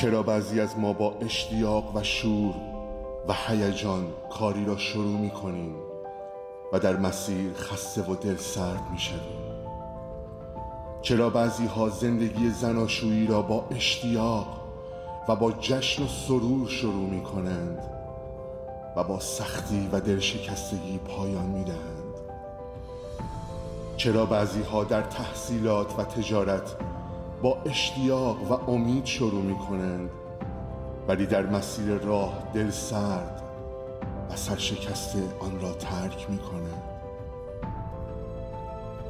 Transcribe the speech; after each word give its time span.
چرا 0.00 0.22
بعضی 0.22 0.60
از 0.60 0.78
ما 0.78 0.92
با 0.92 1.14
اشتیاق 1.20 1.96
و 1.96 2.02
شور 2.02 2.54
و 3.28 3.34
هیجان 3.46 4.06
کاری 4.30 4.64
را 4.64 4.76
شروع 4.76 5.20
می 5.20 5.30
کنیم 5.30 5.74
و 6.72 6.78
در 6.78 6.96
مسیر 6.96 7.52
خسته 7.54 8.02
و 8.02 8.14
دل 8.14 8.36
سرد 8.36 8.82
می 8.92 8.98
شویم؟ 8.98 9.20
چرا 11.02 11.30
بعضی 11.30 11.66
ها 11.66 11.88
زندگی 11.88 12.50
زناشویی 12.50 13.26
را 13.26 13.42
با 13.42 13.64
اشتیاق 13.70 14.46
و 15.28 15.36
با 15.36 15.52
جشن 15.52 16.02
و 16.02 16.06
سرور 16.06 16.68
شروع 16.68 17.10
می 17.10 17.22
کنند 17.22 17.78
و 18.96 19.04
با 19.04 19.20
سختی 19.20 19.88
و 19.92 20.00
دلشکستگی 20.00 20.98
پایان 20.98 21.46
می 21.46 21.64
دهند؟ 21.64 22.14
چرا 23.96 24.26
بعضی 24.26 24.62
ها 24.62 24.84
در 24.84 25.02
تحصیلات 25.02 25.98
و 25.98 26.04
تجارت 26.04 26.76
با 27.42 27.56
اشتیاق 27.66 28.52
و 28.52 28.70
امید 28.70 29.04
شروع 29.04 29.42
می 29.42 29.58
کنند 29.58 30.10
ولی 31.08 31.26
در 31.26 31.46
مسیر 31.46 31.94
راه 31.94 32.32
دل 32.54 32.70
سرد 32.70 33.42
و 34.30 34.36
سرشکسته 34.36 35.22
آن 35.40 35.60
را 35.60 35.72
ترک 35.72 36.30
می 36.30 36.38
کنند 36.38 36.82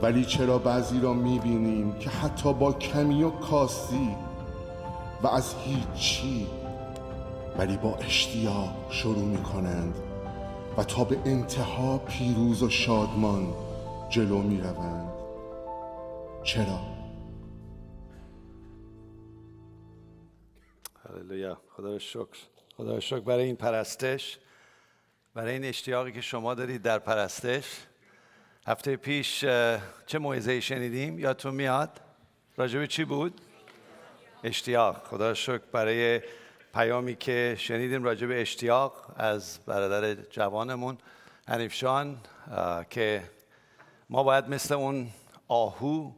ولی 0.03 0.25
چرا 0.25 0.59
بعضی 0.59 1.01
را 1.01 1.13
می 1.13 1.39
بینیم 1.39 1.93
که 1.93 2.11
حتی 2.11 2.53
با 2.53 2.73
کمی 2.73 3.23
و 3.23 3.31
کاستی 3.31 4.17
و 5.23 5.27
از 5.27 5.55
هیچی 5.65 6.47
ولی 7.59 7.77
با 7.77 7.95
اشتیاق 7.97 8.75
شروع 8.91 9.25
می 9.25 9.43
کنند 9.43 9.95
و 10.77 10.85
تا 10.85 11.05
به 11.05 11.19
انتها 11.25 11.99
پیروز 11.99 12.63
و 12.63 12.69
شادمان 12.69 13.47
جلو 14.09 14.39
می 14.39 14.61
روند 14.61 15.13
چرا؟ 16.43 16.90
هللویا 21.31 21.61
خدا 21.77 21.93
رو 21.93 21.99
شکر. 21.99 22.39
خدا 22.77 22.95
رو 22.95 23.01
شکر 23.01 23.21
برای 23.21 23.45
این 23.45 23.57
پرستش. 23.57 24.39
برای 25.35 25.53
این 25.53 25.65
اشتیاقی 25.65 26.13
که 26.13 26.21
شما 26.21 26.55
دارید 26.55 26.83
در 26.83 26.99
پرستش. 26.99 27.65
هفته 28.67 28.97
پیش 28.97 29.41
چه 30.07 30.19
موعظه 30.21 30.61
شنیدیم؟ 30.61 31.19
یادتون 31.19 31.55
میاد؟ 31.55 32.01
راجب 32.57 32.87
چی 32.87 33.05
بود؟ 33.05 33.41
اشتیاق. 34.45 34.97
خدا 35.07 35.29
رو 35.29 35.35
شکر 35.35 35.63
برای 35.73 36.21
پیامی 36.75 37.17
که 37.17 37.57
شنیدیم 37.59 38.05
راجب 38.05 38.29
اشتیاق 38.33 39.15
از 39.17 39.59
برادر 39.67 40.15
جوانمون 40.15 40.99
حنیفشان 41.49 42.21
که 42.91 43.23
ما 44.09 44.23
باید 44.23 44.49
مثل 44.49 44.75
اون 44.75 45.09
آهو 45.49 46.13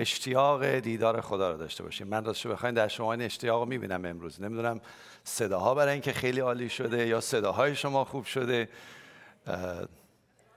اشتیاق 0.00 0.64
دیدار 0.64 1.20
خدا 1.20 1.50
رو 1.50 1.56
داشته 1.56 1.82
باشیم. 1.82 2.06
من 2.06 2.24
راستش 2.24 2.46
بخواین 2.46 2.74
در 2.74 2.88
شما 2.88 3.12
این 3.12 3.22
اشتیاق 3.22 3.60
رو 3.60 3.66
می‌بینم 3.68 4.04
امروز. 4.04 4.42
نمی‌دونم 4.42 4.80
صداها 5.24 5.74
برای 5.74 5.92
اینکه 5.92 6.12
خیلی 6.12 6.40
عالی 6.40 6.68
شده 6.68 7.06
یا 7.06 7.20
صداهای 7.20 7.76
شما 7.76 8.04
خوب 8.04 8.24
شده. 8.24 8.68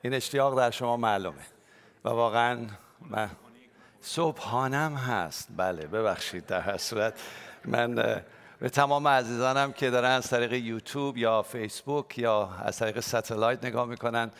این 0.01 0.13
اشتیاق 0.13 0.57
در 0.57 0.71
شما 0.71 0.97
معلومه. 0.97 1.45
و 2.05 2.09
واقعا 2.09 2.67
من 3.09 3.29
صبحانم 4.01 4.95
هست. 4.95 5.47
بله 5.57 5.87
ببخشید 5.87 6.45
در 6.45 6.61
هر 6.61 6.77
صورت. 6.77 7.19
من 7.65 7.95
به 8.59 8.69
تمام 8.69 9.07
عزیزانم 9.07 9.73
که 9.73 9.89
دارن 9.89 10.11
از 10.11 10.29
طریق 10.29 10.53
یوتیوب 10.53 11.17
یا 11.17 11.41
فیسبوک 11.41 12.17
یا 12.17 12.49
از 12.61 12.77
طریق 12.77 12.99
ستلایت 12.99 13.65
نگاه 13.65 13.85
می‌کنن 13.85 14.31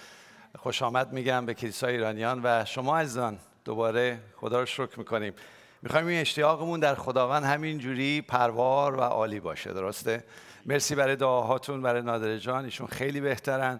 خوش 0.60 0.82
آمد 0.82 1.14
میگم 1.14 1.45
به 1.45 1.54
کلیسای 1.54 1.94
ایرانیان. 1.94 2.42
و 2.44 2.66
شما 2.66 2.98
عزیزان 3.00 3.40
دوباره 3.66 4.19
خدا 4.36 4.59
رو 4.59 4.66
شکر 4.66 5.00
می‌کنیم. 5.00 5.33
می‌خوایم 5.81 6.08
این 6.08 6.22
اشتیاقمون 6.22 6.80
در 6.80 6.95
خداوند 6.95 7.44
همین 7.44 7.78
جوری 7.78 8.22
پروار 8.22 8.95
و 8.95 9.02
عالی 9.02 9.39
باشه 9.39 9.73
درسته؟ 9.73 10.23
مرسی 10.66 10.95
برای 10.95 11.16
دعاهاتون 11.16 11.81
برای 11.81 12.02
نادر 12.02 12.38
جان 12.38 12.65
ایشون 12.65 12.88
خیلی 12.88 13.21
بهترن. 13.21 13.80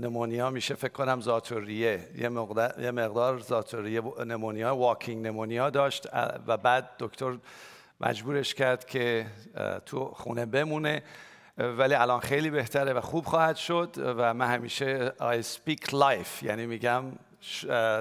نمونیا 0.00 0.50
میشه 0.50 0.74
فکر 0.74 0.92
کنم 0.92 1.20
زاتوریه. 1.20 2.08
یه 2.18 2.28
مقدار, 2.28 2.74
یه 2.80 2.90
مقدار 2.90 3.38
زاتوریه 3.38 4.02
نمونیا 4.26 4.76
واکینگ 4.76 5.26
نمونیا 5.26 5.70
داشت 5.70 6.08
و 6.46 6.56
بعد 6.56 6.90
دکتر 6.98 7.38
مجبورش 8.00 8.54
کرد 8.54 8.84
که 8.84 9.26
تو 9.86 10.04
خونه 10.04 10.46
بمونه. 10.46 11.02
ولی 11.58 11.94
الان 11.94 12.20
خیلی 12.20 12.50
بهتره 12.50 12.92
و 12.92 13.00
خوب 13.00 13.24
خواهد 13.24 13.56
شد 13.56 13.94
و 13.96 14.34
من 14.34 14.46
همیشه 14.46 15.12
I 15.20 15.42
speak 15.42 15.90
life 15.90 16.42
یعنی 16.42 16.66
میگم 16.66 17.04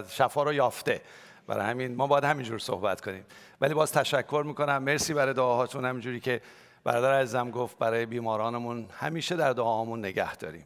شفا 0.09 0.43
رو 0.43 0.53
یافته. 0.53 1.01
برای 1.47 1.65
همین 1.65 1.95
ما 1.95 2.07
باید 2.07 2.23
همینجور 2.23 2.59
صحبت 2.59 3.01
کنیم. 3.01 3.25
ولی 3.61 3.73
باز 3.73 3.91
تشکر 3.91 4.43
می‌کنم. 4.45 4.83
مرسی 4.83 5.13
برای 5.13 5.33
دعاهاتون. 5.33 5.85
همینجوری 5.85 6.19
که 6.19 6.41
برادر 6.83 7.13
عزیزم 7.13 7.51
گفت 7.51 7.77
برای 7.77 8.05
بیمارانمون 8.05 8.87
همیشه 8.99 9.35
در 9.35 9.53
دعاهامون 9.53 9.99
نگه 9.99 10.35
داریم. 10.35 10.65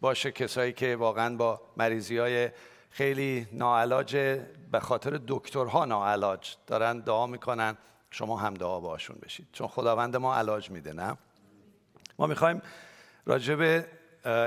باشه 0.00 0.32
کسایی 0.32 0.72
که 0.72 0.96
واقعا 0.96 1.36
با 1.36 1.60
مریضی 1.76 2.18
های 2.18 2.50
خیلی 2.90 3.46
ناعلاج 3.52 4.16
به 4.72 4.80
خاطر 4.80 5.20
دکترها 5.28 5.84
ناعلاج 5.84 6.54
دارن 6.66 6.98
دعا 7.00 7.26
می‌کنن. 7.26 7.76
شما 8.10 8.36
هم 8.36 8.54
دعا 8.54 8.80
باشون 8.80 9.16
بشید. 9.22 9.48
چون 9.52 9.68
خداوند 9.68 10.16
ما 10.16 10.36
علاج 10.36 10.70
میده 10.70 10.92
نه؟ 10.92 11.16
ما 12.18 12.26
می‌خوایم 12.26 12.62
راجب 13.26 13.84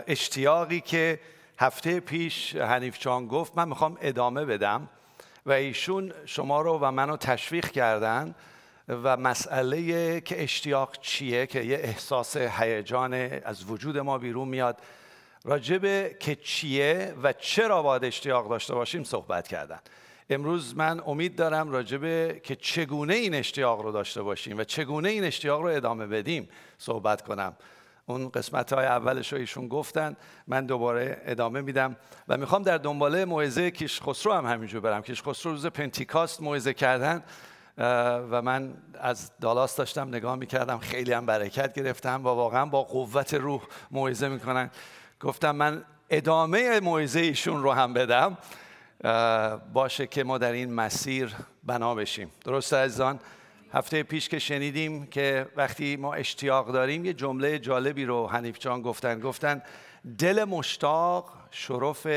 اشتیاقی 0.08 0.82
که 0.82 1.20
هفته 1.60 2.00
پیش 2.00 2.56
حنیف 2.56 2.98
چان 2.98 3.28
گفت 3.28 3.58
من 3.58 3.70
می‌خوام 3.70 3.98
ادامه 4.02 4.46
بدم. 4.46 4.90
و 5.46 5.52
ایشون 5.52 6.14
شما 6.26 6.62
رو 6.62 6.80
و 6.82 6.92
منو 6.92 7.18
تشویق 7.18 7.72
کردن 7.72 8.36
و 8.88 9.18
مسئله 9.18 10.22
که 10.22 10.44
اشتیاق 10.44 10.98
چیه 11.02 11.48
که 11.48 11.62
یه 11.62 11.78
احساس 11.78 12.38
هیجان 12.38 13.14
از 13.14 13.72
وجود 13.72 13.98
ما 13.98 14.18
بیرون 14.18 14.48
میاد. 14.48 14.82
راجب 15.44 16.18
که 16.18 16.36
چیه 16.36 17.14
و 17.24 17.34
چرا 17.34 17.82
باید 17.82 18.06
اشتیاق 18.06 18.50
داشته 18.50 18.76
باشیم 18.76 19.04
صحبت 19.04 19.48
کردن. 19.48 19.80
امروز 20.30 20.76
من 20.76 21.02
امید 21.06 21.36
دارم 21.36 21.70
راجبه 21.70 22.42
که 22.44 22.56
چگونه 22.56 23.14
این 23.14 23.36
اشتیاق 23.36 23.82
رو 23.82 23.92
داشته 23.92 24.22
باشیم 24.22 24.58
و 24.58 24.64
چگونه 24.64 25.10
این 25.10 25.24
اشتیاق 25.24 25.62
رو 25.62 25.68
ادامه 25.68 26.08
بدیم 26.08 26.50
صحبت 26.78 27.22
کنم. 27.22 27.56
اون 28.10 28.30
قسمت 28.30 28.74
های 28.74 28.86
اولش 28.86 29.34
رو 29.34 29.40
ایشون 29.40 29.68
گفتن. 29.68 30.16
من 30.48 30.66
دوباره 30.66 31.22
ادامه 31.26 31.62
میدم. 31.62 31.96
و 32.28 32.38
می‌خوام 32.38 32.64
در 32.64 32.78
دنباله 32.78 33.26
موعظه 33.26 33.72
کیش 33.72 34.02
خسرو 34.02 34.34
هم 34.34 34.46
همینجور 34.46 34.82
برم. 34.82 35.02
کیش 35.02 35.24
خسرو 35.24 35.52
روز 35.52 35.66
پنتیکاست 35.66 36.42
موعظه 36.42 36.74
کردن. 36.74 37.24
و 38.32 38.42
من 38.42 38.74
از 39.00 39.32
دالاس 39.42 39.76
داشتم 39.76 40.08
نگاه 40.08 40.36
می‌کردم. 40.36 40.78
خیلی 40.78 41.14
هم 41.14 41.26
برکت 41.26 41.74
گرفتم 41.74 42.22
و 42.26 42.28
واقعا 42.28 42.66
با 42.66 42.84
قوت 42.84 43.34
روح 43.34 43.62
موعظه 43.92 44.28
می‌کنن. 44.28 44.72
گفتم 45.20 45.52
من 45.52 45.84
ادامه 46.10 46.80
موعظه 46.80 47.20
ایشون 47.20 47.64
رو 47.64 47.72
هم 47.72 47.94
بدم. 47.94 48.38
باشه 49.74 50.08
که 50.08 50.24
ما 50.24 50.38
در 50.38 50.52
این 50.52 50.74
مسیر 50.74 51.36
بنا 51.64 51.96
بشیم. 51.96 52.32
درست 52.46 52.74
عزیزان؟ 52.74 53.20
هفته 53.72 54.04
پیش 54.04 54.30
که 54.30 54.40
شنیدیم 54.40 55.06
که 55.06 55.48
وقتی 55.56 55.96
ما 55.96 56.14
اشتیاق 56.14 56.72
داریم 56.72 57.06
یه 57.06 57.14
جمله 57.14 57.60
جالبی 57.60 58.06
رو 58.06 58.28
حنیف 58.28 58.60
جان 58.60 58.82
گفتن. 58.82 59.20
گفتن 59.20 59.62
دل 60.18 60.44
مشتاق 60.44 61.34
شرف 61.52 62.08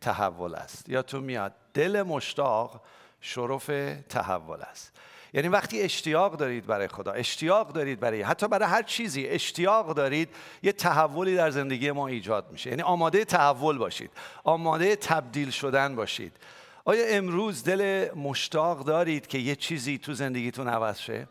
تحول 0.00 0.54
است. 0.54 0.88
یا 0.88 1.02
تو 1.02 1.20
میاد 1.20 1.52
دل 1.74 2.02
مشتاق 2.02 2.82
شرف 3.20 3.70
تحول 4.08 4.62
است. 4.62 4.92
یعنی 5.32 5.48
وقتی 5.48 5.82
اشتیاق 5.82 6.36
دارید 6.36 6.66
برای 6.66 6.88
خدا 6.88 7.12
اشتیاق 7.12 7.72
دارید 7.72 8.00
برای 8.00 8.22
حتی 8.22 8.48
برای 8.48 8.68
هر 8.68 8.82
چیزی 8.82 9.26
اشتیاق 9.26 9.94
دارید 9.94 10.28
یه 10.62 10.72
تحولی 10.72 11.36
در 11.36 11.50
زندگی 11.50 11.90
ما 11.90 12.06
ایجاد 12.06 12.52
میشه. 12.52 12.70
یعنی 12.70 12.82
آماده 12.82 13.24
تحول 13.24 13.78
باشید 13.78 14.10
آماده 14.44 14.96
تبدیل 14.96 15.50
شدن 15.50 15.96
باشید. 15.96 16.36
آیا 16.84 17.06
امروز 17.06 17.64
دل 17.64 18.08
مشتاق 18.16 18.84
دارید 18.84 19.26
که 19.26 19.38
یه 19.38 19.56
چیزی 19.56 19.98
تو 19.98 20.14
زندگیتون 20.14 20.68
عوض 20.68 20.98
شه؟ 20.98 21.28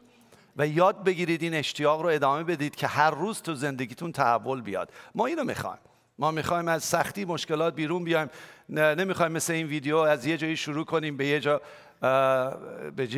و 0.57 0.67
یاد 0.67 1.03
بگیرید 1.03 1.43
این 1.43 1.53
اشتیاق 1.53 2.01
رو 2.01 2.09
ادامه 2.09 2.43
بدید 2.43 2.75
که 2.75 2.87
هر 2.87 3.11
روز 3.11 3.41
تو 3.41 3.55
زندگیتون 3.55 4.11
تحول 4.11 4.61
بیاد. 4.61 4.91
ما 5.15 5.25
اینو 5.25 5.43
می‌خوایم. 5.43 5.79
ما 6.19 6.31
می‌خوایم 6.31 6.67
از 6.67 6.83
سختی 6.83 7.25
مشکلات 7.25 7.75
بیرون 7.75 8.03
بیایم. 8.03 8.29
نمی‌خوایم 8.69 9.31
مثل 9.31 9.53
این 9.53 9.67
ویدیو 9.67 9.97
از 9.97 10.25
یه 10.25 10.37
جایی 10.37 10.57
شروع 10.57 10.85
کنیم 10.85 11.17
به 11.17 11.27
یه 11.27 11.39
جا 11.39 11.61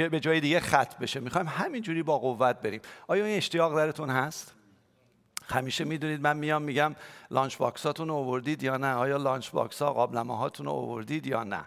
به 0.09 0.19
جای 0.21 0.39
دیگه 0.39 0.59
خط 0.59 0.97
بشه. 0.97 1.19
می‌خوایم 1.19 1.47
همینجوری 1.47 2.03
با 2.03 2.17
قوت 2.19 2.61
بریم. 2.61 2.81
آیا 3.07 3.25
این 3.25 3.37
اشتیاق 3.37 3.75
درتون 3.75 4.09
هست؟ 4.09 4.53
همیشه 5.47 5.83
می‌دونید 5.83 6.21
من 6.21 6.37
میام 6.37 6.61
میگم 6.61 6.95
lunch 7.31 7.57
box 7.57 7.82
اتون 7.82 8.07
رو 8.07 8.13
آوردید 8.13 8.63
یا 8.63 8.77
نه؟ 8.77 8.93
آیا 8.93 9.17
lunch 9.17 9.49
box 9.49 9.81
ها 9.81 9.93
قابلمه 9.93 10.37
هاتون 10.37 10.65
رو 10.65 10.71
آوردید 10.71 11.27
یا 11.27 11.43
نه؟ 11.43 11.65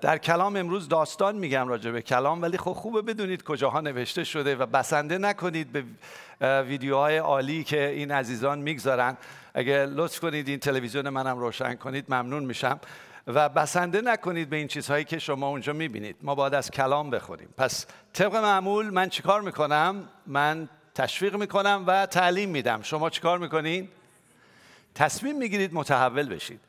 در 0.00 0.18
کلام 0.18 0.56
امروز 0.56 0.88
داستان 0.88 1.36
میگم 1.36 1.68
راجع 1.68 1.90
به 1.90 2.02
کلام 2.02 2.42
ولی 2.42 2.58
خب 2.58 2.72
خوبه 2.72 3.02
بدونید 3.02 3.42
کجاها 3.42 3.80
نوشته 3.80 4.24
شده 4.24 4.56
و 4.56 4.66
بسنده 4.66 5.18
نکنید 5.18 5.72
به 5.72 5.84
ویدیوهای 6.62 7.16
عالی 7.16 7.64
که 7.64 7.88
این 7.88 8.10
عزیزان 8.10 8.58
می‌گذارن. 8.58 9.16
اگه 9.54 9.86
لطف 9.86 10.20
کنید 10.20 10.48
این 10.48 10.58
تلویزیون 10.58 11.08
منم 11.08 11.38
روشن 11.38 11.74
کنید 11.74 12.04
ممنون 12.08 12.44
میشم. 12.44 12.80
و 13.26 13.48
بسنده 13.48 14.00
نکنید 14.00 14.50
به 14.50 14.56
این 14.56 14.68
چیزهایی 14.68 15.04
که 15.04 15.18
شما 15.18 15.48
اونجا 15.48 15.72
می‌بینید. 15.72 16.16
ما 16.22 16.34
باید 16.34 16.54
از 16.54 16.70
کلام 16.70 17.10
بخوریم. 17.10 17.48
پس 17.56 17.86
طبق 18.12 18.36
معمول 18.36 18.90
من 18.90 19.08
چیکار 19.08 19.40
می‌کنم؟ 19.40 20.08
من 20.26 20.68
تشویق 20.94 21.36
می‌کنم 21.36 21.84
و 21.86 22.06
تعلیم 22.06 22.50
میدم. 22.50 22.82
شما 22.82 23.10
چیکار 23.10 23.38
می‌کنید 23.38 23.88
تصمیم 24.94 25.38
می‌گیرید 25.38 25.74
متحول 25.74 26.28
بشید. 26.28 26.60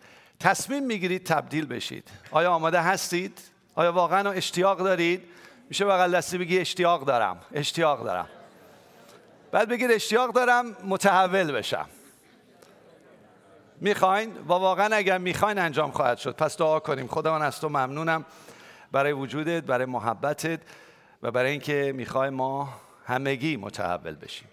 تصمیم 0.44 0.86
می‌گیرید 0.86 1.25
تبدیل 1.25 1.66
بشید. 1.66 2.12
آیا 2.31 2.51
آماده 2.51 2.81
هستید؟ 2.81 3.40
آیا 3.75 3.92
واقعا 3.92 4.31
اشتیاق 4.31 4.78
دارید؟ 4.78 5.24
میشه 5.69 5.86
بغل 5.86 6.18
دستی 6.18 6.38
بگی 6.38 6.60
اشتیاق 6.60 7.06
دارم. 7.06 7.40
اشتیاق 7.54 8.04
دارم. 8.04 8.28
بعد 9.51 9.69
بگید 9.69 9.92
اشتیاق 9.92 10.34
دارم 10.34 10.78
متحول 10.84 11.51
بشم. 11.51 11.86
می‌خواین؟ 13.81 14.38
و 14.38 14.48
واقعا 14.48 14.95
اگر 14.95 15.18
می‌خواین 15.18 15.60
انجام 15.60 15.92
خواهد 15.92 16.18
شد. 16.18 16.36
پس 16.36 16.57
دعا 16.57 16.80
کنیم. 16.80 17.07
خدا 17.07 17.39
من 17.39 17.46
از 17.46 17.62
تو 17.62 17.69
ممنونم. 17.69 18.25
برای 18.92 19.12
وجودت 19.12 19.63
برای 19.63 19.86
محبتت 19.86 20.60
و 21.22 21.31
برای 21.31 21.51
اینکه 21.51 21.94
می‌خوای 21.96 22.30
ما 22.30 22.69
همگی 23.06 23.57
متحول 23.57 24.16
بشیم. 24.16 24.48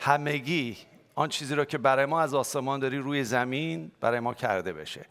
همگی 0.00 0.76
آن 1.14 1.28
چیزی 1.28 1.54
رو 1.54 1.64
که 1.64 1.78
برای 1.78 2.06
ما 2.06 2.20
از 2.20 2.34
آسمان 2.34 2.80
داری 2.80 2.98
روی 2.98 3.24
زمین 3.24 3.90
برای 4.00 4.20
ما 4.20 4.34
کرده 4.34 4.72
بشه. 4.72 5.06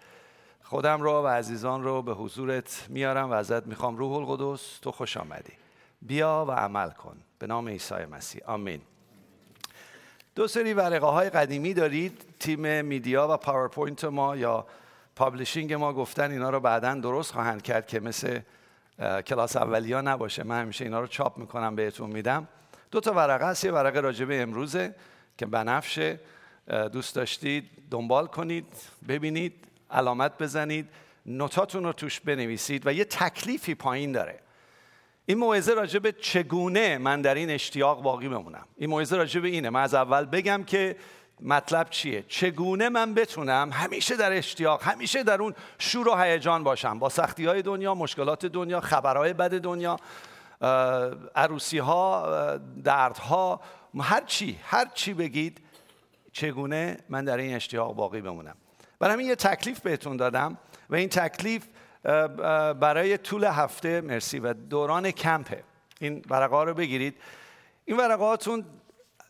خودم 0.73 1.01
رو 1.01 1.11
و 1.11 1.27
عزیزان 1.27 1.83
رو 1.83 2.01
به 2.01 2.13
حضورت 2.13 2.85
میارم 2.89 3.31
و 3.31 3.33
ازت 3.33 3.67
می‌خوام 3.67 3.97
روح 3.97 4.11
القدس 4.13 4.79
تو 4.79 4.91
خوش 4.91 5.17
آمدی. 5.17 5.53
بیا 6.01 6.45
و 6.47 6.51
عمل 6.51 6.89
کن. 6.89 7.17
به 7.39 7.47
نام 7.47 7.67
عیسی 7.67 8.05
مسیح. 8.11 8.41
آمین. 8.45 8.81
دو 10.35 10.47
سری 10.47 10.73
ورقه 10.73 11.05
های 11.05 11.29
قدیمی 11.29 11.73
دارید. 11.73 12.25
تیم 12.39 12.85
media 12.85 13.27
و 13.31 13.37
پاورپوینت 13.37 14.05
ما 14.05 14.35
یا 14.35 14.65
پابلشینگ 15.15 15.73
ما 15.73 15.93
گفتن 15.93 16.31
اینا 16.31 16.49
رو 16.49 16.59
بعدا 16.59 16.93
درست 16.93 17.31
خواهند 17.31 17.61
کرد 17.61 17.87
که 17.87 17.99
مثل 17.99 18.39
کلاس 19.27 19.55
اولیا 19.55 20.01
نباشه. 20.01 20.43
من 20.43 20.61
همیشه 20.61 20.85
اینا 20.85 20.99
رو 20.99 21.07
چاپ 21.07 21.37
می‌کنم 21.37 21.75
بهتون 21.75 22.09
میدم. 22.09 22.47
دو 22.91 22.99
تا 22.99 23.13
ورقه 23.13 23.47
هست 23.47 23.65
یه 23.65 23.71
ورقه 23.71 23.99
راجبه 23.99 24.41
امروزه 24.41 24.95
که 25.37 25.45
بنفشه. 25.45 26.19
دوست 26.91 27.15
داشتید 27.15 27.69
دنبال 27.91 28.27
کنید 28.27 28.67
ببینید. 29.07 29.67
علامت 29.93 30.37
بزنید 30.37 30.89
نوتاتون 31.25 31.83
رو 31.83 31.93
توش 31.93 32.19
بنویسید 32.19 32.87
و 32.87 32.93
یه 32.93 33.05
تکلیفی 33.05 33.75
پایین 33.75 34.11
داره. 34.11 34.39
این 35.25 35.37
موعظه 35.37 35.73
راجع 35.73 35.99
به 35.99 36.11
چگونه 36.11 36.97
من 36.97 37.21
در 37.21 37.35
این 37.35 37.49
اشتیاق 37.49 38.01
باقی 38.01 38.29
بمونم؟ 38.29 38.65
این 38.77 38.89
موعظه 38.89 39.17
راجع 39.17 39.39
به 39.39 39.47
اینه. 39.47 39.69
من 39.69 39.83
از 39.83 39.93
اول 39.93 40.25
بگم 40.25 40.63
که 40.63 40.95
مطلب 41.41 41.89
چیه؟ 41.89 42.23
چگونه 42.27 42.89
من 42.89 43.13
بتونم 43.13 43.69
همیشه 43.73 44.15
در 44.15 44.37
اشتیاق 44.37 44.83
همیشه 44.83 45.23
در 45.23 45.41
اون 45.41 45.53
شور 45.79 46.07
و 46.07 46.15
هیجان 46.15 46.63
باشم؟ 46.63 46.99
با 46.99 47.09
سختی 47.09 47.45
های 47.45 47.61
دنیا 47.61 47.95
مشکلات 47.95 48.45
دنیا 48.45 48.81
خبرهای 48.81 49.33
بد 49.33 49.61
دنیا 49.61 49.97
عروسی 51.35 51.77
ها 51.77 52.57
دردها 52.83 53.61
هر 53.99 54.23
چی 54.25 54.59
هر 54.63 54.85
چی 54.93 55.13
بگید 55.13 55.61
چگونه 56.31 56.97
من 57.09 57.25
در 57.25 57.37
این 57.37 57.55
اشتیاق 57.55 57.95
باقی 57.95 58.21
بمونم؟ 58.21 58.55
برای 59.03 59.13
همین 59.13 59.27
یه 59.27 59.35
تکلیف 59.35 59.79
بهتون 59.79 60.17
دادم 60.17 60.57
و 60.89 60.95
این 60.95 61.09
تکلیف 61.09 61.67
برای 62.79 63.17
طول 63.17 63.43
هفته 63.43 64.01
مرسی 64.01 64.39
و 64.39 64.53
دوران 64.53 65.11
کمپه. 65.11 65.63
این 65.99 66.25
ورقه 66.29 66.63
رو 66.63 66.73
بگیرید. 66.73 67.17
این 67.85 67.97
ورقه 67.97 68.63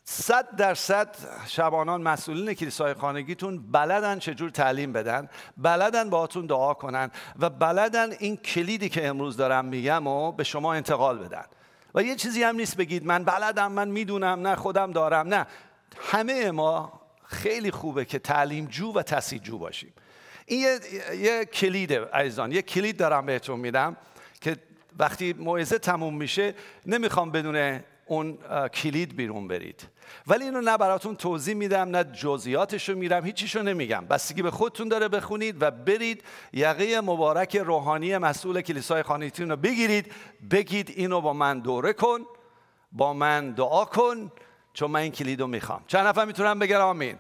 صد 0.04 0.56
درصد 0.56 1.16
شبانان 1.48 2.02
مسئولین 2.02 2.54
کلیسای 2.54 2.94
خانگیتون 2.94 3.72
بلدن 3.72 4.20
چجور 4.20 4.50
تعلیم 4.50 4.94
بدن 4.94 5.30
بلدن 5.58 6.10
باهاتون 6.10 6.46
دعا 6.46 6.74
کنن 6.74 7.12
و 7.40 7.50
بلدن 7.50 8.12
این 8.12 8.38
کلیدی 8.38 8.90
که 8.90 9.08
امروز 9.08 9.38
دارم 9.38 9.66
میگم 9.66 10.08
و 10.08 10.32
به 10.32 10.44
شما 10.44 10.74
انتقال 10.74 11.18
بدن. 11.18 11.46
و 11.96 12.04
یه 12.04 12.16
چیزی 12.16 12.44
هم 12.44 12.56
نیست 12.56 12.78
بگید 12.78 13.06
من 13.06 13.24
بلدم 13.24 13.72
من 13.72 13.88
می‌دونم 13.88 14.48
نه 14.48 14.56
خودم 14.56 14.92
دارم 14.92 15.28
نه. 15.28 15.48
همه 16.02 16.52
ما 16.52 17.03
خیلی 17.26 17.72
خوبه 17.72 18.06
که 18.06 18.20
تعلیم 18.20 18.66
جو 18.66 18.94
و 18.94 19.04
جو 19.44 19.58
باشیم. 19.58 19.94
این 20.46 20.62
یه, 20.62 20.80
یه 21.16 21.46
کلیده 21.46 22.06
عزیزان 22.06 22.52
یه 22.52 22.62
کلید 22.62 22.98
دارم 22.98 23.26
بهتون 23.26 23.60
میدم 23.60 23.98
که 24.42 24.58
وقتی 25.00 25.34
موعظه 25.34 25.80
تموم 25.80 26.18
میشه 26.18 26.54
نمی‌خوام 26.86 27.32
بدون 27.32 27.80
اون 28.06 28.38
کلید 28.74 29.16
بیرون 29.16 29.48
برید. 29.48 29.88
ولی 30.28 30.44
اینو 30.44 30.62
نه 30.62 30.78
براتون 30.78 31.16
توضیح 31.16 31.56
میدم 31.56 31.90
نه 31.90 32.04
جزئیاتش 32.04 32.90
رو 32.90 32.98
میرم 32.98 33.26
هیچیشو 33.26 33.62
نمیگم. 33.62 34.06
بستگی 34.06 34.42
به 34.42 34.52
خودتون 34.52 34.88
داره 34.88 35.08
بخونید 35.08 35.62
و 35.62 35.72
برید 35.72 36.24
یقه 36.54 37.02
مبارک 37.02 37.56
روحانی 37.56 38.18
مسئول 38.18 38.62
کلیسای 38.62 39.04
خانیتون 39.04 39.50
رو 39.50 39.56
بگیرید 39.56 40.12
بگید 40.52 40.90
اینو 40.96 41.22
با 41.22 41.34
من 41.34 41.60
دوره 41.60 41.94
کن 41.94 42.20
با 42.92 43.14
من 43.14 43.52
دعا 43.52 43.86
کن 43.86 44.32
چون 44.74 44.92
من 44.92 45.00
این 45.00 45.12
کلید 45.12 45.42
رو 45.42 45.48
می‌خوام. 45.48 45.84
چند 45.88 46.08
نفر 46.08 46.26
می‌تونم 46.26 46.60
بگم 46.60 46.82
آمین؟ 46.82 47.20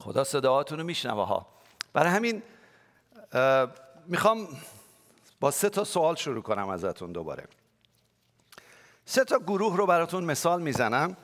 خدا 0.00 0.24
صداهاتون 0.24 0.78
رو 0.78 0.84
میشنوه 0.84 1.26
ها. 1.26 1.46
برای 1.92 2.10
همین 2.10 2.42
می‌خوام 4.06 4.48
با 5.40 5.50
سه 5.50 5.68
تا 5.68 5.84
سوال 5.84 6.14
شروع 6.14 6.42
کنم 6.42 6.68
ازتون 6.68 7.12
دوباره. 7.12 7.44
سه 9.04 9.24
تا 9.24 9.38
گروه 9.38 9.76
رو 9.76 9.86
براتون 9.86 10.24
مثال 10.24 10.62
می‌زنم 10.62 11.16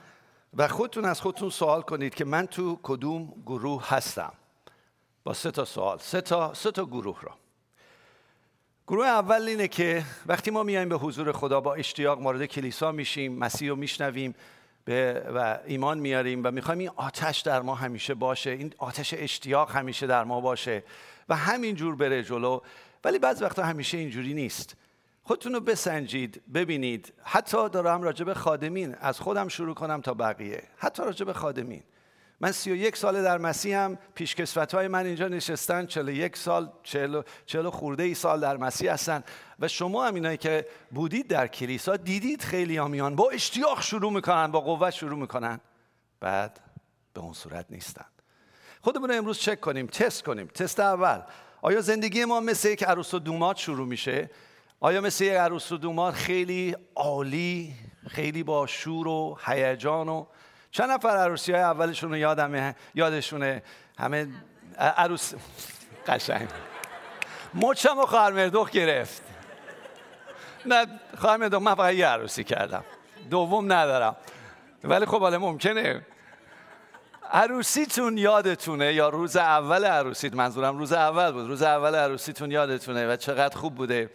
و 0.57 0.67
خودتون 0.67 1.05
از 1.05 1.21
خودتون 1.21 1.49
سوال 1.49 1.81
کنید 1.81 2.15
که 2.15 2.25
من 2.25 2.47
تو 2.47 2.79
کدوم 2.83 3.33
گروه 3.45 3.89
هستم. 3.89 4.33
با 5.23 5.33
سه 5.33 5.51
تا 5.51 5.65
سوال. 5.65 5.97
سه 5.97 6.21
تا, 6.21 6.53
سه 6.53 6.71
تا 6.71 6.85
گروه 6.85 7.21
رو. 7.21 7.31
گروه 8.89 9.05
اول 9.05 9.41
اینه 9.41 9.67
که 9.67 10.03
وقتی 10.25 10.51
ما 10.51 10.63
میایم 10.63 10.89
به 10.89 10.95
حضور 10.95 11.31
خدا 11.31 11.61
با 11.61 11.73
اشتیاق 11.75 12.21
مورد 12.21 12.45
کلیسا 12.45 12.91
میشیم 12.91 13.33
مسیح 13.33 13.69
رو 13.69 13.75
میشنویم 13.75 14.35
و 15.35 15.59
ایمان 15.65 15.99
میاریم 15.99 16.41
و 16.43 16.51
می‌خوایم 16.51 16.79
این 16.79 16.89
آتش 16.95 17.39
در 17.39 17.61
ما 17.61 17.75
همیشه 17.75 18.13
باشه 18.13 18.49
این 18.49 18.73
آتش 18.77 19.13
اشتیاق 19.17 19.71
همیشه 19.71 20.07
در 20.07 20.23
ما 20.23 20.41
باشه 20.41 20.83
و 21.29 21.35
همین 21.35 21.75
جور 21.75 21.95
بره 21.95 22.23
جلو. 22.23 22.59
ولی 23.03 23.19
بعض 23.19 23.41
وقتا 23.41 23.63
همیشه 23.63 23.97
اینجوری 23.97 24.33
نیست. 24.33 24.75
خودتون 25.23 25.53
رو 25.53 25.59
بسنجید 25.59 26.41
ببینید. 26.53 27.13
حتی 27.23 27.69
دارم 27.69 28.01
راجع 28.01 28.25
به 28.25 28.33
خادمین 28.33 28.95
از 28.95 29.19
خودم 29.19 29.47
شروع 29.47 29.75
کنم 29.75 30.01
تا 30.01 30.13
بقیه. 30.13 30.63
حتی 30.77 31.03
راجع 31.03 31.25
به 31.25 31.33
خادمین. 31.33 31.83
من 32.41 32.51
سی 32.51 32.71
و 32.71 32.75
یک 32.75 32.97
سال 32.97 33.23
در 33.23 33.37
مسیحم 33.37 33.97
پیشکسوت 34.15 34.73
های 34.75 34.87
من 34.87 35.05
اینجا 35.05 35.27
نشستن 35.27 35.85
چلو 35.85 36.11
یک 36.11 36.37
سال 36.37 36.71
چلو, 36.83 37.21
چلو 37.45 37.71
خورده 37.71 38.03
ای 38.03 38.13
سال 38.13 38.39
در 38.39 38.57
مسیح 38.57 38.93
هستن. 38.93 39.23
و 39.59 39.67
شما 39.67 40.05
هم 40.05 40.15
اینایی 40.15 40.37
که 40.37 40.67
بودید 40.91 41.27
در 41.27 41.47
کلیسا 41.47 41.97
دیدید 41.97 42.41
خیلی 42.41 42.79
آمیان 42.79 43.15
با 43.15 43.29
اشتیاق 43.29 43.81
شروع 43.81 44.13
می‌کنن 44.13 44.47
با 44.47 44.61
قوت 44.61 44.89
شروع 44.89 45.19
می‌کنن. 45.19 45.59
بعد 46.19 46.59
به 47.13 47.21
اون 47.21 47.33
صورت 47.33 47.65
نیستن. 47.69 48.05
خودمون 48.81 49.11
امروز 49.11 49.39
چک 49.39 49.59
کنیم 49.59 49.87
تست 49.87 50.23
کنیم. 50.23 50.47
تست 50.47 50.79
اول 50.79 51.21
آیا 51.61 51.81
زندگی 51.81 52.25
ما 52.25 52.39
مثل 52.39 52.69
یک 52.69 52.83
عروس 52.83 53.13
و 53.13 53.19
دومات 53.19 53.57
شروع 53.57 53.87
میشه؟ 53.87 54.29
آیا 54.79 55.01
مثل 55.01 55.23
یک 55.23 55.31
عروس 55.31 55.71
و 55.71 55.77
دومات 55.77 56.13
خیلی 56.13 56.75
عالی 56.95 57.73
خیلی 58.07 58.43
با 58.43 58.67
شور 58.67 59.07
و 59.07 59.37
هیجان 59.45 60.09
و 60.09 60.25
چند 60.71 60.91
نفر 60.91 61.09
عروسی 61.09 61.51
های 61.51 61.61
اولشون 61.61 62.09
رو 62.09 62.17
یادمه؟ 62.17 62.75
یادشونه 62.95 63.63
همه 63.99 64.27
عروس 64.77 65.33
قشنگ. 66.07 66.47
مچم 67.53 67.99
و 67.99 68.05
خواهر 68.05 68.49
گرفت. 68.71 69.21
نه 70.65 70.85
خواهر 71.17 71.37
من 71.59 71.75
فقط 71.75 71.93
یه 71.93 72.07
عروسی 72.07 72.43
کردم. 72.43 72.83
دوم 73.29 73.73
ندارم. 73.73 74.15
ولی 74.83 75.05
خب 75.05 75.19
حالا 75.19 75.39
ممکنه. 75.39 76.05
عروسیتون 77.31 78.17
یادتونه 78.17 78.93
یا 78.93 79.09
روز 79.09 79.37
اول 79.37 79.85
عروسیت؟ 79.85 80.33
منظورم 80.33 80.77
روز 80.77 80.93
اول 80.93 81.31
بود. 81.31 81.47
روز 81.47 81.61
اول 81.61 81.95
عروسیتون 81.95 82.51
یادتونه 82.51 83.13
و 83.13 83.15
چقدر 83.15 83.57
خوب 83.57 83.75
بوده. 83.75 84.09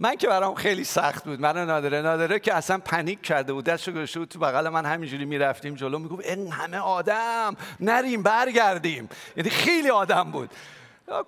من 0.00 0.16
که 0.16 0.28
برام 0.28 0.54
خیلی 0.54 0.84
سخت 0.84 1.24
بود. 1.24 1.40
من 1.40 1.66
نادره. 1.66 2.02
نادره 2.02 2.38
که 2.38 2.54
اصلا 2.54 2.78
پنیک 2.78 3.22
کرده 3.22 3.52
بود. 3.52 3.64
دستشو 3.64 3.92
گذاشته 3.92 4.18
بود 4.18 4.28
تو 4.28 4.38
بغل 4.38 4.68
من. 4.68 4.86
همینجوری 4.86 5.24
می‌رفتیم 5.24 5.74
جلو. 5.74 5.98
می‌گفت 5.98 6.26
این 6.26 6.52
همه 6.52 6.76
آدم. 6.76 7.56
نریم 7.80 8.22
برگردیم. 8.22 9.08
یعنی 9.36 9.50
خیلی 9.50 9.90
آدم 9.90 10.30
بود. 10.30 10.50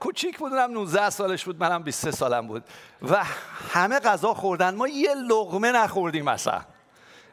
کوچیک 0.00 0.39
بودم 0.39 0.71
19 0.71 1.11
سالش 1.11 1.45
بود. 1.45 1.61
منم 1.61 1.83
23 1.83 2.11
سالم 2.11 2.47
بود. 2.47 2.65
و 3.03 3.25
همه 3.71 3.99
غذا 3.99 4.35
خوردن. 4.35 4.75
ما 4.75 4.89
یه 4.89 5.15
لغمه 5.15 5.73
نخوردیم 5.73 6.29
اصلا. 6.29 6.61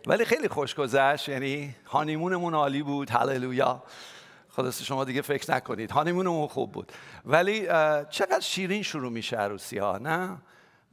ولی 0.07 0.25
خیلی 0.25 0.47
خوش 0.47 0.75
گذشت. 0.75 1.29
یعنی 1.29 1.75
هانیمونمون 1.85 2.53
عالی 2.53 2.83
بود. 2.83 3.09
هللویا. 3.09 3.83
خدا 4.49 4.71
شما 4.71 5.03
دیگه 5.03 5.21
فکر 5.21 5.53
نکنید. 5.53 5.91
هانیمونمون 5.91 6.47
خوب 6.47 6.71
بود. 6.71 6.91
ولی 7.25 7.61
چقدر 8.09 8.39
شیرین 8.39 8.83
شروع 8.83 9.11
میشه 9.11 9.37
عروسی 9.37 9.77
ها 9.77 9.97
نه؟ 9.97 10.37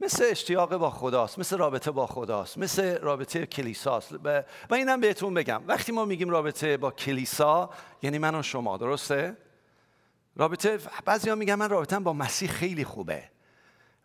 مثل 0.01 0.25
اشتیاق 0.29 0.77
با 0.77 0.89
خداست 0.89 1.39
مثل 1.39 1.57
رابطه 1.57 1.91
با 1.91 2.07
خداست 2.07 2.57
مثل 2.57 2.97
رابطه 2.99 3.45
کلیساست. 3.45 4.13
و 4.23 4.43
اینم 4.73 4.99
بهتون 4.99 5.33
بگم. 5.33 5.61
وقتی 5.67 5.91
ما 5.91 6.05
میگیم 6.05 6.29
رابطه 6.29 6.77
با 6.77 6.91
کلیسا 6.91 7.69
یعنی 8.01 8.17
من 8.17 8.35
و 8.35 8.43
شما 8.43 8.77
درسته؟ 8.77 9.37
رابطه 10.35 10.79
بعضی 11.05 11.29
ها 11.29 11.35
میگن 11.35 11.55
من 11.55 11.69
رابطه 11.69 11.99
با 11.99 12.13
مسیح 12.13 12.49
خیلی 12.49 12.83
خوبه. 12.83 13.23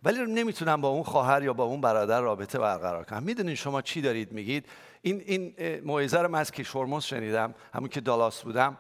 ولی 0.02 0.32
نمی‌تونم 0.32 0.80
با 0.80 0.88
اون 0.88 1.02
خواهر 1.02 1.42
یا 1.42 1.52
با 1.52 1.64
اون 1.64 1.80
برادر 1.80 2.20
رابطه 2.20 2.58
برقرار 2.58 3.04
کنم. 3.04 3.22
می‌دونین 3.22 3.54
شما 3.54 3.82
چی 3.82 4.00
دارید 4.00 4.32
میگید؟ 4.32 4.66
این 5.02 5.22
این 5.26 5.54
موعظه 5.84 6.18
رو 6.18 6.28
من 6.28 6.38
از 6.38 6.52
کیشورموس 6.52 7.04
شنیدم 7.04 7.54
همون 7.74 7.88
که 7.88 8.00
دالاس 8.00 8.42
بودم. 8.42 8.76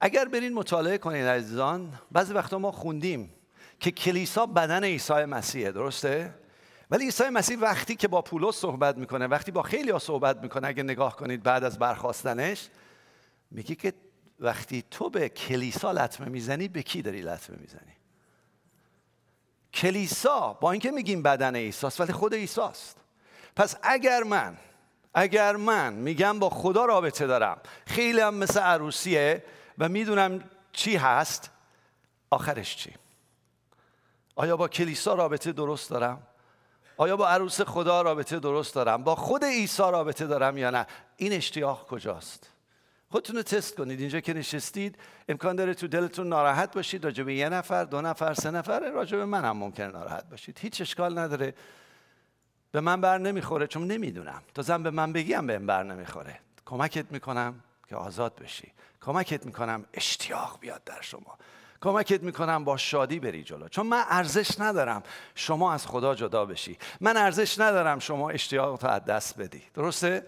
اگر 0.00 0.24
برین 0.24 0.54
مطالعه 0.54 0.98
کنید 0.98 1.26
عزیزان 1.26 1.92
بعضی 2.12 2.32
وقتا 2.32 2.58
ما 2.58 2.72
خوندیم. 2.72 3.34
که 3.82 3.90
کلیسا 3.90 4.46
بدن 4.46 4.84
عیسی 4.84 5.24
مسیحه 5.24 5.72
درسته؟ 5.72 6.34
ولی 6.90 7.04
عیسی 7.04 7.28
مسیح 7.28 7.58
وقتی 7.58 7.96
که 7.96 8.08
با 8.08 8.22
پولس 8.22 8.56
صحبت 8.56 8.96
می‌کنه 8.96 9.26
وقتی 9.26 9.50
با 9.50 9.62
خیلی 9.62 9.90
ها 9.90 9.98
صحبت 9.98 10.36
می‌کنه 10.36 10.68
اگه 10.68 10.82
نگاه 10.82 11.16
کنید 11.16 11.42
بعد 11.42 11.64
از 11.64 11.78
برخواستنش 11.78 12.68
میگه 13.50 13.74
که 13.74 13.92
وقتی 14.40 14.84
تو 14.90 15.10
به 15.10 15.28
کلیسا 15.28 15.92
لطمه 15.92 16.28
می‌زنی 16.28 16.68
به 16.68 16.82
کی 16.82 17.02
داری 17.02 17.22
لطمه 17.22 17.56
می‌زنی؟ 17.60 17.92
کلیسا 19.74 20.52
با 20.52 20.72
اینکه 20.72 20.90
میگیم 20.90 21.22
بدن 21.22 21.56
ایساست 21.56 22.00
ولی 22.00 22.12
خود 22.12 22.34
ایساست 22.34 22.96
پس 23.56 23.76
اگر 23.82 24.22
من 24.22 24.56
اگر 25.14 25.56
من 25.56 25.92
میگم 25.92 26.38
با 26.38 26.50
خدا 26.50 26.84
رابطه 26.84 27.26
دارم 27.26 27.60
خیلی 27.86 28.20
هم 28.20 28.34
مثل 28.34 28.60
عروسیه 28.60 29.44
و 29.78 29.88
می‌دونم 29.88 30.44
چی 30.72 30.96
هست 30.96 31.50
آخرش 32.30 32.76
چی؟ 32.76 33.01
آیا 34.34 34.56
با 34.56 34.68
کلیسا 34.68 35.14
رابطه 35.14 35.52
درست 35.52 35.90
دارم؟ 35.90 36.22
آیا 36.96 37.16
با 37.16 37.28
عروس 37.28 37.60
خدا 37.60 38.02
رابطه 38.02 38.38
درست 38.38 38.74
دارم؟ 38.74 39.04
با 39.04 39.14
خود 39.14 39.44
عیسی 39.44 39.82
رابطه 39.82 40.26
دارم 40.26 40.58
یا 40.58 40.70
نه؟ 40.70 40.86
این 41.16 41.32
اشتیاق 41.32 41.86
کجاست؟ 41.86 42.50
خودتون 43.10 43.36
رو 43.36 43.42
تست 43.42 43.76
کنید. 43.76 44.00
اینجا 44.00 44.20
که 44.20 44.34
نشستید 44.34 44.98
امکان 45.28 45.56
داره 45.56 45.74
تو 45.74 45.88
دلتون 45.88 46.28
ناراحت 46.28 46.74
باشید. 46.74 47.04
راجع 47.04 47.24
به 47.24 47.34
یه 47.34 47.48
نفر 47.48 47.84
دو 47.84 48.00
نفر 48.00 48.34
سه 48.34 48.50
نفر 48.50 48.90
راجع 48.90 49.16
به 49.16 49.24
من 49.24 49.44
هم 49.44 49.56
ممکنه 49.56 49.86
ناراحت 49.86 50.30
باشید. 50.30 50.58
هیچ 50.58 50.80
اشکال 50.80 51.18
نداره. 51.18 51.54
به 52.72 52.80
من 52.80 53.00
بر 53.00 53.18
نمی‌خوره 53.18 53.66
چون 53.66 53.86
نمی‌دونم. 53.86 54.42
تا 54.54 54.62
زن 54.62 54.82
به 54.82 54.90
من 54.90 55.12
بگیم 55.12 55.46
به 55.46 55.58
بر 55.58 55.82
نمی‌خوره. 55.82 56.40
کمکت 56.66 57.12
می‌کنم 57.12 57.60
که 57.88 57.96
آزاد 57.96 58.34
بشی. 58.34 58.72
کمکت 59.00 59.46
می‌کنم 59.46 59.84
اشتیاق 59.94 60.58
بیاد 60.60 60.84
در 60.84 61.00
شما. 61.00 61.38
کمکت 61.82 62.22
می‌کنم 62.22 62.64
با 62.64 62.76
شادی 62.76 63.20
بری 63.20 63.42
جلو. 63.42 63.68
چون 63.68 63.86
من 63.86 64.04
ارزش 64.08 64.60
ندارم 64.60 65.02
شما 65.34 65.72
از 65.72 65.86
خدا 65.86 66.14
جدا 66.14 66.46
بشی. 66.46 66.78
من 67.00 67.16
ارزش 67.16 67.58
ندارم 67.58 67.98
شما 67.98 68.30
اشتیاق 68.30 68.84
از 68.84 69.04
دست 69.04 69.38
بدی. 69.38 69.62
درسته؟ 69.74 70.26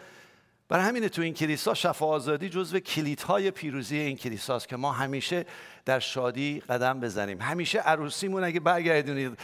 برای 0.69 0.85
همینه 0.85 1.09
تو 1.09 1.23
این 1.23 1.35
کلیسا 1.35 1.75
شفا 1.75 2.07
آزادی 2.07 2.49
جزو 2.49 2.79
کلیدهای 2.79 3.51
پیروزی 3.51 3.99
این 3.99 4.17
کلیساست 4.17 4.69
که 4.69 4.77
ما 4.77 4.93
همیشه 4.93 5.47
در 5.85 5.99
شادی 5.99 6.61
قدم 6.61 7.01
بزنیم. 7.01 7.41
همیشه 7.41 7.79
عروسیمون 7.79 8.45
اگه 8.45 8.61
برگردونید 8.61 9.39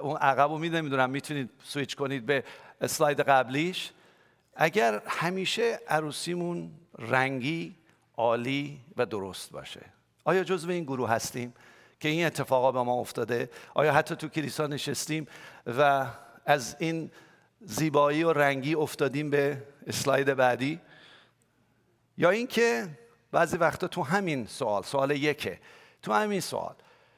اون 0.00 0.16
عقب 0.16 0.50
رو 0.50 0.58
می‌دونم 0.58 1.10
می‌تونید 1.10 1.50
سویچ 1.64 1.96
کنید 1.96 2.26
به 2.26 2.44
اسلاید 2.80 3.20
قبلیش. 3.20 3.90
اگر 4.56 5.02
همیشه 5.06 5.80
عروسیمون 5.88 6.70
رنگی 6.98 7.76
عالی 8.16 8.80
و 8.96 9.06
درست 9.06 9.50
باشه. 9.50 9.80
آیا 10.24 10.44
جزو 10.44 10.70
این 10.70 10.84
گروه 10.84 11.10
هستیم 11.10 11.54
که 12.00 12.08
این 12.08 12.26
اتفاقا 12.26 12.72
به 12.72 12.82
ما 12.82 12.94
افتاده؟ 12.94 13.50
آیا 13.74 13.92
حتی 13.92 14.16
تو 14.16 14.28
کلیسا 14.28 14.66
نشستیم 14.66 15.26
و 15.66 16.06
از 16.46 16.76
این 16.78 17.10
زیبایی 17.60 18.24
و 18.24 18.32
رنگی 18.32 18.74
افتادیم 18.74 19.30
به 19.30 19.62
اسلاید 19.86 20.34
بعدی؟ 20.34 20.80
یا 22.18 22.30
اینکه 22.30 22.88
بعضی 23.32 23.56
وقتا 23.56 23.88
تو 23.88 24.02
همین 24.02 24.46
سوال 24.46 24.82
سوال 24.82 25.10
یکه 25.10 25.60
تو 26.02 26.12
همین 26.12 26.40
سوال. 26.40 26.74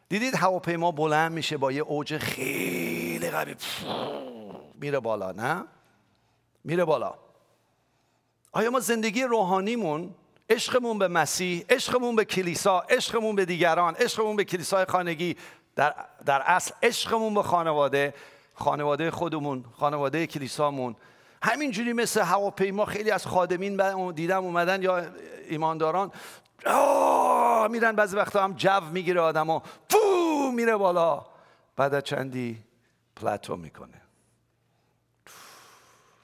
دیدید 0.09 0.35
هواپیما 0.35 0.91
بلند 0.91 1.33
میشه 1.33 1.57
با 1.57 1.73
یه 1.73 1.83
اوج 1.83 2.19
خیلی 2.19 3.31
قوی 3.31 3.55
میره 4.75 5.01
بالا 5.01 5.33
نه؟ 5.33 5.65
میره 6.65 6.85
بالا. 6.85 7.15
آیا 8.53 8.71
ما 8.71 8.81
زندگی 8.81 9.23
روحانیمون 9.23 10.15
عشقمون 10.51 10.99
به 10.99 11.09
مسیح 11.09 11.65
عشقمون 11.71 12.17
به 12.17 12.25
کلیسا 12.25 12.81
عشقمون 12.81 13.37
به 13.37 13.45
دیگران 13.45 13.95
عشقمون 13.95 14.37
به 14.37 14.45
کلیسای 14.45 14.85
خانگی. 14.85 15.37
در, 15.77 15.95
در 16.27 16.43
اصل 16.43 16.75
عشقمون 16.83 17.35
به 17.35 17.43
خانواده 17.43 18.15
خانواده 18.55 19.11
خودمون 19.11 19.65
خانواده 19.79 20.27
کلیسامون. 20.27 20.97
همینجوری 21.43 21.93
مثل 21.93 22.21
هواپیما 22.23 22.85
خیلی 22.85 23.11
از 23.11 23.27
خادمین 23.27 24.13
دیدم 24.13 24.45
اومدن 24.45 24.83
یا 24.83 25.07
ایمانداران 25.49 26.13
میرن 27.71 27.93
بعضی 27.93 28.17
وقتا 28.17 28.45
هم 28.45 28.53
جو 28.53 28.81
می‌گیره 28.81 29.21
آدم 29.21 29.51
و 29.51 29.61
فو 29.91 30.53
میره 30.53 30.77
بالا. 30.77 31.27
بعد 31.77 32.05
چندی 32.05 32.65
پلاتو 33.17 33.57
می‌کنه. 33.57 34.03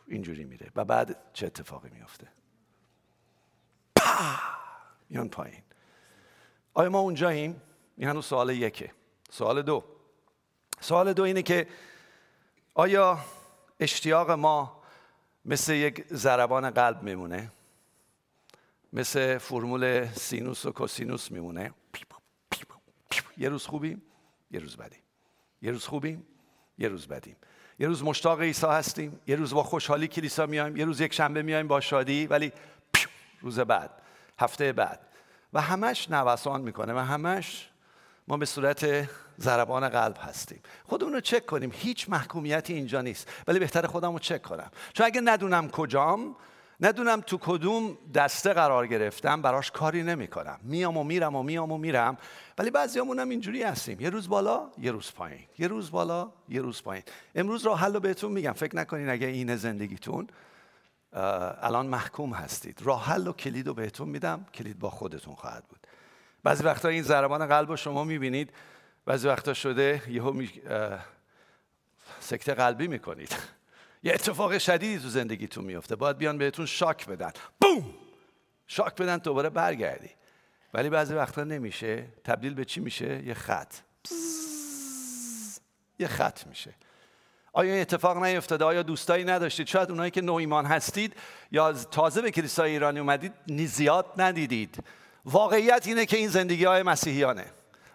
اینجوری 0.07 0.45
میره. 0.45 0.71
و 0.77 0.85
بعد 0.85 1.17
چه 1.33 1.47
اتفاقی 1.47 1.89
میفته 1.89 2.29
میان 5.11 5.28
پایین. 5.28 5.62
آیا 6.75 6.90
ما 6.90 6.99
اونجاییم؟ 6.99 7.62
این 7.97 8.09
هنوز 8.09 8.26
سوال 8.26 8.50
یکه. 8.50 8.92
سوال 9.30 9.62
دو. 9.62 9.85
سوال 10.80 11.12
دو 11.12 11.23
اینه 11.23 11.42
که 11.42 11.66
آیا 12.75 13.19
اشتیاق 13.80 14.30
ما 14.30 14.83
مثل 15.45 15.73
یک 15.73 16.07
ضربان 16.12 16.71
قلب 16.71 17.02
میمونه؟ 17.02 17.52
مثل 18.92 19.38
فرمول 19.38 20.07
سینوس 20.12 20.66
و 20.66 20.73
کوسینوس 20.73 21.30
میمونه؟ 21.30 21.75
یه 23.37 23.49
روز 23.49 23.66
خوبیم 23.66 24.02
یه 24.50 24.61
روز 24.61 24.76
بدیم. 24.76 25.02
یه 25.62 25.71
روز 25.71 25.87
خوبیم 25.87 26.26
یه 26.78 26.88
روز 26.88 27.09
بدیم. 27.09 27.37
یه 27.78 27.87
روز 27.87 28.04
مشتاق 28.04 28.40
عیسی 28.40 28.66
هستیم 28.66 29.21
یه 29.26 29.37
روز 29.37 29.54
با 29.54 29.62
خوشحالی 29.62 30.09
کلیسا 30.09 30.47
میایم 30.47 30.76
یه 30.76 30.85
روز 30.85 31.00
یک 31.00 31.12
شنبه 31.12 31.42
میایم 31.42 31.69
با 31.69 31.80
شادی 31.80 32.26
ولی 32.26 32.52
روز 33.41 33.61
بعد 33.61 33.91
هفته 34.39 34.73
بعد. 34.73 35.01
و 35.53 35.61
همش 35.61 36.11
نوسان 36.11 36.61
می‌کنه 36.61 36.93
و 36.93 36.99
همش 36.99 37.69
ما 38.29 38.37
به 38.37 38.47
صورت 38.47 39.09
ضربان 39.41 39.89
قلب 39.89 40.17
هستیم. 40.21 40.61
خودمون 40.85 41.13
رو 41.13 41.21
چک 41.21 41.47
کنیم. 41.47 41.71
هیچ 41.75 42.09
محکومیتی 42.09 42.75
اینجا 42.75 43.01
نیست. 43.01 43.29
ولی 43.49 43.59
بهتر 43.59 43.87
خودم 43.87 44.13
رو 44.13 44.19
چک 44.19 44.43
کنم. 44.43 44.71
چون 44.93 45.07
اگه 45.07 45.21
ندونم 45.21 45.71
کجام 45.71 46.37
ندونم 46.81 47.21
تو 47.21 47.39
کدوم 47.39 47.99
دسته 48.15 48.53
قرار 48.53 48.87
گرفتم 48.87 49.43
براش 49.43 49.71
کاری 49.71 50.03
نمی 50.03 50.29
کنم 50.29 50.61
میام 50.63 50.97
و 50.97 51.05
میرم 51.05 51.37
و 51.37 51.43
میام 51.43 51.73
و 51.73 51.79
میرم. 51.79 52.17
ولی 52.59 52.71
بعضیامون 52.71 53.19
هم 53.19 53.29
اینجوری 53.29 53.63
هستیم. 53.63 54.01
یه 54.01 54.11
روز 54.11 54.29
بالا 54.29 54.71
یه 54.79 54.93
روز 54.93 55.13
پایین. 55.13 55.45
یه 55.59 55.69
روز 55.69 55.91
بالا 55.91 56.33
یه 56.49 56.61
روز 56.61 56.83
پایین. 56.83 57.05
امروز 57.35 57.67
راه 57.67 57.81
حل 57.81 57.95
رو 57.95 58.01
بهتون 58.01 58.33
میگم. 58.33 58.53
فکر 58.53 58.77
نکنین 58.77 59.11
اگه 59.11 59.27
این 59.27 59.57
زندگیتون 59.57 60.29
الان 61.12 61.87
محکوم 61.87 62.33
هستید. 62.33 62.83
راه 62.83 63.05
حل 63.05 63.29
و 63.29 63.33
کلید 63.33 63.67
رو 63.67 63.75
بهتون 63.75 64.09
میدم. 64.09 64.47
کلید 64.55 64.79
با 64.79 64.90
خودتون 64.90 65.35
خواهد 65.35 65.64
بود. 65.64 65.87
بعضی 66.43 66.64
وقتا 66.64 66.88
این 66.88 67.02
ضربان 67.02 67.47
قلب 67.47 67.69
رو 67.69 67.76
شما 67.76 68.05
می‌بینید. 68.05 68.52
بعضی 69.05 69.29
وقتا 69.29 69.55
شده 69.55 70.02
یهو 70.09 70.33
می... 70.33 70.50
سکته 72.21 72.55
قلبی 72.55 72.88
می‌کنید. 72.88 73.37
یه 74.02 74.12
اتفاق 74.14 74.59
شدیدی 74.59 75.02
تو 75.02 75.09
زندگیتون 75.09 75.64
میفته 75.64 75.97
باید 75.97 76.19
بیان 76.19 76.38
بهتون 76.38 76.67
شاک 76.67 77.07
بدن. 77.07 77.33
بوم! 77.61 77.95
شاک 78.67 78.95
بدن 78.95 79.19
دوباره 79.19 79.50
برگردی. 79.50 80.11
ولی 80.75 80.90
بعضی 80.90 81.14
وقتا 81.14 81.45
نمیشه. 81.45 82.07
تبدیل 82.25 82.55
به 82.55 82.64
چی 82.64 82.81
میشه؟ 82.81 83.23
یه 83.26 83.35
خط. 83.35 83.75
یه 85.99 86.07
خط 86.07 86.47
میشه. 86.47 86.75
آیا 87.52 87.73
این 87.73 87.80
اتفاق 87.80 88.16
نیفتاده؟ 88.16 88.64
آیا 88.64 88.83
دوستایی 88.83 89.25
نداشتید؟ 89.25 89.66
شاید 89.66 89.90
اونایی 89.90 90.11
که 90.11 90.21
نو 90.21 90.35
ایمان 90.35 90.66
هستید 90.66 91.14
یا 91.52 91.73
تازه 91.73 92.23
به 92.23 92.30
کلیسای 92.30 92.71
ایرانی 92.71 92.99
اومدید 92.99 93.33
زیاد 93.66 94.07
ندیدید. 94.16 94.85
واقعیت 95.25 95.87
اینه 95.87 96.07
که 96.07 96.16
این 96.16 96.28
زندگی 96.28 96.64
های 96.64 96.83
مسیحیانه. 96.83 97.45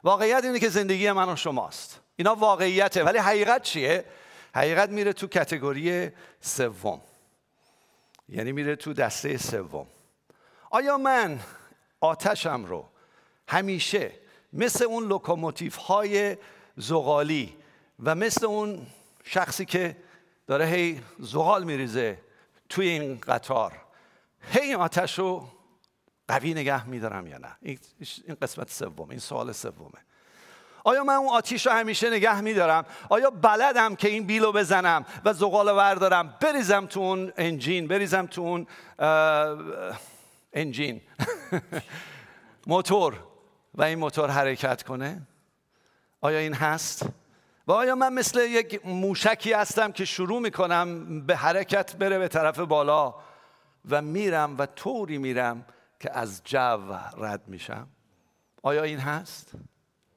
واقعیت 0.03 0.43
اینه 0.43 0.59
که 0.59 0.69
زندگی 0.69 1.12
من 1.12 1.29
و 1.29 1.35
شماست. 1.35 2.00
اینا 2.15 2.35
واقعیته. 2.35 3.03
ولی 3.03 3.17
حقیقت 3.17 3.62
چیه؟ 3.62 4.05
حقیقت 4.55 4.89
میره 4.89 5.13
تو 5.13 5.27
category 5.27 6.12
سوم. 6.41 7.01
یعنی 8.29 8.51
میره 8.51 8.75
تو 8.75 8.93
دسته 8.93 9.38
سوم. 9.38 9.88
آیا 10.69 10.97
من 10.97 11.39
آتشم 12.00 12.65
رو 12.65 12.89
همیشه 13.47 14.12
مثل 14.53 14.83
اون 14.83 15.07
لوکوموتیف 15.07 15.75
های 15.75 16.38
زغالی 16.77 17.55
و 18.03 18.15
مثل 18.15 18.45
اون 18.45 18.88
شخصی 19.25 19.65
که 19.65 19.98
داره 20.48 20.65
هی 20.65 21.01
زغال 21.20 21.63
میریزه 21.63 22.22
توی 22.70 22.88
این 22.88 23.20
قطار. 23.20 23.72
هی 24.51 24.75
آتش 24.75 25.20
رو 25.20 25.48
قوی 26.27 26.53
نگه 26.53 26.88
میدارم 26.88 27.27
یا 27.27 27.38
نه؟ 27.38 27.58
این 27.62 28.38
قسمت 28.41 28.70
سوم 28.70 29.10
این 29.10 29.20
سوال 29.20 29.51
سومه. 29.51 30.05
آیا 30.84 31.03
من 31.03 31.13
اون 31.13 31.29
آتیش 31.29 31.67
رو 31.67 31.74
همیشه 31.74 32.10
نگه 32.10 32.41
میدارم؟ 32.41 32.86
آیا 33.10 33.29
بلدم 33.29 33.96
که 33.96 34.08
این 34.08 34.25
بیلو 34.25 34.51
بزنم 34.51 35.05
و 35.25 35.34
زغال 35.34 35.67
وردارم 35.67 36.38
بریزم 36.41 36.86
تو 36.86 37.00
اون 37.00 37.34
انجین 37.38 37.88
بریزم 37.88 38.25
تو 38.25 38.41
اون 38.41 38.67
انجین. 40.53 41.01
موتور. 42.67 43.20
و 43.74 43.84
این 43.84 44.00
موتور 44.00 44.29
حرکت 44.29 44.84
کنه؟ 44.84 45.22
آیا 46.22 46.39
این 46.39 46.53
هست؟ 46.53 47.05
و 47.67 47.72
آیا 47.72 47.95
من 47.95 48.13
مثل 48.13 48.39
یک 48.39 48.86
موشکی 48.86 49.53
هستم 49.53 49.91
که 49.91 50.05
شروع 50.05 50.41
می‌کنم 50.41 51.22
به 51.22 51.36
حرکت 51.36 51.95
بره 51.95 52.19
به 52.19 52.27
طرف 52.27 52.60
بالا 52.60 53.15
و 53.89 54.01
میرم 54.01 54.57
و 54.57 54.65
طوری 54.65 55.17
میرم 55.17 55.65
که 56.00 56.17
از 56.17 56.41
جو 56.43 56.93
رد 57.17 57.48
میشم؟ 57.48 57.88
آیا 58.63 58.84
این 58.84 59.00
هست؟ 59.00 59.51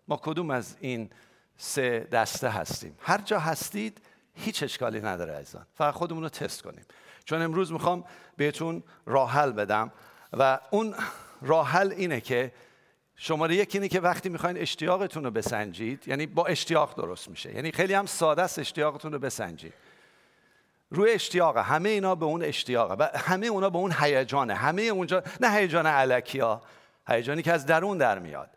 ما 0.09 0.17
کدوم 0.17 0.51
از 0.51 0.77
این 0.81 1.11
سه 1.57 2.09
دسته 2.13 2.49
هستیم؟ 2.49 2.97
هر 3.01 3.19
جا 3.19 3.39
هستید 3.39 4.01
هیچ 4.35 4.63
اشکالی 4.63 5.01
نداره 5.01 5.33
عزیزان. 5.33 5.67
فقط 5.75 5.95
خودمون 5.95 6.23
رو 6.23 6.29
تست 6.29 6.63
کنیم. 6.63 6.85
چون 7.25 7.43
امروز 7.43 7.73
می‌خوام 7.73 8.05
بهتون 8.37 8.83
راه 9.07 9.31
حل 9.31 9.53
بدم 9.53 9.93
و 10.33 10.61
اون 10.71 10.95
راه 11.43 11.69
حل 11.69 11.93
اینه 11.93 12.21
که 12.21 12.53
شماره 13.21 13.55
یک 13.55 13.75
اینه 13.75 13.89
که 13.89 14.01
وقتی 14.01 14.29
می‌خواین 14.29 14.59
اشتیاقتون 14.59 15.25
رو 15.25 15.31
بسنجید 15.31 16.09
یعنی 16.09 16.27
با 16.27 16.47
اشتیاق 16.47 16.97
درست 16.97 17.29
میشه. 17.29 17.55
یعنی 17.55 17.73
خیلی 17.73 17.95
هم 17.95 18.07
ساده 18.07 18.43
است 18.43 18.59
اشتیاقتون 18.59 19.13
رو 19.13 19.19
بسنجید. 19.19 19.73
روی 20.91 21.11
اشتیاق 21.11 21.57
همه 21.57 21.89
اینا 21.89 22.15
به 22.15 22.25
اون 22.27 22.43
اشتیاقه. 22.43 22.95
و 22.95 23.09
همه 23.15 23.47
اونا 23.47 23.71
به 23.71 23.79
اون 23.79 23.95
هیجانه. 24.01 24.55
همه 24.55 24.83
اونجا 24.83 25.23
نه 25.41 25.51
هیجان 25.51 25.87
علکی 25.87 26.39
ها 26.39 26.63
هیجانی 27.09 27.43
که 27.43 27.53
از 27.53 27.67
درون 27.67 27.99
در 27.99 28.19
میاد. 28.19 28.51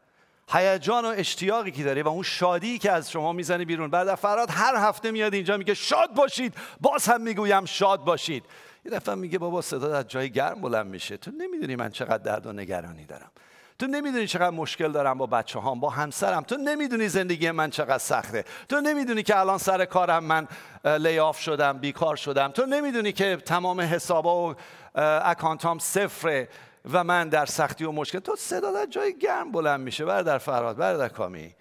هیجان 0.53 1.05
و 1.05 1.07
اشتیاقی 1.07 1.71
که 1.71 1.83
داری 1.83 2.01
و 2.01 2.07
اون 2.07 2.23
شادی 2.23 2.79
که 2.79 2.91
از 2.91 3.11
شما 3.11 3.33
می‌زنه 3.33 3.65
بیرون. 3.65 3.89
بعد 3.89 4.15
فراد 4.15 4.49
هر 4.51 4.75
هفته 4.75 5.11
میاد 5.11 5.33
اینجا 5.33 5.57
میگه 5.57 5.73
شاد 5.73 6.13
باشید. 6.13 6.53
باز 6.81 7.05
هم 7.05 7.21
می‌گویم 7.21 7.65
شاد 7.65 8.03
باشید. 8.03 8.43
یه 8.85 8.91
دفعه 8.91 9.15
میگه 9.15 9.37
بابا 9.37 9.61
صدا 9.61 9.97
از 9.97 10.07
جای 10.07 10.29
گرم 10.29 10.61
بلند 10.61 10.87
میشه. 10.87 11.17
تو 11.17 11.31
نمی‌دونی 11.31 11.75
من 11.75 11.89
چقدر 11.89 12.23
درد 12.23 12.45
و 12.45 12.53
نگرانی 12.53 13.05
دارم. 13.05 13.31
تو 13.81 13.87
نمی‌دونی 13.87 14.27
چقدر 14.27 14.49
مشکل 14.49 14.91
دارم 14.91 15.17
با 15.17 15.25
بچه 15.25 15.59
هام 15.59 15.79
با 15.79 15.89
همسرم. 15.89 16.43
تو 16.43 16.57
نمی‌دونی 16.57 17.09
زندگی 17.09 17.51
من 17.51 17.69
چقدر 17.69 17.97
سخته. 17.97 18.45
تو 18.69 18.81
نمی‌دونی 18.81 19.23
که 19.23 19.39
الان 19.39 19.57
سر 19.57 19.85
کارم 19.85 20.23
من 20.23 20.47
لیاف 20.85 21.39
شدم 21.39 21.77
بیکار 21.77 22.15
شدم. 22.15 22.51
تو 22.51 22.65
نمی‌دونی 22.65 23.11
که 23.11 23.35
تمام 23.35 23.81
حسابا 23.81 24.49
و 24.49 24.55
اکانتام 24.95 25.79
صفره 25.79 26.49
و 26.91 27.03
من 27.03 27.29
در 27.29 27.45
سختی 27.45 27.83
و 27.83 27.91
مشکل. 27.91 28.19
تو 28.19 28.35
صدا 28.35 28.71
در 28.71 28.85
جای 28.85 29.17
گرم 29.17 29.51
بلند 29.51 29.79
میشه. 29.79 30.05
در 30.05 30.37
فراد 30.37 30.77
در 30.77 31.09
کامی. 31.09 31.55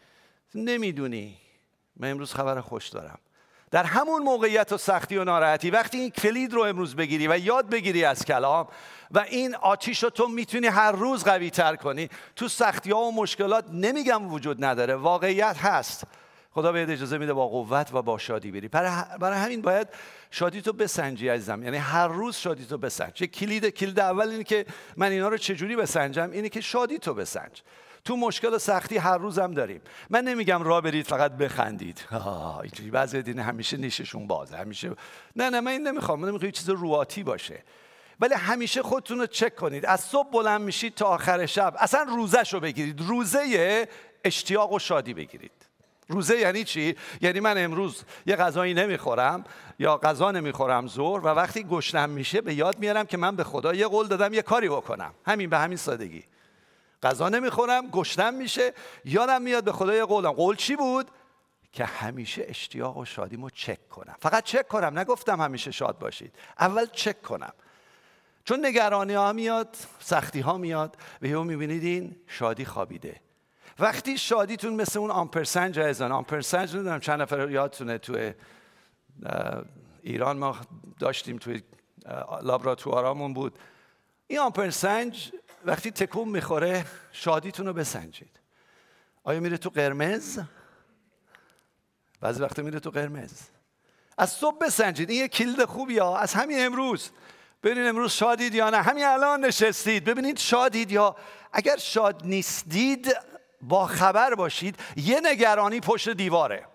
نمی‌دونی. 0.55 1.37
من 1.97 2.11
امروز 2.11 2.35
خبر 2.35 2.61
خوش 2.61 2.89
دارم. 2.89 3.19
در 3.71 3.85
همون 3.85 4.23
موقعیت 4.23 4.73
و 4.73 4.79
سختی 4.79 5.17
و 5.17 5.25
ناراحتی 5.25 5.71
وقتی 5.71 5.99
این 5.99 6.11
کلید 6.11 6.53
رو 6.53 6.63
امروز 6.63 6.97
بگیری 6.97 7.29
و 7.29 7.39
یاد 7.39 7.71
بگیری 7.71 8.05
از 8.05 8.25
کلام 8.25 8.69
و 9.11 9.19
این 9.19 9.55
آتیش 9.55 10.03
رو 10.03 10.11
تو 10.11 10.29
می‌تونی 10.29 10.67
هر 10.67 10.93
روز 10.93 11.25
قوی 11.25 11.51
تر 11.51 11.77
کنی 11.77 12.09
تو 12.37 12.49
سختی 12.49 12.91
ها 12.91 13.01
و 13.01 13.15
مشکلات 13.15 13.65
نمیگم 13.73 14.33
وجود 14.33 14.65
نداره 14.65 14.95
واقعیت 14.95 15.57
هست. 15.59 16.05
خدا 16.53 16.73
بهت 16.73 16.89
اجازه 16.89 17.19
میده 17.19 17.33
با 17.33 17.49
قوت 17.49 17.95
و 17.95 18.03
با 18.03 18.19
شادی 18.19 18.51
بری. 18.51 18.69
برای 18.69 19.39
همین 19.39 19.63
باید 19.63 19.89
شادی 20.31 20.63
تو 20.63 20.73
بسنجی 20.73 21.29
عزیزم. 21.29 21.63
یعنی 21.63 21.77
هر 21.77 22.09
روز 22.09 22.37
شادی 22.37 22.65
تو 22.65 22.79
بسنج. 22.79 23.25
کلید 23.25 23.69
کلید 23.69 24.01
اول 24.01 24.29
اینه 24.29 24.45
که 24.45 24.67
من 24.97 25.11
اینا 25.11 25.29
رو 25.29 25.37
چجوری 25.37 25.77
بسنجم؟ 25.77 26.31
اینه 26.31 26.49
که 26.49 26.61
شادی 26.61 26.99
تو 26.99 27.15
بسنج. 27.15 27.63
تو 28.05 28.17
مشکل 28.17 28.55
و 28.55 28.59
سختی 28.59 28.97
هر 28.97 29.19
روزم 29.19 29.55
داریم. 29.55 29.81
من 30.11 30.25
نمیگم 30.25 30.63
را 30.63 30.81
برید 30.81 31.07
فقط 31.07 31.33
بخندید. 31.33 32.05
اینجوری 32.63 32.91
بعضی 32.91 33.23
دین 33.23 33.39
همیشه 33.39 33.77
نیششون 33.77 34.27
بازه. 34.27 34.57
همیشه 34.57 34.91
نه 35.37 35.51
نه 35.51 35.61
من 35.61 35.73
این 35.73 35.87
نمی‌خوام. 35.89 36.21
من 36.21 36.29
نمی‌خوام 36.29 36.51
چیز 36.51 36.71
رواتی 36.71 37.23
باشه. 37.23 37.63
ولی 38.21 38.35
همیشه 38.35 38.83
خودتون 38.83 39.19
رو 39.19 39.27
چک 39.27 39.57
کنید. 39.57 39.87
از 39.87 40.01
صبح 40.01 40.31
بلند 40.31 40.61
میشید 40.61 40.95
تا 40.95 41.07
آخر 41.07 41.47
شب. 41.47 41.75
اصلا 41.79 42.03
روزش 42.03 42.55
رو 42.55 42.61
بگیرید. 42.61 43.01
روزه 43.01 43.89
اشتیاق 44.25 44.73
و 44.73 44.79
شادی 44.79 45.15
بگیرید. 45.15 45.53
روزه 46.09 46.39
یعنی 46.39 46.65
چی؟ 46.65 46.97
یعنی 47.21 47.41
من 47.41 47.65
امروز 47.65 48.05
یه 48.27 48.37
غذایی 48.37 48.75
نمی‌خورم 48.75 49.45
یا 49.79 49.97
غذا 49.97 50.31
نمی‌خورم 50.31 50.87
زور 50.87 51.21
و 51.21 51.29
وقتی 51.29 51.65
گشنم 51.65 52.11
میشه 52.11 52.41
به 52.41 52.55
یاد 52.55 52.79
میارم 52.79 53.07
که 53.07 53.17
من 53.17 53.37
به 53.37 53.45
خدا 53.45 53.75
یه 53.75 53.87
قول 53.87 54.07
دادم 54.07 54.35
یه 54.35 54.43
کاری 54.43 54.69
بکنم. 54.69 55.15
همین 55.27 55.51
به 55.51 55.59
همین 55.59 55.77
سادگی. 55.77 56.25
غذا 57.03 57.29
نمی‌خورم 57.29 57.91
گشنم 57.91 58.35
میشه. 58.35 58.73
یادم 59.05 59.43
میاد 59.43 59.65
به 59.65 59.73
خدا 59.73 59.95
یه 59.95 60.05
قولم. 60.05 60.33
قول 60.33 60.57
چی 60.57 60.77
بود؟ 60.77 61.11
که 61.73 61.85
همیشه 61.85 62.45
اشتیاق 62.49 62.97
و 62.97 63.05
شادیمو 63.05 63.51
چک 63.51 63.89
کنم. 63.89 64.17
فقط 64.21 64.45
چک 64.45 64.69
کنم 64.69 64.99
نگفتم 64.99 65.41
همیشه 65.41 65.71
شاد 65.71 65.99
باشید. 65.99 66.35
اول 66.59 66.87
چک 66.87 67.23
کنم. 67.23 67.53
چون 68.45 68.67
نگرانی 68.67 69.15
ها 69.15 69.33
میاد 69.33 69.77
سختی 70.01 70.41
ها 70.41 70.59
میاد 70.59 70.97
و 71.23 71.27
یهو 71.27 71.45
می‌بینید 71.45 71.85
این 71.85 72.17
شادی 72.27 72.65
خوابیده. 72.65 73.21
وقتی 73.79 74.19
شادیتون 74.19 74.75
مثل 74.75 74.99
اون 74.99 75.11
آمپرسنج 75.11 75.81
عزیزان 75.81 76.13
آمپرسنج 76.13 76.75
نمی‌دونم 76.75 77.01
چند 77.01 77.23
نفر 77.23 77.51
یادتونه 77.51 77.99
توی 77.99 78.35
ایران 80.03 80.39
ما 80.39 80.57
داشتیم 80.99 81.37
توی 81.37 81.63
لابراتوارامون 82.43 83.35
بود. 83.35 83.59
این 84.27 84.39
آمپرسنج 84.39 85.33
وقتی 85.65 85.91
تکون 85.91 86.29
می‌خوره 86.29 86.85
شادیتون 87.13 87.67
رو 87.67 87.73
بسنجید. 87.73 88.41
آیا 89.25 89.41
میره 89.41 89.57
تو 89.57 89.71
قرمز؟ 89.71 90.39
بعضی 92.21 92.43
وقتا 92.43 92.63
میره 92.63 92.81
تو 92.81 92.91
قرمز. 92.91 93.33
از 94.19 94.33
صبح 94.33 94.59
بسنجید. 94.59 95.11
این 95.11 95.21
یه 95.21 95.29
کلید 95.29 95.65
خوبی 95.65 95.99
ها. 95.99 96.19
از 96.19 96.35
همین 96.35 96.65
امروز. 96.67 97.11
ببینید 97.63 97.87
امروز 97.87 98.13
شادید 98.13 98.55
یا 98.55 98.71
نه. 98.71 98.83
همین 98.83 99.05
الان 99.05 99.45
نشستید. 99.45 100.05
ببینید 100.05 100.39
شادید 100.39 100.93
یا 100.93 101.17
اگر 101.53 101.77
شاد 101.77 102.23
نیستید 102.25 103.17
با 103.63 103.87
خبر 103.87 104.35
باشید. 104.35 104.77
یه 104.97 105.21
نگرانی 105.25 105.81
پشت 105.81 106.09
دیواره. 106.09 106.67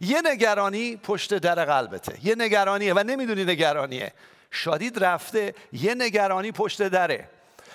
یه 0.00 0.20
نگرانی 0.24 0.96
پشت 0.96 1.34
در 1.34 1.64
قلبته. 1.64 2.26
یه 2.26 2.34
نگرانیه 2.34 2.94
و 2.94 2.98
نمی‌دونی 2.98 3.44
نگرانیه. 3.44 4.12
شادید 4.50 5.04
رفته 5.04 5.54
یه 5.72 5.94
نگرانی 5.94 6.52
پشت 6.52 6.82
دره. 6.82 7.28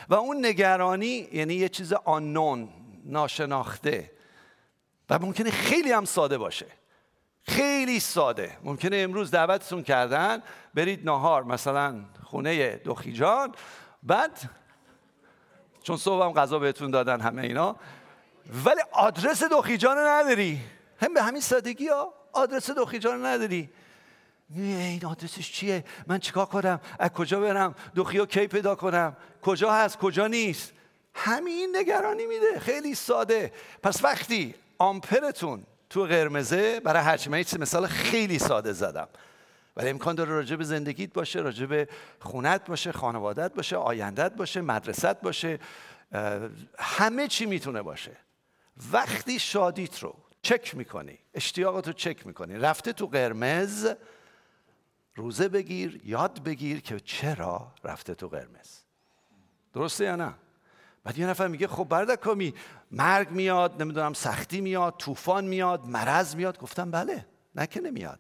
و 0.10 0.16
اون 0.16 0.46
نگرانی 0.46 1.28
یعنی 1.32 1.54
یه 1.54 1.70
چیز 1.70 1.94
آنون 1.94 2.70
ناشناخته. 3.06 4.12
و 5.10 5.20
ممکنه 5.20 5.52
خیلی 5.52 5.92
هم 5.92 6.06
ساده 6.06 6.38
باشه. 6.38 6.66
خیلی 7.42 8.00
ساده. 8.00 8.58
ممکنه 8.64 8.98
امروز 8.98 9.32
دعوتتون 9.32 9.84
کردن 9.84 10.44
برید 10.74 11.06
نهار 11.06 11.44
مثلا 11.44 12.06
خونه 12.24 12.76
دخیجان 12.76 13.56
بعد 14.04 14.50
چون 15.84 15.98
صبح 15.98 16.26
هم 16.26 16.34
غذا 16.34 16.60
بهتون 16.60 16.92
دادن 16.92 17.22
همه 17.22 17.42
اینا. 17.42 17.76
ولی 18.66 18.82
آدرس 18.92 19.44
دخیجان 19.44 19.98
نداری. 19.98 20.60
هم 21.02 21.14
به 21.14 21.24
همین 21.24 21.42
سادگی 21.42 21.88
ها. 21.88 22.14
آدرس 22.34 22.70
دخیجان 22.70 23.26
نداری. 23.26 23.70
این 24.56 25.06
آدرسش 25.06 25.52
چیه؟ 25.52 25.84
من 26.08 26.20
چیکار 26.20 26.46
کنم؟ 26.46 26.82
از 27.00 27.10
کجا 27.10 27.40
برم؟ 27.40 27.76
دخیو 27.96 28.26
کی 28.26 28.48
پیدا 28.48 28.76
کنم؟ 28.76 29.18
کجا 29.42 29.74
هست؟ 29.74 29.98
کجا 29.98 30.28
نیست؟ 30.28 30.74
همین 31.14 31.76
نگرانی 31.76 32.26
میده. 32.26 32.60
خیلی 32.60 32.96
ساده. 32.96 33.52
پس 33.84 34.04
وقتی 34.04 34.56
آمپرتون 34.78 35.64
تو 35.90 36.04
قرمزه 36.04 36.80
برای 36.80 37.04
هرچی 37.04 37.30
من 37.30 37.38
مثال 37.38 37.88
خیلی 37.88 38.40
ساده 38.40 38.74
زدم. 38.74 39.08
ولی 39.78 39.90
امکان 39.90 40.16
داره 40.16 40.30
راجع 40.30 40.56
به 40.56 40.64
زندگیت 40.64 41.14
باشه 41.14 41.40
راجع 41.40 41.66
به 41.66 41.88
خونت 42.20 42.66
باشه 42.66 42.92
خانوادت 42.92 43.54
باشه 43.54 43.76
آیندت 43.76 44.34
باشه 44.36 44.62
مدرست 44.62 45.22
باشه 45.22 45.60
همه 46.80 47.28
چی 47.28 47.46
می‌تونه 47.46 47.82
باشه. 47.82 48.18
وقتی 48.92 49.40
شادیت 49.40 50.00
رو 50.00 50.16
چک 50.42 50.76
می‌کنی 50.76 51.20
اشتیاقت 51.34 51.88
رو 51.88 51.94
چک 51.94 52.28
می‌کنی 52.28 52.56
رفته 52.56 52.94
تو 52.94 53.08
قرمز 53.08 53.88
روزه 55.18 55.48
بگیر 55.48 56.02
یاد 56.06 56.44
بگیر 56.44 56.82
که 56.82 57.00
چرا 57.00 57.72
رفته 57.84 58.16
تو 58.16 58.28
قرمز. 58.28 58.80
درسته 59.74 60.04
یا 60.04 60.16
نه؟ 60.16 60.34
بعد 61.04 61.18
یه 61.18 61.28
نفر 61.28 61.48
میگه 61.48 61.68
خب 61.68 61.84
برده 61.84 62.16
کمی 62.16 62.54
مرگ 62.92 63.32
میاد 63.32 63.82
نمی‌دونم 63.82 64.14
سختی 64.14 64.62
میاد 64.62 64.96
طوفان 64.98 65.46
میاد 65.46 65.86
مرض 65.86 66.36
میاد. 66.36 66.60
گفتم 66.60 66.92
بله 66.92 67.26
نه 67.56 67.68
که 67.68 67.82
نمیاد. 67.82 68.20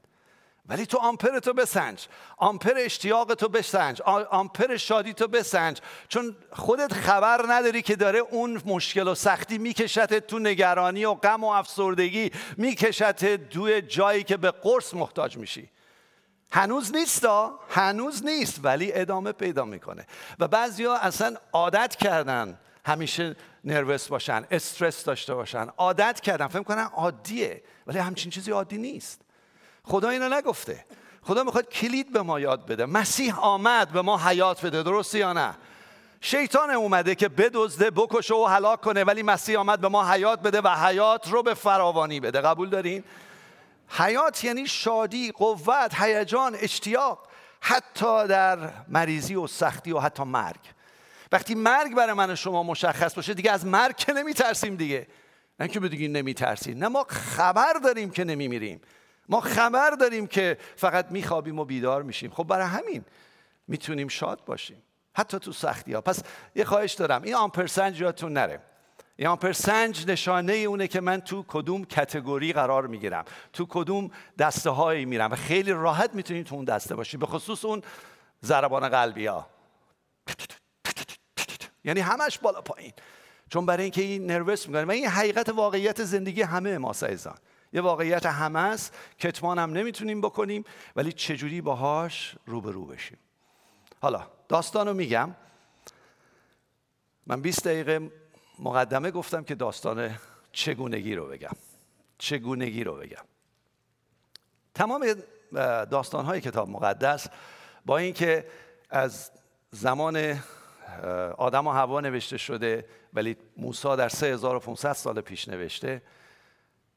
ولی 0.65 0.85
تو 0.85 0.97
آمپر 0.97 1.39
تو 1.39 1.53
بسنج 1.53 2.07
آمپر 2.37 2.73
اشتیاق 2.77 3.33
تو 3.33 3.49
بسنج 3.49 4.01
آمپر 4.31 4.77
شادی 4.77 5.13
تو 5.13 5.27
بسنج. 5.27 5.81
چون 6.07 6.35
خودت 6.51 6.93
خبر 6.93 7.45
نداری 7.49 7.81
که 7.81 7.95
داره 7.95 8.19
اون 8.19 8.61
مشکل 8.65 9.07
و 9.07 9.15
سختی 9.15 9.57
میکشت 9.57 10.19
تو 10.19 10.39
نگرانی 10.39 11.05
و 11.05 11.13
غم 11.13 11.43
و 11.43 11.47
افسردگی 11.47 12.31
میکشت 12.57 13.23
دوی 13.23 13.81
جایی 13.81 14.23
که 14.23 14.37
به 14.37 14.51
قرص 14.51 14.93
محتاج 14.93 15.37
میشی. 15.37 15.69
هنوز 16.51 16.95
نیست 16.95 17.25
هنوز 17.69 18.25
نیست 18.25 18.59
ولی 18.63 18.93
ادامه 18.93 19.31
پیدا 19.31 19.65
می‌کنه. 19.65 20.07
و 20.39 20.47
بعضیا 20.47 20.95
اصلا 20.95 21.35
عادت 21.53 21.95
کردن 21.95 22.59
همیشه 22.85 23.35
نروس 23.63 24.07
باشن 24.07 24.45
استرس 24.51 25.03
داشته 25.03 25.33
باشن. 25.35 25.67
عادت 25.77 26.19
کردن 26.19 26.47
فکر 26.47 26.63
کنن 26.63 26.89
عادیه 26.93 27.63
ولی 27.87 27.99
همچین 27.99 28.31
چیزی 28.31 28.51
عادی 28.51 28.77
نیست. 28.77 29.21
خدا 29.83 30.09
اینو 30.09 30.29
نگفته. 30.29 30.85
خدا 31.21 31.43
می‌خواد 31.43 31.69
کلید 31.69 32.13
به 32.13 32.21
ما 32.21 32.39
یاد 32.39 32.65
بده. 32.65 32.85
مسیح 32.85 33.39
آمد 33.39 33.89
به 33.89 34.01
ما 34.01 34.17
حیات 34.17 34.65
بده 34.65 34.83
درسته 34.83 35.17
یا 35.19 35.33
نه؟ 35.33 35.55
شیطان 36.21 36.69
اومده 36.69 37.15
که 37.15 37.29
بدزده 37.29 37.91
بکشه 37.91 38.35
و 38.35 38.45
هلاک 38.45 38.81
کنه 38.81 39.03
ولی 39.03 39.23
مسیح 39.23 39.59
آمد 39.59 39.81
به 39.81 39.87
ما 39.87 40.11
حیات 40.11 40.41
بده 40.41 40.61
و 40.61 40.67
حیات 40.67 41.31
رو 41.31 41.43
به 41.43 41.53
فراوانی 41.53 42.19
بده. 42.19 42.41
قبول 42.41 42.69
دارین؟ 42.69 43.03
حیات 43.89 44.43
یعنی 44.43 44.67
شادی 44.67 45.31
قوت 45.31 46.01
هیجان 46.01 46.55
اشتیاق 46.59 47.27
حتی 47.61 48.27
در 48.27 48.71
مریضی 48.87 49.35
و 49.35 49.47
سختی 49.47 49.91
و 49.91 49.99
حتی 49.99 50.23
مرگ. 50.23 50.59
وقتی 51.31 51.55
مرگ 51.55 51.95
برای 51.95 52.13
من 52.13 52.35
شما 52.35 52.63
مشخص 52.63 53.15
باشه 53.15 53.33
دیگه 53.33 53.51
از 53.51 53.65
مرگ 53.65 53.95
که 53.95 54.13
نمی 54.13 54.33
ترسیم 54.33 54.75
دیگه. 54.75 55.07
نه 55.59 55.67
که 55.67 55.79
نمی 55.79 56.07
نمیترسیم 56.07 56.77
نه 56.77 56.87
ما 56.87 57.05
خبر 57.09 57.73
داریم 57.73 58.09
که 58.09 58.23
نمیمیریم. 58.23 58.81
ما 59.29 59.41
خبر 59.41 59.89
داریم 59.89 60.27
که 60.27 60.57
فقط 60.75 61.11
میخوابیم 61.11 61.59
و 61.59 61.65
بیدار 61.65 62.03
میشیم. 62.03 62.31
خب 62.31 62.43
برای 62.43 62.67
همین 62.67 63.05
می‌تونیم 63.67 64.07
شاد 64.07 64.45
باشیم. 64.45 64.83
حتی 65.15 65.39
تو 65.39 65.51
سختی 65.51 65.93
ها 65.93 66.01
پس 66.01 66.23
یه 66.55 66.65
خواهش 66.65 66.93
دارم 66.93 67.21
این 67.21 67.35
آمپرسنج 67.35 68.01
یادتون 68.01 68.33
نره. 68.33 68.59
این 69.17 69.27
آمپرسنج 69.27 70.07
نشانه 70.07 70.53
اونه 70.53 70.87
که 70.87 71.01
من 71.01 71.21
تو 71.21 71.45
کدوم 71.47 71.85
کتگوری 71.85 72.53
قرار 72.53 72.87
می‌گیرم. 72.87 73.25
تو 73.53 73.65
کدوم 73.69 74.11
دسته 74.39 74.69
هایی 74.69 75.05
میرم 75.05 75.31
و 75.31 75.35
خیلی 75.35 75.71
راحت 75.71 76.15
می‌تونید 76.15 76.45
تو 76.45 76.55
اون 76.55 76.65
دسته 76.65 76.95
باشید 76.95 77.19
به 77.19 77.25
خصوص 77.25 77.65
اون 77.65 77.81
ضربان 78.43 78.89
قلبی 78.89 79.25
ها. 79.25 79.47
یعنی 81.83 81.99
همش 81.99 82.39
بالا 82.39 82.61
پایین. 82.61 82.93
چون 83.49 83.65
برای 83.65 83.83
اینکه 83.83 84.01
این 84.01 84.25
نروس 84.25 84.67
می‌کنه. 84.67 84.83
و 84.83 84.91
این 84.91 85.07
حقیقت 85.07 85.49
واقعیت 85.49 86.03
زندگی 86.03 86.41
همه 86.41 86.77
ما 86.77 86.93
سایزان. 86.93 87.37
یه 87.73 87.81
واقعیت 87.81 88.25
همه 88.25 88.59
است. 88.59 88.95
کتمان 89.19 89.59
هم 89.59 89.71
نمی‌تونیم 89.71 90.21
بکنیم. 90.21 90.63
ولی 90.95 91.11
چجوری 91.11 91.61
باهاش 91.61 92.35
روبرو 92.45 92.85
بشیم؟ 92.85 93.17
حالا 94.01 94.27
داستانو 94.47 94.93
میگم. 94.93 95.35
من 97.27 97.41
20 97.41 97.63
دقیقه 97.67 98.11
مقدمه 98.59 99.11
گفتم 99.11 99.43
که 99.43 99.55
داستان 99.55 100.15
چگونگی 100.51 101.15
رو 101.15 101.27
بگم. 101.27 101.55
چگونگی 102.17 102.83
رو 102.83 102.95
بگم. 102.95 103.23
تمام 104.73 105.05
داستان 105.91 106.25
های 106.25 106.41
کتاب 106.41 106.69
مقدس 106.69 107.27
با 107.85 107.97
اینکه 107.97 108.45
از 108.89 109.31
زمان 109.71 110.39
آدم 111.37 111.67
و 111.67 111.71
هوا 111.71 112.01
نوشته 112.01 112.37
شده 112.37 112.85
ولی 113.13 113.37
موسی 113.57 113.95
در 113.95 114.09
3500 114.09 114.93
سال 114.93 115.21
پیش 115.21 115.47
نوشته 115.47 116.01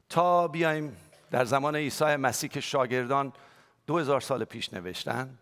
تا 0.08 0.48
بیایم 0.48 0.96
در 1.30 1.44
زمان 1.44 1.76
عیسی 1.76 2.04
مسیح 2.16 2.50
که 2.50 2.60
شاگردان 2.60 3.32
2000 3.86 4.20
سال 4.20 4.44
پیش 4.44 4.72
نوشتن 4.72 5.38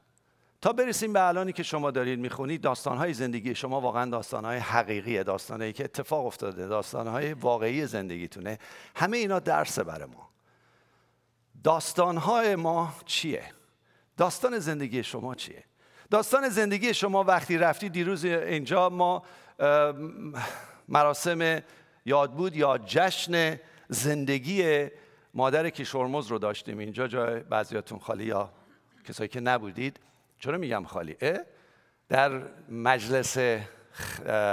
تا 0.60 0.72
برسیم 0.72 1.12
به 1.12 1.28
الانی 1.28 1.52
که 1.52 1.62
شما 1.62 1.90
دارید 1.90 2.18
می‌خونید 2.18 2.60
داستانهای 2.60 3.14
زندگی 3.14 3.54
شما 3.54 3.80
واقعا 3.80 4.10
داستانهای 4.10 4.58
حقیقیه 4.58 5.22
داستانهایی 5.22 5.72
که 5.72 5.84
اتفاق 5.84 6.26
افتاده 6.26 6.66
داستانهای 6.66 7.32
واقعی 7.32 7.86
زندگیتونه 7.86 8.58
همه 8.96 9.16
اینا 9.16 9.38
درسه 9.38 9.84
برای 9.84 10.08
ما 10.08 10.28
داستانهای 11.64 12.56
ما 12.56 12.94
چیه؟ 13.06 13.44
داستان 14.16 14.58
زندگی 14.58 15.02
شما 15.02 15.34
چیه؟ 15.34 15.64
داستان 16.10 16.48
زندگی 16.48 16.94
شما 16.94 17.24
وقتی 17.24 17.58
رفتی 17.58 17.88
دیروز 17.88 18.24
اینجا 18.24 18.88
ما 18.88 19.22
مراسم 20.88 21.62
یاد 22.06 22.32
بود 22.32 22.56
یا 22.56 22.78
جشن 22.78 23.60
زندگی 23.88 24.88
مادر 25.34 25.70
کیشورمز 25.70 26.26
رو 26.26 26.38
داشتیم 26.38 26.78
اینجا 26.78 27.08
جای 27.08 27.40
بعضیاتون 27.40 27.98
خالی 27.98 28.24
یا 28.24 28.52
کسایی 29.04 29.28
که 29.28 29.40
نبودید 29.40 30.00
چرا 30.38 30.58
میگم 30.58 30.84
خالی 30.84 31.16
در 32.08 32.42
مجلس 32.68 33.38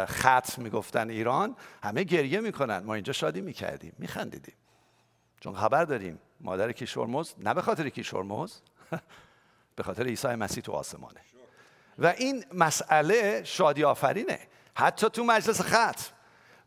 خط 0.07 0.59
می‌گفتن 0.59 1.09
ایران 1.09 1.55
همه 1.83 2.03
گریه 2.03 2.39
می‌کنن. 2.39 2.77
ما 2.77 2.93
اینجا 2.93 3.13
شادی 3.13 3.41
می‌کردیم 3.41 3.93
میخندیدیم. 3.97 4.55
چون 5.39 5.55
خبر 5.55 5.85
داریم 5.85 6.19
مادر 6.41 6.71
کیشورمز 6.71 7.33
نه 7.37 7.53
به 7.53 7.61
خاطر 7.61 7.89
کیشورمز 7.89 8.53
به 9.75 9.83
خاطر 9.83 10.03
عیسی 10.03 10.27
مسیح 10.27 10.63
تو 10.63 10.71
آسمانه. 10.71 11.19
و 11.99 12.07
این 12.07 12.45
مسئله 12.53 13.43
شادی 13.43 13.83
آفرینه. 13.83 14.39
حتی 14.75 15.09
تو 15.09 15.23
مجلس 15.23 15.61
خط 15.61 16.01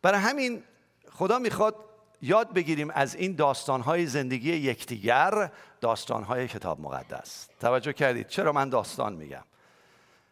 برای 0.03 0.21
همین 0.21 0.63
خدا 1.11 1.39
می‌خواد 1.39 1.88
یاد 2.23 2.53
بگیریم 2.53 2.91
از 2.91 3.15
این 3.15 3.35
داستانهای 3.35 4.07
زندگی 4.07 4.53
یکدیگر 4.53 5.51
داستانهای 5.81 6.49
کتاب 6.49 6.81
مقدس. 6.81 7.49
توجه 7.61 7.93
کردید؟ 7.93 8.29
چرا 8.29 8.53
من 8.53 8.69
داستان 8.69 9.13
میگم؟ 9.13 9.45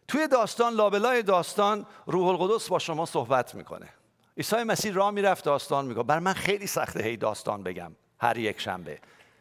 توی 0.08 0.28
داستان 0.28 0.72
لابلای 0.72 1.22
داستان 1.22 1.86
روح 2.06 2.28
القدس 2.28 2.68
با 2.68 2.78
شما 2.78 3.06
صحبت 3.06 3.54
می‌کنه. 3.54 3.88
عیسی 4.36 4.56
مسیح 4.56 4.94
راه 4.94 5.10
می‌رفت 5.10 5.44
داستان 5.44 5.84
میگه 5.86 6.02
بر 6.02 6.18
من 6.18 6.32
خیلی 6.32 6.66
سخته 6.66 7.02
هی 7.02 7.16
داستان 7.16 7.62
بگم 7.62 7.92
هر 8.18 8.38
یک 8.38 8.60
شنبه. 8.60 8.98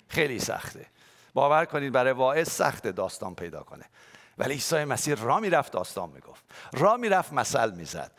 خیلی 0.08 0.40
سخته. 0.40 0.86
باور 1.34 1.66
کنید 1.66 1.94
برای 1.94 2.14
واعظ 2.14 2.50
سخته 2.50 2.92
داستان 2.92 3.36
پیدا 3.36 3.64
کنه. 3.64 3.86
ولی 4.38 4.54
عیسی 4.54 4.84
مسیح 4.84 5.16
راه 5.24 5.40
می‌رفت 5.40 5.72
داستان 5.72 6.10
می‌گفت. 6.10 6.44
راه 6.74 6.98
می‌رفت 6.98 7.34
مثل 7.34 7.72
می‌زد. 7.72 8.12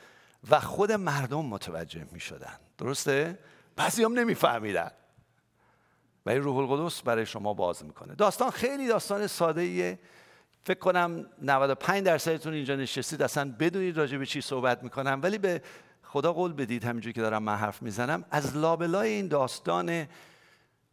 و 0.51 0.61
خود 0.61 0.93
مردم 0.93 1.45
متوجه 1.45 2.07
می‌شدن. 2.13 2.59
درسته؟ 2.79 3.39
بعضی 3.77 4.05
هم 4.05 4.13
نمیفهمیدن. 4.13 4.91
ولی 6.27 6.39
روح 6.39 6.57
القدس 6.57 7.03
برای 7.03 7.27
شما 7.27 7.55
باز 7.55 7.85
می‌کنه. 7.85 8.15
داستان 8.15 8.51
خیلی 8.51 8.89
داستان 8.89 9.27
ساده 9.27 9.61
ایه 9.61 9.99
فکر 10.65 10.79
کنم 10.79 11.27
95 11.43 12.05
درصدتون 12.05 12.53
اینجا 12.53 12.77
نشستید 12.77 13.23
اصلا 13.23 13.55
بدونید 13.59 13.97
راجع 13.97 14.19
به 14.19 14.27
چی 14.27 14.41
صحبت 14.41 14.83
می‌کنم. 14.83 15.21
ولی 15.23 15.39
به 15.39 15.63
خدا 16.03 16.33
قول 16.33 16.53
بدید 16.53 16.85
همینجوری 16.85 17.13
که 17.13 17.21
دارم 17.21 17.43
من 17.43 17.57
حرف 17.57 17.83
می‌زنم 17.83 18.25
از 18.31 18.57
لابلای 18.57 19.11
این 19.11 19.29
داستان 19.29 20.07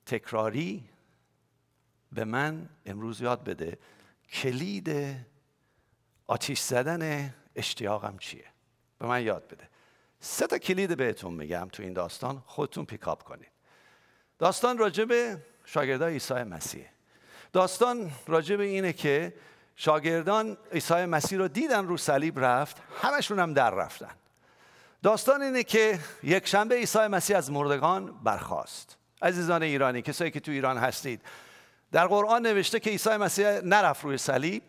تکراری 0.06 0.84
به 2.12 2.26
من 2.26 2.70
امروز 2.86 3.22
یاد 3.22 3.44
بده 3.44 3.78
کلید 4.30 5.16
آتیش 6.28 6.60
زدن 6.60 7.34
اشتیاقم 7.56 8.18
چیه؟ 8.18 8.46
به 9.00 9.06
من 9.06 9.24
یاد 9.24 9.48
بده. 9.48 9.70
سه 10.26 10.48
تا 10.48 10.58
کلید 10.58 10.98
بهتون 10.98 11.34
میگم 11.34 11.68
تو 11.72 11.84
این 11.84 11.94
داستان 11.94 12.44
خودتون 12.46 12.86
پیکاپ 12.86 13.24
کنید. 13.24 13.52
داستان 14.40 14.78
راجع 14.78 15.06
به 15.06 15.38
شاگردای 15.66 16.14
عیسی 16.14 16.34
مسیح. 16.34 16.86
داستان 17.54 18.12
راجع 18.28 18.56
به 18.56 18.64
اینه 18.64 18.94
که 18.94 19.34
شاگردان 19.76 20.58
عیسی 20.72 21.06
مسیح 21.06 21.38
رو 21.38 21.48
دیدن 21.48 21.86
رو 21.86 21.98
صلیب 21.98 22.40
رفت 22.40 22.78
همشون 23.02 23.40
هم 23.40 23.54
در 23.54 23.72
رفتن. 23.72 24.12
داستان 25.04 25.42
اینه 25.42 25.64
که 25.64 26.00
یک 26.24 26.48
شنبه 26.48 26.76
عیسی 26.76 27.08
مسیح 27.08 27.38
از 27.38 27.52
مردگان 27.52 28.20
برخاست. 28.24 28.98
عزیزان 29.22 29.64
ایرانی 29.64 30.02
کسایی 30.02 30.32
که 30.32 30.40
تو 30.40 30.52
ایران 30.52 30.78
هستید 30.78 31.22
در 31.92 32.08
قرآن 32.08 32.42
نوشته 32.42 32.80
که 32.80 32.90
عیسی 32.90 33.18
مسیح 33.18 33.48
نرفت 33.48 34.04
روی 34.04 34.18
صلیب 34.18 34.64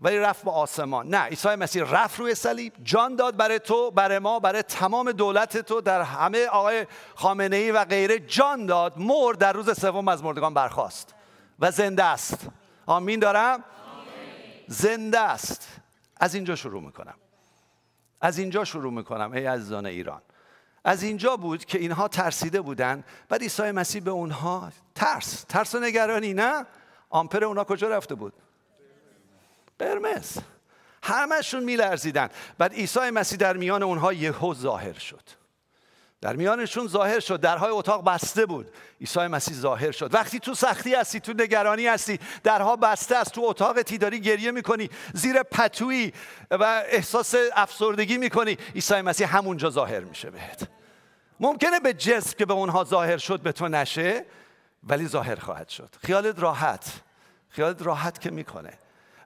ولی 0.00 0.18
رفت 0.18 0.44
به 0.44 0.50
آسمان. 0.50 1.08
نه 1.08 1.22
عیسی 1.22 1.48
مسیح 1.48 1.84
رفت 1.90 2.20
روی 2.20 2.34
صلیب 2.34 2.72
جان 2.82 3.16
داد 3.16 3.36
برای 3.36 3.58
تو 3.58 3.90
برای 3.90 4.18
ما 4.18 4.40
برای 4.40 4.62
تمام 4.62 5.12
دولت 5.12 5.58
تو 5.58 5.80
در 5.80 6.02
همه 6.02 6.46
آقای 6.46 6.86
خامنه 7.14 7.56
ای 7.56 7.70
و 7.70 7.84
غیره 7.84 8.18
جان 8.18 8.66
داد 8.66 8.98
مرد 8.98 9.38
در 9.38 9.52
روز 9.52 9.80
سوم 9.80 10.08
از 10.08 10.24
مردگان 10.24 10.54
برخاست 10.54 11.14
و 11.58 11.70
زنده 11.70 12.04
است. 12.04 12.48
آمین 12.86 13.20
دارم؟ 13.20 13.64
زنده 14.66 15.20
است. 15.20 15.68
از 16.20 16.34
اینجا 16.34 16.56
شروع 16.56 16.82
می‌کنم. 16.82 17.14
از 18.20 18.38
اینجا 18.38 18.64
شروع 18.64 18.92
می‌کنم 18.92 19.32
ای 19.32 19.46
عزیزان 19.46 19.86
ایران. 19.86 20.22
از 20.84 21.02
اینجا 21.02 21.36
بود 21.36 21.64
که 21.64 21.78
اینها 21.78 22.08
ترسیده 22.08 22.60
بودن 22.60 23.04
بعد 23.28 23.42
عیسی 23.42 23.70
مسیح 23.70 24.02
به 24.02 24.10
اونها 24.10 24.72
ترس 24.94 25.44
ترس 25.48 25.74
و 25.74 25.80
نگرانی 25.80 26.34
نه؟ 26.34 26.66
آمپر 27.10 27.44
اونها 27.44 27.64
کجا 27.64 27.88
رفته 27.88 28.14
بود؟ 28.14 28.32
قرمز. 29.78 30.38
همشون 31.02 31.64
میلرزیدن. 31.64 32.28
بعد 32.58 32.72
عیسی 32.72 33.10
مسیح 33.10 33.38
در 33.38 33.56
میان 33.56 33.82
اونها 33.82 34.12
یهو 34.12 34.54
ظاهر 34.54 34.98
شد. 34.98 35.22
در 36.20 36.36
میانشون 36.36 36.88
ظاهر 36.88 37.20
شد. 37.20 37.40
درهای 37.40 37.70
اتاق 37.70 38.04
بسته 38.04 38.46
بود. 38.46 38.70
عیسی 39.00 39.26
مسیح 39.26 39.54
ظاهر 39.54 39.90
شد. 39.90 40.14
وقتی 40.14 40.38
تو 40.38 40.54
سختی 40.54 40.94
هستی 40.94 41.20
تو 41.20 41.32
نگرانی 41.32 41.86
هستی 41.86 42.20
درها 42.42 42.76
بسته 42.76 43.16
است. 43.16 43.32
تو 43.32 43.40
اتاق 43.44 43.82
داری 43.82 44.20
گریه 44.20 44.50
می‌کنی 44.50 44.90
زیر 45.14 45.42
پتویی 45.42 46.12
و 46.50 46.84
احساس 46.88 47.34
افسردگی 47.52 48.18
می‌کنی. 48.18 48.58
عیسی 48.74 49.00
مسیح 49.00 49.36
همونجا 49.36 49.70
ظاهر 49.70 50.00
میشه 50.00 50.30
بهت. 50.30 50.68
ممکنه 51.40 51.80
به 51.80 51.92
جسم 51.92 52.36
که 52.38 52.46
به 52.46 52.54
اونها 52.54 52.84
ظاهر 52.84 53.18
شد 53.18 53.40
به 53.40 53.52
تو 53.52 53.68
نشه 53.68 54.24
ولی 54.82 55.08
ظاهر 55.08 55.36
خواهد 55.36 55.68
شد. 55.68 55.94
خیالت 56.02 56.38
راحت. 56.38 56.92
خیالت 57.48 57.82
راحت 57.82 58.20
که 58.20 58.30
می‌کنه. 58.30 58.72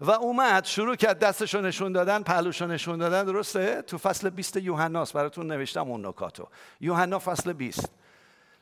و 0.02 0.10
اومد 0.10 0.64
شروع 0.64 0.96
کرد 0.96 1.18
دستشو 1.18 1.60
نشون 1.60 1.92
دادن 1.92 2.22
پهلوشو 2.22 2.66
نشون 2.66 2.98
دادن 2.98 3.24
درسته؟ 3.24 3.82
تو 3.82 3.98
فصل 3.98 4.30
20 4.30 4.56
یوحناست 4.56 5.12
براتون 5.12 5.52
نوشتم 5.52 5.90
اون 5.90 6.06
نکاتو. 6.06 6.48
یوحنا 6.80 7.18
فصل 7.18 7.52
20 7.52 7.88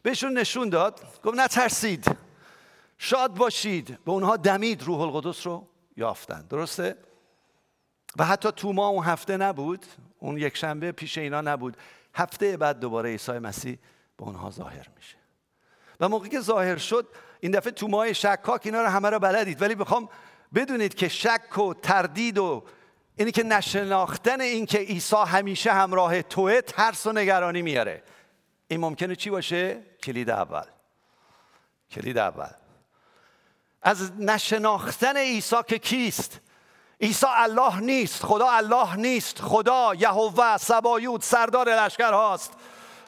بهشون 0.02 0.38
نشون 0.38 0.68
داد 0.68 1.00
گفت 1.24 1.38
نترسید. 1.38 2.16
شاد 2.98 3.34
باشید. 3.34 3.98
به 4.04 4.10
اونها 4.12 4.36
دمید 4.36 4.82
روح 4.82 5.00
القدس 5.00 5.46
رو 5.46 5.66
یافتن. 5.96 6.46
درسته؟ 6.50 6.96
و 8.18 8.24
حتی 8.24 8.52
تو 8.52 8.72
ما 8.72 8.88
اون 8.88 9.04
هفته 9.04 9.36
نبود. 9.36 9.86
اون 10.18 10.38
یک 10.38 10.56
شنبه 10.56 10.92
پیش 10.92 11.18
اینا 11.18 11.40
نبود. 11.40 11.76
هفته 12.14 12.56
بعد 12.56 12.80
دوباره 12.80 13.10
عیسی 13.10 13.32
مسیح 13.32 13.78
به 14.16 14.24
اونها 14.24 14.50
ظاهر 14.50 14.86
میشه. 14.96 15.16
و 16.00 16.08
موقعی 16.08 16.30
که 16.30 16.40
ظاهر 16.40 16.76
شد 16.76 17.08
این 17.40 17.52
دفعه 17.52 17.72
تو 17.72 17.88
ماه 17.88 18.12
شکاک 18.12 18.60
اینا 18.64 18.82
رو 18.82 18.88
همه 18.88 19.10
رو 19.10 19.18
بلدید. 19.18 19.62
ولی 19.62 19.74
می‌خوام 19.74 20.08
بدونید 20.54 20.94
که 20.94 21.08
شک 21.08 21.58
و 21.58 21.74
تردید 21.74 22.38
و 22.38 22.64
اینی 23.16 23.32
که 23.32 23.42
نشناختن 23.42 24.40
این 24.40 24.66
که 24.66 24.78
عیسی 24.78 25.16
همیشه 25.26 25.72
همراه 25.72 26.22
توه 26.22 26.60
ترس 26.60 27.06
و 27.06 27.12
نگرانی 27.12 27.62
میاره. 27.62 28.02
این 28.68 28.80
ممکنه 28.80 29.16
چی 29.16 29.30
باشه؟ 29.30 29.82
کلید 30.02 30.30
اول. 30.30 30.64
کلید 31.90 32.18
اول. 32.18 32.50
از 33.82 34.12
نشناختن 34.18 35.16
عیسی 35.16 35.56
که 35.68 35.78
کیست؟ 35.78 36.40
عیسی 37.00 37.26
الله 37.28 37.80
نیست 37.80 38.22
خدا 38.22 38.50
الله 38.50 38.96
نیست 38.96 39.40
خدا 39.40 39.94
یهوه 39.94 40.56
سبایوت 40.56 41.24
سردار 41.24 41.68
لشکر 41.68 42.12
هاست. 42.12 42.52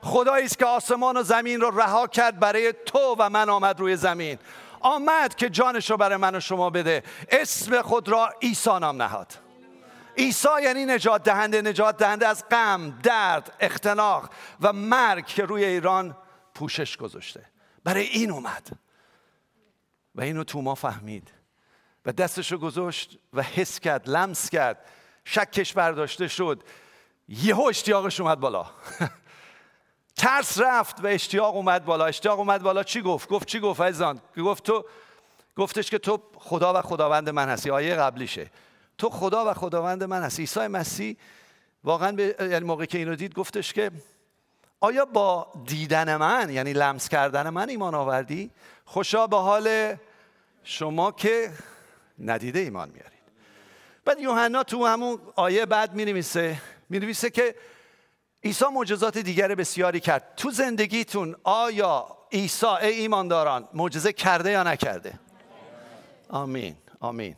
خدایی 0.02 0.44
است 0.44 0.58
که 0.58 0.66
آسمان 0.66 1.16
و 1.16 1.22
زمین 1.22 1.60
رو 1.60 1.80
رها 1.80 2.06
کرد 2.06 2.40
برای 2.40 2.74
تو 2.86 3.16
و 3.18 3.30
من 3.30 3.48
آمد 3.48 3.80
روی 3.80 3.96
زمین. 3.96 4.38
آمد 4.82 5.34
که 5.34 5.50
جانش 5.50 5.90
رو 5.90 5.96
برای 5.96 6.16
من 6.16 6.34
و 6.34 6.40
شما 6.40 6.70
بده. 6.70 7.02
اسم 7.30 7.82
خود 7.82 8.08
را 8.08 8.34
عیسی 8.42 8.78
نام 8.78 9.02
نهاد. 9.02 9.32
عیسی 10.16 10.48
یعنی 10.62 10.84
نجات 10.84 11.22
دهنده 11.22 11.62
نجات 11.62 11.96
دهنده 11.96 12.26
از 12.26 12.44
غم 12.48 12.98
درد 13.02 13.56
اختناق 13.60 14.30
و 14.60 14.72
مرگ 14.72 15.26
که 15.26 15.44
روی 15.44 15.64
ایران 15.64 16.16
پوشش 16.54 16.96
گذاشته. 16.96 17.44
برای 17.84 18.02
این 18.02 18.30
اومد. 18.30 18.68
و 20.14 20.20
اینو 20.20 20.44
تو 20.44 20.62
ما 20.62 20.74
فهمید. 20.74 21.30
و 22.06 22.12
دستشو 22.12 22.58
گذاشت 22.58 23.18
و 23.32 23.42
حس 23.42 23.80
کرد 23.80 24.10
لمس 24.10 24.50
کرد. 24.50 24.84
شکش 25.24 25.72
برداشته 25.72 26.28
شد. 26.28 26.62
یهو 27.28 27.62
اشتیاقش 27.62 28.20
اومد 28.20 28.40
بالا. 28.40 28.66
ترس 30.16 30.60
رفت 30.60 31.04
و 31.04 31.06
اشتیاق 31.06 31.56
اومد 31.56 31.84
بالا. 31.84 32.04
اشتیاق 32.04 32.38
اومد 32.38 32.62
بالا. 32.62 32.82
چی 32.82 33.02
گفت؟ 33.02 33.28
گفت 33.28 33.48
چی 33.48 33.60
گفت 33.60 33.80
عزیزان؟ 33.80 34.20
گفت 34.36 34.62
تو 34.62 34.84
گفتش 35.56 35.90
که 35.90 35.98
تو 35.98 36.22
خدا 36.34 36.74
و 36.74 36.82
خداوند 36.82 37.30
من 37.30 37.48
هستی. 37.48 37.70
آیه 37.70 37.94
قبلیشه. 37.94 38.50
تو 38.98 39.10
خدا 39.10 39.50
و 39.50 39.54
خداوند 39.54 40.04
من 40.04 40.22
هستی. 40.22 40.42
عیسی 40.42 40.66
مسیح 40.66 41.16
واقعا 41.84 42.12
به 42.12 42.36
یعنی 42.40 42.64
موقعی 42.64 42.86
که 42.86 42.98
اینو 42.98 43.16
دید 43.16 43.34
گفتش 43.34 43.72
که 43.72 43.90
آیا 44.80 45.04
با 45.04 45.46
دیدن 45.66 46.16
من 46.16 46.50
یعنی 46.50 46.72
لمس 46.72 47.08
کردن 47.08 47.48
من 47.48 47.68
ایمان 47.68 47.94
آوردی؟ 47.94 48.50
خوشا 48.84 49.26
به 49.26 49.36
حال 49.36 49.96
شما 50.64 51.12
که 51.12 51.50
ندیده 52.18 52.58
ایمان 52.58 52.88
میارید. 52.88 53.12
بعد 54.04 54.20
یوحنا 54.20 54.62
تو 54.62 54.86
همون 54.86 55.18
آیه 55.36 55.66
بعد 55.66 55.94
می 55.94 56.04
نویسه 56.90 57.30
که 57.30 57.54
عیسی 58.44 58.64
معجزات 58.72 59.18
دیگر 59.18 59.54
بسیاری 59.54 60.00
کرد. 60.00 60.32
تو 60.36 60.50
زندگیتون 60.50 61.36
آیا 61.44 62.06
عیسی 62.32 62.66
ای 62.66 62.88
ایمانداران 62.88 63.68
معجزه 63.74 64.12
کرده 64.12 64.50
یا 64.50 64.62
نکرده؟ 64.62 65.12
آمین 66.28 66.76
آمین. 67.00 67.36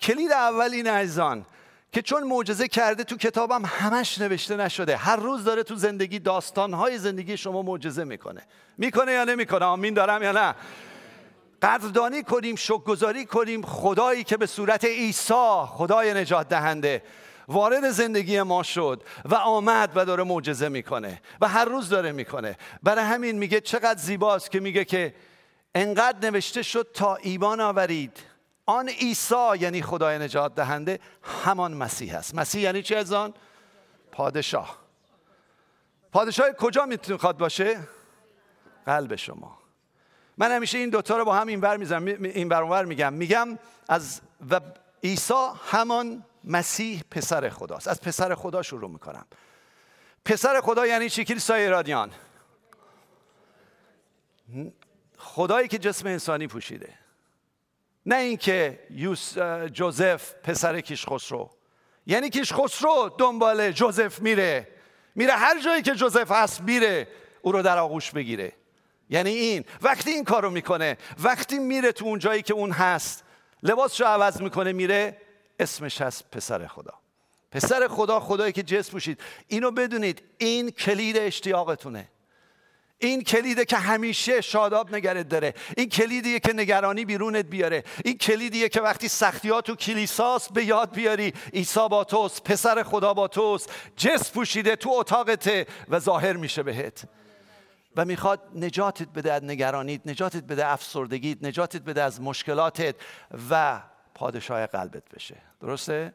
کلید 0.00 0.32
اول 0.32 0.70
این 0.72 0.86
عزیزان 0.86 1.46
که 1.92 2.02
چون 2.02 2.22
معجزه 2.22 2.68
کرده 2.68 3.04
تو 3.04 3.16
کتابم 3.16 3.62
همش 3.64 4.18
نوشته 4.18 4.56
نشده. 4.56 4.96
هر 4.96 5.16
روز 5.16 5.44
داره 5.44 5.62
تو 5.62 5.74
زندگی 5.74 6.18
داستانهای 6.18 6.98
زندگی 6.98 7.36
شما 7.36 7.62
معجزه 7.62 8.04
می‌کنه. 8.04 8.42
می‌کنه 8.78 9.12
یا 9.12 9.24
نمی‌کنه؟ 9.24 9.64
آمین 9.64 9.94
دارم 9.94 10.22
یا 10.22 10.32
نه؟ 10.32 10.54
قدردانی 11.62 12.22
کنیم 12.22 12.56
شکرگزاری 12.56 13.26
کنیم 13.26 13.62
خدایی 13.62 14.24
که 14.24 14.36
به 14.36 14.46
صورت 14.46 14.84
عیسی 14.84 15.64
خدای 15.66 16.14
نجات 16.14 16.48
دهنده. 16.48 17.02
وارد 17.48 17.90
زندگی 17.90 18.42
ما 18.42 18.62
شد 18.62 19.02
و 19.24 19.34
آمد 19.34 19.92
و 19.94 20.04
داره 20.04 20.24
معجزه 20.24 20.68
می‌کنه 20.68 21.20
و 21.40 21.48
هر 21.48 21.64
روز 21.64 21.88
داره 21.88 22.12
می‌کنه. 22.12 22.56
برای 22.82 23.04
همین 23.04 23.38
میگه 23.38 23.60
چقدر 23.60 23.98
زیباست 24.00 24.50
که 24.50 24.60
میگه 24.60 24.84
که 24.84 25.14
انقدر 25.74 26.30
نوشته 26.30 26.62
شد 26.62 26.90
تا 26.94 27.16
ایمان 27.16 27.60
آورید. 27.60 28.18
آن 28.66 28.88
عیسی 28.88 29.58
یعنی 29.60 29.82
خدای 29.82 30.18
نجات 30.18 30.54
دهنده 30.54 30.98
همان 31.44 31.74
مسیح 31.74 32.16
است. 32.16 32.34
مسیح 32.34 32.60
یعنی 32.60 32.82
چی 32.82 32.94
از 32.94 33.12
آن؟ 33.12 33.34
پادشاه. 34.12 34.78
پادشاه 36.12 36.52
کجا 36.52 36.86
می‌تونه 36.86 37.32
باشه؟ 37.32 37.80
قلب 38.86 39.16
شما. 39.16 39.58
من 40.38 40.50
همیشه 40.50 40.78
این 40.78 40.90
دوتا 40.90 41.16
رو 41.16 41.24
با 41.24 41.34
هم 41.34 41.46
اینور 41.46 41.76
می‌زنم 41.76 42.04
این 42.22 42.48
برانور 42.48 42.84
میگم. 42.84 43.12
میگم 43.12 43.58
از 43.88 44.20
و 44.50 44.60
عیسی 45.04 45.48
همان 45.66 46.24
مسیح 46.44 47.02
پسر 47.10 47.48
خداست. 47.48 47.88
از 47.88 48.00
پسر 48.00 48.34
خدا 48.34 48.62
شروع 48.62 48.90
می‌کنم. 48.90 49.26
پسر 50.24 50.60
خدا 50.60 50.86
یعنی 50.86 51.10
چی؟ 51.10 51.24
کلیسای 51.24 51.68
رادیان 51.68 52.10
خدایی 55.18 55.68
که 55.68 55.78
جسم 55.78 56.08
انسانی 56.08 56.46
پوشیده. 56.46 56.94
نه 58.06 58.16
اینکه 58.16 58.86
یوس 58.90 59.38
جوزف 59.72 60.34
پسر 60.34 60.80
کیش 60.80 61.06
خسرو 61.06 61.50
یعنی 62.06 62.30
کیش 62.30 62.52
خسرو 62.52 63.14
دنبال 63.18 63.72
جوزف 63.72 64.20
میره. 64.20 64.68
میره 65.14 65.32
هر 65.32 65.60
جایی 65.60 65.82
که 65.82 65.94
جوزف 65.94 66.30
هست 66.30 66.60
میره 66.60 67.08
او 67.42 67.52
رو 67.52 67.62
در 67.62 67.78
آغوش 67.78 68.10
بگیره. 68.10 68.52
یعنی 69.10 69.30
این. 69.30 69.64
وقتی 69.82 70.10
این 70.10 70.24
کارو 70.24 70.50
می‌کنه 70.50 70.98
وقتی 71.22 71.58
میره 71.58 71.92
تو 71.92 72.04
اون 72.04 72.18
جایی 72.18 72.42
که 72.42 72.54
اون 72.54 72.70
هست 72.70 73.24
لباسشو 73.62 74.04
عوض 74.04 74.40
می‌کنه 74.40 74.72
میره 74.72 75.16
اسمش 75.62 76.00
هست 76.00 76.30
پسر 76.30 76.66
خدا. 76.66 76.94
پسر 77.50 77.88
خدا 77.88 78.20
خدایی 78.20 78.52
که 78.52 78.62
جسم 78.62 78.92
پوشید. 78.92 79.20
اینو 79.48 79.70
بدونید 79.70 80.22
این 80.38 80.70
کلید 80.70 81.16
اشتیاقتونه. 81.16 82.08
این 82.98 83.22
کلیده 83.22 83.64
که 83.64 83.76
همیشه 83.76 84.40
شاداب 84.40 84.94
نگرت 84.94 85.28
داره. 85.28 85.54
این 85.76 85.88
کلیدیه 85.88 86.40
که 86.40 86.52
نگرانی 86.52 87.04
بیرونت 87.04 87.44
بیاره. 87.44 87.84
این 88.04 88.18
کلیدیه 88.18 88.68
که 88.68 88.80
وقتی 88.80 89.08
سختیات 89.08 89.66
تو 89.66 89.74
کلیساست 89.74 90.52
به 90.52 90.64
یاد 90.64 90.94
بیاری. 90.94 91.32
عیسی 91.54 91.88
با 91.90 92.04
توست 92.04 92.44
پسر 92.44 92.82
خدا 92.82 93.14
با 93.14 93.28
توست. 93.28 93.72
جسم 93.96 94.34
پوشیده 94.34 94.76
تو 94.76 94.90
اتاقته 94.90 95.66
و 95.88 95.98
ظاهر 95.98 96.32
میشه 96.32 96.62
بهت. 96.62 97.04
و 97.96 98.04
می‌خواد 98.04 98.40
نجاتت 98.54 99.08
بده 99.08 99.32
از 99.32 99.44
نگرانیت 99.44 100.00
نجاتت 100.06 100.44
بده 100.44 100.66
افسردگیت 100.66 101.38
نجاتت 101.42 101.82
بده 101.82 102.02
از 102.02 102.20
مشکلاتت. 102.20 102.94
و 103.50 103.82
پادشاه 104.22 104.66
قلبت 104.66 105.08
بشه. 105.08 105.36
درسته؟ 105.60 106.14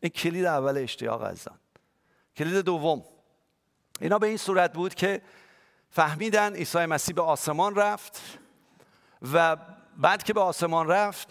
این 0.00 0.10
کلید 0.10 0.44
اول 0.44 0.78
اشتیاق 0.78 1.22
ازان 1.22 1.58
کلید 2.36 2.54
دوم. 2.64 3.04
اینا 4.00 4.18
به 4.18 4.26
این 4.26 4.36
صورت 4.36 4.72
بود 4.72 4.94
که 4.94 5.22
فهمیدن 5.90 6.54
عیسی 6.54 6.86
مسیح 6.86 7.14
به 7.14 7.22
آسمان 7.22 7.74
رفت 7.74 8.20
و 9.32 9.56
بعد 9.96 10.22
که 10.22 10.32
به 10.32 10.40
آسمان 10.40 10.88
رفت 10.88 11.28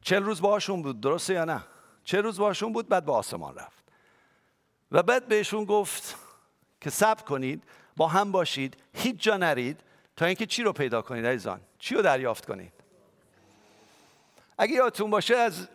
چل 0.00 0.22
روز 0.22 0.40
باهاشون 0.40 0.82
بود 0.82 1.00
درسته 1.00 1.34
یا 1.34 1.44
نه؟ 1.44 1.64
چه 2.04 2.20
روز 2.20 2.38
باهاشون 2.38 2.72
بود 2.72 2.88
بعد 2.88 3.04
به 3.04 3.12
آسمان 3.12 3.54
رفت. 3.54 3.84
و 4.92 5.02
بعد 5.02 5.28
بهشون 5.28 5.64
گفت 5.64 6.16
که 6.80 6.90
صبر 6.90 7.22
کنید 7.22 7.64
با 7.96 8.08
هم 8.08 8.32
باشید 8.32 8.76
هیچ 8.94 9.16
جا 9.16 9.36
نرید 9.36 9.80
تا 10.16 10.26
اینکه 10.26 10.46
چی 10.46 10.62
رو 10.62 10.72
پیدا 10.72 11.02
کنید 11.02 11.26
عزیزان؟ 11.26 11.60
چی 11.78 11.94
رو 11.94 12.02
دریافت 12.02 12.46
کنید؟ 12.46 12.75
اگه 14.58 14.74
یادتون 14.74 15.10
باشه 15.10 15.36
از 15.36 15.68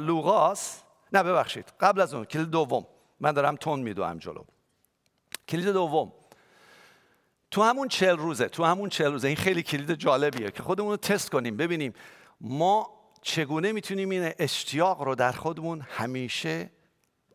لوغاس 0.00 0.82
نه 1.12 1.22
ببخشید 1.22 1.72
قبل 1.80 2.00
از 2.00 2.14
اون 2.14 2.24
کلید 2.24 2.50
دوم. 2.50 2.86
من 3.20 3.32
دارم 3.32 3.56
تون 3.56 3.80
میدوام 3.80 4.18
جلو. 4.18 4.42
کلید 5.48 5.66
دوم. 5.66 6.12
تو 7.50 7.62
همون 7.62 7.88
چل 7.88 8.16
روزه 8.16 8.48
تو 8.48 8.64
همون 8.64 8.88
چل 8.88 9.12
روزه 9.12 9.28
این 9.28 9.36
خیلی 9.36 9.62
کلید 9.62 9.94
جالبیه 9.94 10.50
که 10.50 10.62
خودمون 10.62 10.90
رو 10.90 10.96
تست 10.96 11.30
کنیم 11.30 11.56
ببینیم 11.56 11.94
ما 12.40 12.90
چگونه 13.22 13.72
می‌تونیم 13.72 14.10
این 14.10 14.32
اشتیاق 14.38 15.02
رو 15.02 15.14
در 15.14 15.32
خودمون 15.32 15.80
همیشه 15.80 16.70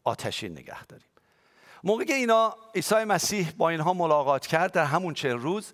آتشین 0.04 0.52
نگه 0.52 0.86
داریم. 0.86 1.08
موقعی 1.84 2.06
که 2.06 2.14
اینا 2.14 2.56
عیسی 2.76 3.04
مسیح 3.04 3.52
با 3.58 3.70
اینها 3.70 3.94
ملاقات 3.94 4.48
کرد 4.48 4.72
در 4.72 4.86
همون 4.86 5.14
چل 5.14 5.38
روز 5.38 5.72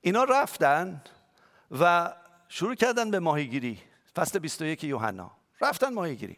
اینا 0.00 0.24
رفتن 0.24 1.02
و 1.80 2.12
شروع 2.54 2.74
کردن 2.74 3.10
به 3.10 3.18
ماهیگیری. 3.20 3.78
فصل 4.16 4.38
21 4.38 4.84
یوحنا. 4.84 5.30
رفتن 5.60 5.94
ماهیگیری. 5.94 6.36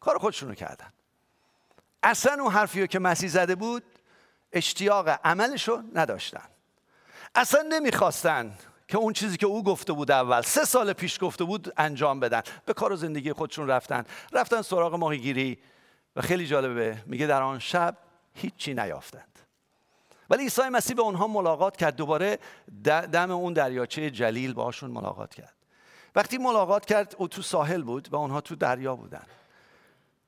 کار 0.00 0.18
خودشونو 0.18 0.54
کردن. 0.54 0.92
اصلا 2.02 2.42
اون 2.42 2.52
حرفی 2.52 2.88
که 2.88 2.98
مسیح 2.98 3.28
زده 3.28 3.54
بود 3.54 3.82
اشتیاق 4.52 5.08
عملشو 5.24 5.82
نداشتن. 5.94 6.44
اصلا 7.34 7.62
نمی‌خواستن 7.62 8.54
که 8.88 8.98
اون 8.98 9.12
چیزی 9.12 9.36
که 9.36 9.46
او 9.46 9.64
گفته 9.64 9.92
بود 9.92 10.10
اول 10.10 10.42
سه 10.42 10.64
سال 10.64 10.92
پیش 10.92 11.18
گفته 11.20 11.44
بود 11.44 11.72
انجام 11.76 12.20
بدن. 12.20 12.42
به 12.66 12.72
کار 12.72 12.92
و 12.92 12.96
زندگی 12.96 13.32
خودشون 13.32 13.68
رفتن. 13.68 14.04
رفتن 14.32 14.62
سراغ 14.62 14.94
ماهیگیری. 14.94 15.58
و 16.16 16.22
خیلی 16.22 16.46
جالبه 16.46 17.02
میگه 17.06 17.26
در 17.26 17.42
آن 17.42 17.58
شب 17.58 17.96
هیچی 18.34 18.74
نیافتند 18.74 19.33
ولی 20.30 20.42
عیسی 20.42 20.62
مسیح 20.62 20.96
به 20.96 21.02
اونها 21.02 21.26
ملاقات 21.26 21.76
کرد. 21.76 21.96
دوباره 21.96 22.38
دم 22.84 23.30
اون 23.30 23.52
دریاچه 23.52 24.10
جلیل 24.10 24.54
باشون 24.54 24.90
ملاقات 24.90 25.34
کرد. 25.34 25.54
وقتی 26.14 26.38
ملاقات 26.38 26.86
کرد 26.86 27.14
او 27.18 27.28
تو 27.28 27.42
ساحل 27.42 27.82
بود 27.82 28.08
و 28.12 28.16
اونها 28.16 28.40
تو 28.40 28.54
دریا 28.54 28.96
بودن. 28.96 29.22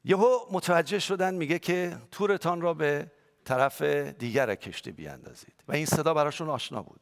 یهو 0.04 0.38
متوجه 0.50 0.98
شدن 0.98 1.34
میگه 1.34 1.58
که 1.58 1.96
تورتان 2.10 2.60
را 2.60 2.74
به 2.74 3.10
طرف 3.44 3.82
دیگر 3.82 4.54
کشتی 4.54 4.92
بیاندازید. 4.92 5.54
و 5.68 5.72
این 5.72 5.86
صدا 5.86 6.14
براشون 6.14 6.50
آشنا 6.50 6.82
بود. 6.82 7.00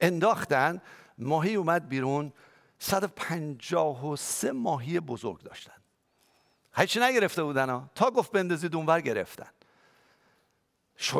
انداختن 0.00 0.80
ماهی 1.18 1.54
اومد 1.54 1.88
بیرون. 1.88 2.32
153 2.78 4.52
ماهی 4.52 5.00
بزرگ 5.00 5.42
داشتن. 5.42 5.72
هیچی 6.76 7.00
نگرفته 7.00 7.42
بودن 7.42 7.70
ها. 7.70 7.90
تا 7.94 8.10
گفت 8.10 8.32
بندازید 8.32 8.74
اونور 8.74 9.00
گرفتن. 9.00 9.48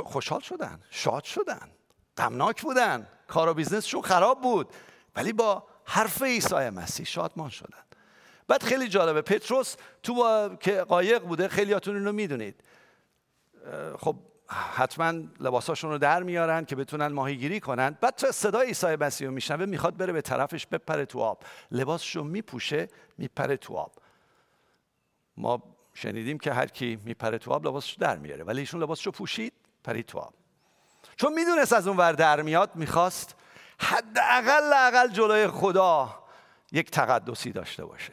خوشحال 0.04 0.40
شدن 0.40 0.80
شاد 0.90 1.24
شدن 1.24 1.70
غمناک 2.16 2.62
بودن 2.62 3.08
کار 3.28 3.48
و 3.48 3.54
بیزنسشون 3.54 4.02
خراب 4.02 4.40
بود 4.40 4.68
ولی 5.16 5.32
با 5.32 5.66
حرف 5.84 6.22
عیسی 6.22 6.54
مسیح 6.54 7.06
شادمان 7.06 7.50
شدن. 7.50 7.78
بعد 8.48 8.62
خیلی 8.62 8.88
جالبه 8.88 9.22
پتروس 9.22 9.76
تو 10.02 10.14
با... 10.14 10.56
که 10.60 10.82
قایق 10.82 11.22
بوده 11.22 11.48
خیلیاتون 11.48 11.96
اینو 11.96 12.12
می‌دونید. 12.12 12.64
خب 13.98 14.16
حتما 14.48 15.22
لباساشون 15.40 15.90
رو 15.90 15.98
در 15.98 16.22
میارن 16.22 16.64
که 16.64 16.76
بتونن 16.76 17.06
ماهیگیری 17.06 17.60
کنن. 17.60 17.98
بعد 18.00 18.14
تو 18.16 18.32
صدای 18.32 18.66
عیسی 18.66 18.96
مسیح 18.96 19.26
رو 19.26 19.34
میشنوه 19.34 19.66
می‌خواد 19.66 19.96
بره 19.96 20.12
به 20.12 20.20
طرفش 20.20 20.66
بپره 20.66 21.06
تو 21.06 21.20
آب. 21.20 21.42
لباسش 21.70 22.16
رو 22.16 22.24
میپوشه 22.24 22.88
میپره 23.18 23.56
تو 23.56 23.76
آب. 23.76 23.92
ما 25.37 25.62
شنیدیم 25.94 26.38
که 26.38 26.52
هر 26.52 26.66
کی 26.66 26.98
میپره 27.04 27.38
تو 27.38 27.52
آب 27.52 27.66
لباسش 27.66 27.92
در 27.94 28.16
میاره. 28.16 28.44
ولی 28.44 28.60
ایشون 28.60 28.82
لباسش 28.82 29.06
رو 29.06 29.12
پوشید. 29.12 29.52
پرید 29.85 30.07
تو 30.07 30.18
آب 30.18 30.35
چون 31.16 31.33
می‌دونست 31.33 31.73
از 31.73 31.88
اون 31.88 31.97
ور 31.97 32.12
در 32.12 32.42
میاد 32.42 32.70
می‌خواست 32.75 33.35
حداقل 33.79 34.73
اقل 34.73 35.09
جلوی 35.09 35.47
خدا 35.49 36.25
یک 36.73 36.90
تقدسی 36.90 37.53
داشته 37.53 37.85
باشه. 37.85 38.12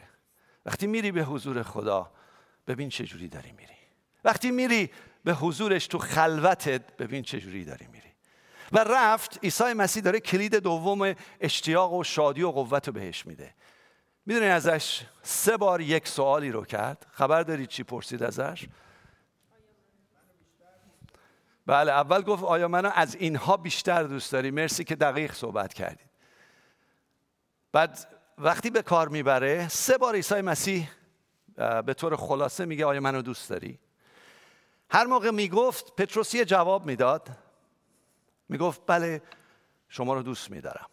وقتی 0.66 0.86
میری 0.86 1.12
به 1.12 1.22
حضور 1.22 1.62
خدا 1.62 2.10
ببین 2.66 2.88
چه 2.88 3.04
جوری 3.04 3.28
داری 3.28 3.52
میری. 3.52 3.72
وقتی 4.24 4.50
میری 4.50 4.90
به 5.24 5.34
حضورش 5.34 5.86
تو 5.86 5.98
خلوتت 5.98 6.96
ببین 6.96 7.22
چه 7.22 7.40
جوری 7.40 7.64
داری 7.64 7.86
میری. 7.86 8.12
و 8.72 8.78
رفت 8.78 9.38
عیسی 9.42 9.72
مسیح 9.72 10.02
داره 10.02 10.20
کلید 10.20 10.54
دوم 10.54 11.14
اشتیاق 11.40 11.92
و 11.92 12.04
شادی 12.04 12.42
و 12.42 12.50
قوت 12.50 12.86
رو 12.86 12.92
بهش 12.92 13.26
میده. 13.26 13.54
می‌دونی 14.26 14.46
ازش 14.46 15.02
سه 15.22 15.56
بار 15.56 15.80
یک 15.80 16.08
سوالی 16.08 16.50
رو 16.50 16.64
کرد. 16.64 17.06
خبر 17.12 17.42
دارید 17.42 17.68
چی 17.68 17.82
پرسید 17.82 18.22
ازش؟ 18.22 18.66
بله 21.66 21.92
اول 21.92 22.22
گفت 22.22 22.44
آیا 22.44 22.68
منو 22.68 22.90
از 22.94 23.14
اینها 23.14 23.56
بیشتر 23.56 24.02
دوست 24.02 24.32
داری؟ 24.32 24.50
مرسی 24.50 24.84
که 24.84 24.96
دقیق 24.96 25.32
صحبت 25.32 25.74
کردید. 25.74 26.10
بعد 27.72 28.06
وقتی 28.38 28.70
به 28.70 28.82
کار 28.82 29.08
می‌بره 29.08 29.68
سه 29.68 29.98
بار 29.98 30.14
عیسی 30.14 30.40
مسیح 30.40 30.88
به 31.86 31.94
طور 31.94 32.16
خلاصه 32.16 32.64
میگه 32.64 32.86
آیا 32.86 33.00
منو 33.00 33.22
دوست 33.22 33.50
داری؟ 33.50 33.78
هر 34.90 35.04
موقع 35.04 35.30
می‌گفت 35.30 35.96
پتروس 35.96 36.36
جواب 36.36 36.86
می‌داد. 36.86 37.28
می‌گفت 38.48 38.80
بله 38.86 39.22
شما 39.88 40.14
رو 40.14 40.22
دوست 40.22 40.50
میدارم. 40.50 40.86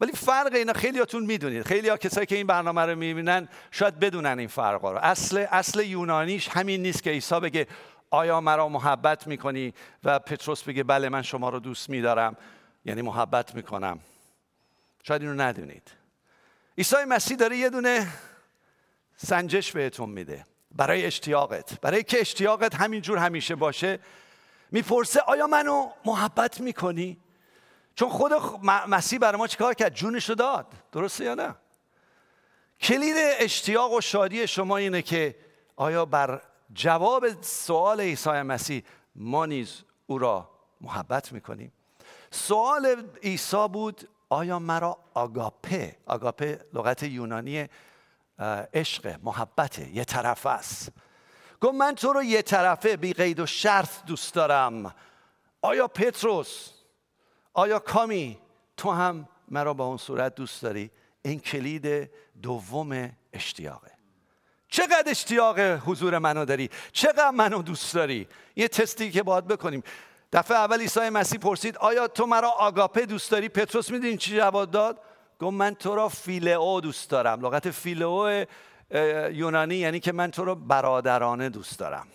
ولی 0.00 0.12
فرق 0.12 0.54
اینا 0.54 0.72
خیلیاتون 0.72 1.26
می‌دونید. 1.26 1.62
خیلی 1.62 1.88
ها 1.88 1.96
کسایی 1.96 2.26
که 2.26 2.36
این 2.36 2.46
برنامه 2.46 2.82
رو 2.82 2.98
می‌بینن 2.98 3.48
شاید 3.70 3.98
بدونن 3.98 4.38
این 4.38 4.48
فرق 4.48 4.84
رو. 4.84 4.98
اصل 5.02 5.46
اصل 5.50 5.80
یونانیش 5.80 6.48
همین 6.48 6.82
نیست 6.82 7.02
که 7.02 7.10
عیسی 7.10 7.40
بگه 7.40 7.66
آیا 8.14 8.40
مرا 8.40 8.68
محبت 8.68 9.26
می‌کنی؟ 9.26 9.74
و 10.04 10.18
پتروس 10.18 10.62
بگه 10.62 10.82
بله 10.82 11.08
من 11.08 11.22
شما 11.22 11.48
رو 11.48 11.60
دوست 11.60 11.90
میدارم. 11.90 12.36
یعنی 12.84 13.02
محبت 13.02 13.54
می‌کنم. 13.54 14.00
شاید 15.02 15.22
اینو 15.22 15.42
ندونید. 15.42 15.90
عیسی 16.78 16.96
مسیح 17.08 17.36
داره 17.36 17.56
یه 17.56 17.70
دونه 17.70 18.08
سنجش 19.16 19.72
بهتون 19.72 20.10
میده. 20.10 20.46
برای 20.70 21.06
اشتیاقت. 21.06 21.80
برای 21.80 22.02
که 22.02 22.20
اشتیاقت 22.20 22.74
همینجور 22.74 23.18
همیشه 23.18 23.54
باشه 23.54 23.98
می‌پرسه 24.70 25.20
آیا 25.20 25.46
منو 25.46 25.90
محبت 26.04 26.60
می‌کنی؟ 26.60 27.20
چون 27.94 28.08
خود 28.08 28.32
مسیح 28.88 29.18
برای 29.18 29.38
ما 29.38 29.46
چیکار 29.46 29.74
کرد؟ 29.74 29.94
جونش 29.94 30.28
رو 30.28 30.34
داد. 30.34 30.66
درسته 30.92 31.24
یا 31.24 31.34
نه؟ 31.34 31.54
کلید 32.80 33.16
اشتیاق 33.16 33.92
و 33.92 34.00
شادی 34.00 34.46
شما 34.46 34.76
اینه 34.76 35.02
که 35.02 35.36
آیا 35.76 36.04
بر 36.04 36.40
جواب 36.72 37.42
سوال 37.42 38.00
عیسی 38.00 38.30
مسیح 38.30 38.82
ما 39.16 39.46
نیز 39.46 39.82
او 40.06 40.18
را 40.18 40.50
محبت 40.80 41.32
می‌کنیم. 41.32 41.72
سوال 42.30 43.06
عیسی 43.22 43.68
بود 43.68 44.08
آیا 44.28 44.58
مرا 44.58 44.98
آگاپه؟ 45.14 45.96
آگاپه 46.06 46.64
لغت 46.72 47.02
یونانی 47.02 47.68
عشق 48.74 49.18
محبت 49.22 49.78
یه 49.78 50.04
طرف 50.04 50.46
است. 50.46 50.92
گفت 51.60 51.74
من 51.74 51.94
تو 51.94 52.12
رو 52.12 52.22
یه 52.22 52.42
طرفه 52.42 52.96
بی 52.96 53.12
قید 53.12 53.40
و 53.40 53.46
شرط 53.46 54.04
دوست 54.06 54.34
دارم. 54.34 54.94
آیا 55.62 55.88
پتروس؟ 55.88 56.70
آیا 57.52 57.78
کامی؟ 57.78 58.38
تو 58.76 58.90
هم 58.90 59.28
مرا 59.48 59.74
با 59.74 59.84
اون 59.84 59.96
صورت 59.96 60.34
دوست 60.34 60.62
داری؟ 60.62 60.90
این 61.22 61.40
کلید 61.40 62.10
دوم 62.42 63.10
اشتیاقه. 63.32 63.93
چقدر 64.74 65.04
اشتیاق 65.06 65.58
حضور 65.60 66.18
منو 66.18 66.44
داری؟ 66.44 66.70
چقدر 66.92 67.30
منو 67.30 67.62
دوست 67.62 67.94
داری؟ 67.94 68.28
یه 68.56 68.68
تستی 68.68 69.10
که 69.10 69.22
باید 69.22 69.46
بکنیم. 69.46 69.82
دفعه 70.32 70.56
اول 70.56 70.80
عیسی 70.80 71.00
مسیح 71.10 71.40
پرسید 71.40 71.76
آیا 71.76 72.08
تو 72.08 72.26
مرا 72.26 72.50
آگاپه 72.50 73.06
دوست 73.06 73.30
داری؟ 73.30 73.48
پتروس 73.48 73.90
می‌دونی 73.90 74.16
چی 74.16 74.36
جواب 74.36 74.70
داد؟ 74.70 74.98
گفت 75.40 75.52
من 75.52 75.74
تو 75.74 75.94
را 75.94 76.08
فیلئو 76.08 76.80
دوست 76.80 77.10
دارم. 77.10 77.46
لغت 77.46 77.70
فیلئو 77.70 78.44
یونانی 79.30 79.74
یعنی 79.74 80.00
که 80.00 80.12
من 80.12 80.30
تو 80.30 80.44
را 80.44 80.54
برادرانه 80.54 81.48
دوست 81.48 81.78
دارم. 81.78 82.06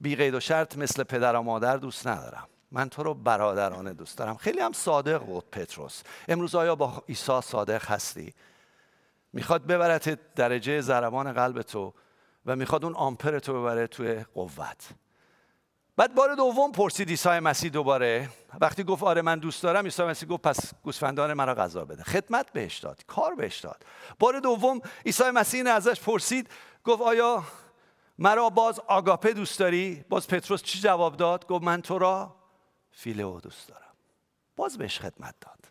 بی 0.00 0.16
قید 0.16 0.34
و 0.34 0.40
شرط 0.40 0.76
مثل 0.76 1.02
پدر 1.02 1.36
و 1.36 1.42
مادر 1.42 1.76
دوست 1.76 2.06
ندارم. 2.06 2.48
من 2.72 2.88
تو 2.88 3.02
رو 3.02 3.14
برادرانه 3.14 3.92
دوست 3.92 4.18
دارم. 4.18 4.36
خیلی 4.36 4.60
هم 4.60 4.72
صادق 4.72 5.18
بود 5.18 5.44
پتروس. 5.50 6.02
امروز 6.28 6.54
آیا 6.54 6.74
با 6.74 7.04
عیسی 7.08 7.40
صادق 7.40 7.84
هستی؟ 7.84 8.34
می‌خواد 9.32 9.66
ببرت 9.66 10.34
درجه 10.34 10.80
ضربان 10.80 11.32
قلب 11.32 11.62
تو 11.62 11.94
و 12.46 12.56
می‌خواد 12.56 12.84
اون 12.84 12.94
آمپر 12.94 13.38
تو 13.38 13.60
ببره 13.60 13.86
توی 13.86 14.24
قوت. 14.34 14.88
بعد 15.96 16.14
بار 16.14 16.34
دوم 16.34 16.72
پرسید 16.72 17.08
عیسی 17.08 17.28
مسیح 17.28 17.70
دوباره. 17.70 18.28
وقتی 18.60 18.84
گفت 18.84 19.02
آره 19.02 19.22
من 19.22 19.38
دوست 19.38 19.62
دارم 19.62 19.84
عیسی 19.84 20.02
مسیح 20.02 20.28
گفت 20.28 20.42
پس 20.42 20.72
گوسفندان 20.82 21.32
مرا 21.32 21.54
غذا 21.54 21.84
بده. 21.84 22.02
خدمت 22.02 22.52
بهش 22.52 22.78
داد 22.78 23.04
کار 23.06 23.34
بهش 23.34 23.60
داد. 23.60 23.84
بار 24.18 24.40
دوم 24.40 24.80
عیسی 25.06 25.30
مسیح 25.30 25.74
ازش 25.74 26.00
پرسید 26.00 26.50
گفت 26.84 27.02
آیا 27.02 27.44
مرا 28.18 28.50
باز 28.50 28.80
آگاپه 28.80 29.32
دوست 29.32 29.58
داری؟ 29.58 30.04
باز 30.08 30.28
پتروس 30.28 30.62
چی 30.62 30.80
جواب 30.80 31.16
داد؟ 31.16 31.46
گفت 31.46 31.64
من 31.64 31.82
تو 31.82 31.98
را 31.98 32.36
فیلئو 32.90 33.40
دوست 33.40 33.68
دارم. 33.68 33.94
باز 34.56 34.78
بهش 34.78 35.00
خدمت 35.00 35.34
داد. 35.40 35.69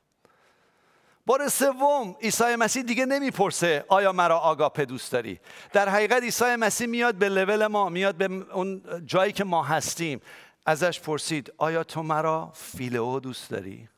بار 1.29 1.47
سوم 1.47 2.15
عیسی 2.21 2.55
مسیح 2.55 2.83
دیگه 2.83 3.05
نمی‌پرسه 3.05 3.85
آیا 3.87 4.11
مرا 4.11 4.37
آگاپه 4.37 4.85
دوست 4.85 5.11
داری؟ 5.11 5.39
در 5.73 5.89
حقیقت 5.89 6.23
عیسی 6.23 6.55
مسیح 6.55 6.87
میاد 6.87 7.15
به 7.15 7.29
لول 7.29 7.67
ما 7.67 7.89
میاد 7.89 8.15
به 8.15 8.25
اون 8.53 8.81
جایی 9.05 9.31
که 9.31 9.43
ما 9.43 9.63
هستیم. 9.63 10.21
ازش 10.65 10.99
پرسید 10.99 11.53
آیا 11.57 11.83
تو 11.83 12.03
مرا 12.03 12.51
فیلئو 12.55 13.19
دوست 13.19 13.49
داری؟ 13.49 13.89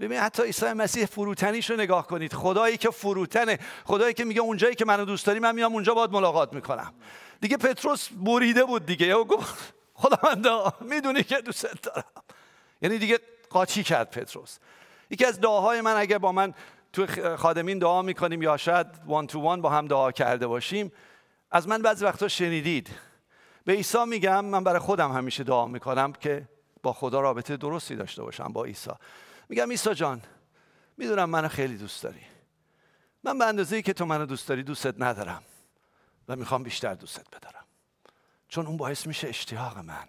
ببین 0.00 0.18
حتی 0.18 0.42
عیسی 0.42 0.72
مسیح 0.72 1.06
فروتنیش 1.06 1.70
رو 1.70 1.76
نگاه 1.76 2.06
کنید. 2.06 2.32
خدایی 2.32 2.76
که 2.76 2.90
فروتنه 2.90 3.58
خدایی 3.84 4.14
که 4.14 4.24
میگه 4.24 4.40
اونجایی 4.40 4.74
که 4.74 4.84
منو 4.84 5.04
دوست 5.04 5.26
داری 5.26 5.38
من 5.38 5.54
میام 5.54 5.72
اونجا 5.72 5.94
باید 5.94 6.10
ملاقات 6.10 6.52
می‌کنم. 6.52 6.94
دیگه 7.40 7.56
پتروس 7.56 8.08
بریده 8.08 8.64
بود 8.64 8.86
دیگه. 8.86 9.14
گفت 9.14 9.74
خداوندا 9.94 10.72
می‌دونی 10.80 11.22
که 11.22 11.40
دوست 11.40 11.82
دارم. 11.82 12.04
یعنی 12.82 12.98
دیگه 12.98 13.18
قاطی 13.50 13.82
کرد 13.82 14.10
پتروس. 14.10 14.58
یکی 15.10 15.24
از 15.24 15.40
دعاهای 15.40 15.80
من 15.80 15.96
اگر 15.96 16.18
با 16.18 16.32
من 16.32 16.54
تو 16.92 17.06
خادمین 17.36 17.78
دعا 17.78 18.02
می‌کنیم 18.02 18.42
یا 18.42 18.56
شاید 18.56 18.86
وان 19.06 19.26
تو 19.26 19.40
وان 19.40 19.62
با 19.62 19.70
هم 19.70 19.86
دعا 19.86 20.12
کرده 20.12 20.46
باشیم 20.46 20.92
از 21.50 21.68
من 21.68 21.82
بعضی 21.82 22.04
وقتا 22.04 22.28
شنیدید. 22.28 22.90
به 23.64 23.72
عیسی 23.72 24.04
میگم 24.04 24.44
من 24.44 24.64
برای 24.64 24.78
خودم 24.78 25.12
همیشه 25.12 25.44
دعا 25.44 25.66
می‌کنم 25.66 26.12
که 26.12 26.48
با 26.82 26.92
خدا 26.92 27.20
رابطه 27.20 27.56
درستی 27.56 27.96
داشته 27.96 28.22
باشم 28.22 28.52
با 28.52 28.64
عیسی. 28.64 28.90
میگم 29.48 29.70
عیسی 29.70 29.94
جان 29.94 30.22
می‌دونم 30.96 31.30
منو 31.30 31.48
خیلی 31.48 31.76
دوست 31.76 32.02
داری. 32.02 32.22
من 33.24 33.38
به 33.38 33.44
اندازه 33.44 33.82
که 33.82 33.92
تو 33.92 34.06
منو 34.06 34.26
دوست 34.26 34.48
داری 34.48 34.62
دوستت 34.62 34.94
ندارم 34.98 35.42
و 36.28 36.36
می‌خوام 36.36 36.62
بیشتر 36.62 36.94
دوستت 36.94 37.36
بدارم. 37.36 37.64
چون 38.48 38.66
اون 38.66 38.76
باعث 38.76 39.06
میشه 39.06 39.28
اشتیاق 39.28 39.78
من 39.78 40.08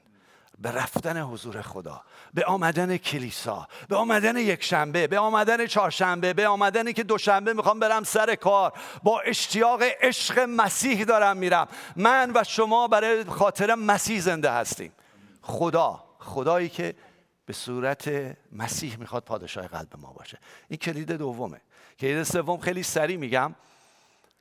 به 0.61 0.71
رفتن 0.71 1.21
حضور 1.21 1.61
خدا 1.61 2.01
به 2.33 2.45
آمدن 2.45 2.97
کلیسا 2.97 3.67
به 3.87 3.95
آمدن 3.95 4.37
یک 4.37 4.63
شنبه 4.63 5.07
به 5.07 5.19
آمدن 5.19 5.65
چهارشنبه 5.65 6.33
به 6.33 6.47
آمدن 6.47 6.91
که 6.91 7.03
دوشنبه 7.03 7.53
می‌خوام 7.53 7.79
برم 7.79 8.03
سر 8.03 8.35
کار. 8.35 8.73
با 9.03 9.19
اشتیاق 9.19 9.83
عشق 10.01 10.39
مسیح 10.39 11.03
دارم 11.03 11.37
میرم. 11.37 11.67
من 11.95 12.31
و 12.35 12.43
شما 12.43 12.87
برای 12.87 13.23
خاطر 13.23 13.75
مسیح 13.75 14.19
زنده 14.19 14.51
هستیم. 14.51 14.93
خدا 15.41 16.03
خدایی 16.19 16.69
که 16.69 16.95
به 17.45 17.53
صورت 17.53 18.11
مسیح 18.51 18.97
می‌خواد 18.97 19.23
پادشاه 19.23 19.67
قلب 19.67 19.93
ما 19.97 20.13
باشه. 20.13 20.39
این 20.67 20.77
کلید 20.77 21.11
دومه. 21.11 21.61
کلید 21.99 22.23
سوم 22.23 22.57
خیلی 22.57 22.83
سریع 22.83 23.17
میگم. 23.17 23.55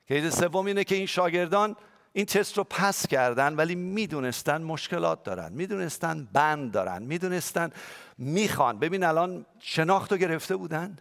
کلید 0.08 0.30
سوم 0.30 0.66
اینه 0.66 0.84
که 0.84 0.94
این 0.94 1.06
شاگردان 1.06 1.76
این 2.12 2.26
تست 2.26 2.58
رو 2.58 2.64
پس 2.64 3.06
کردن 3.06 3.54
ولی 3.54 3.74
می‌دونستن 3.74 4.62
مشکلات 4.62 5.22
دارن 5.22 5.52
می‌دونستن 5.52 6.28
بند 6.32 6.72
دارن 6.72 7.02
می‌دونستن 7.02 7.70
می‌خوان. 8.18 8.78
ببین 8.78 9.04
الان 9.04 9.46
شناخت 9.58 10.12
رو 10.12 10.18
گرفته 10.18 10.56
بودن 10.56 10.98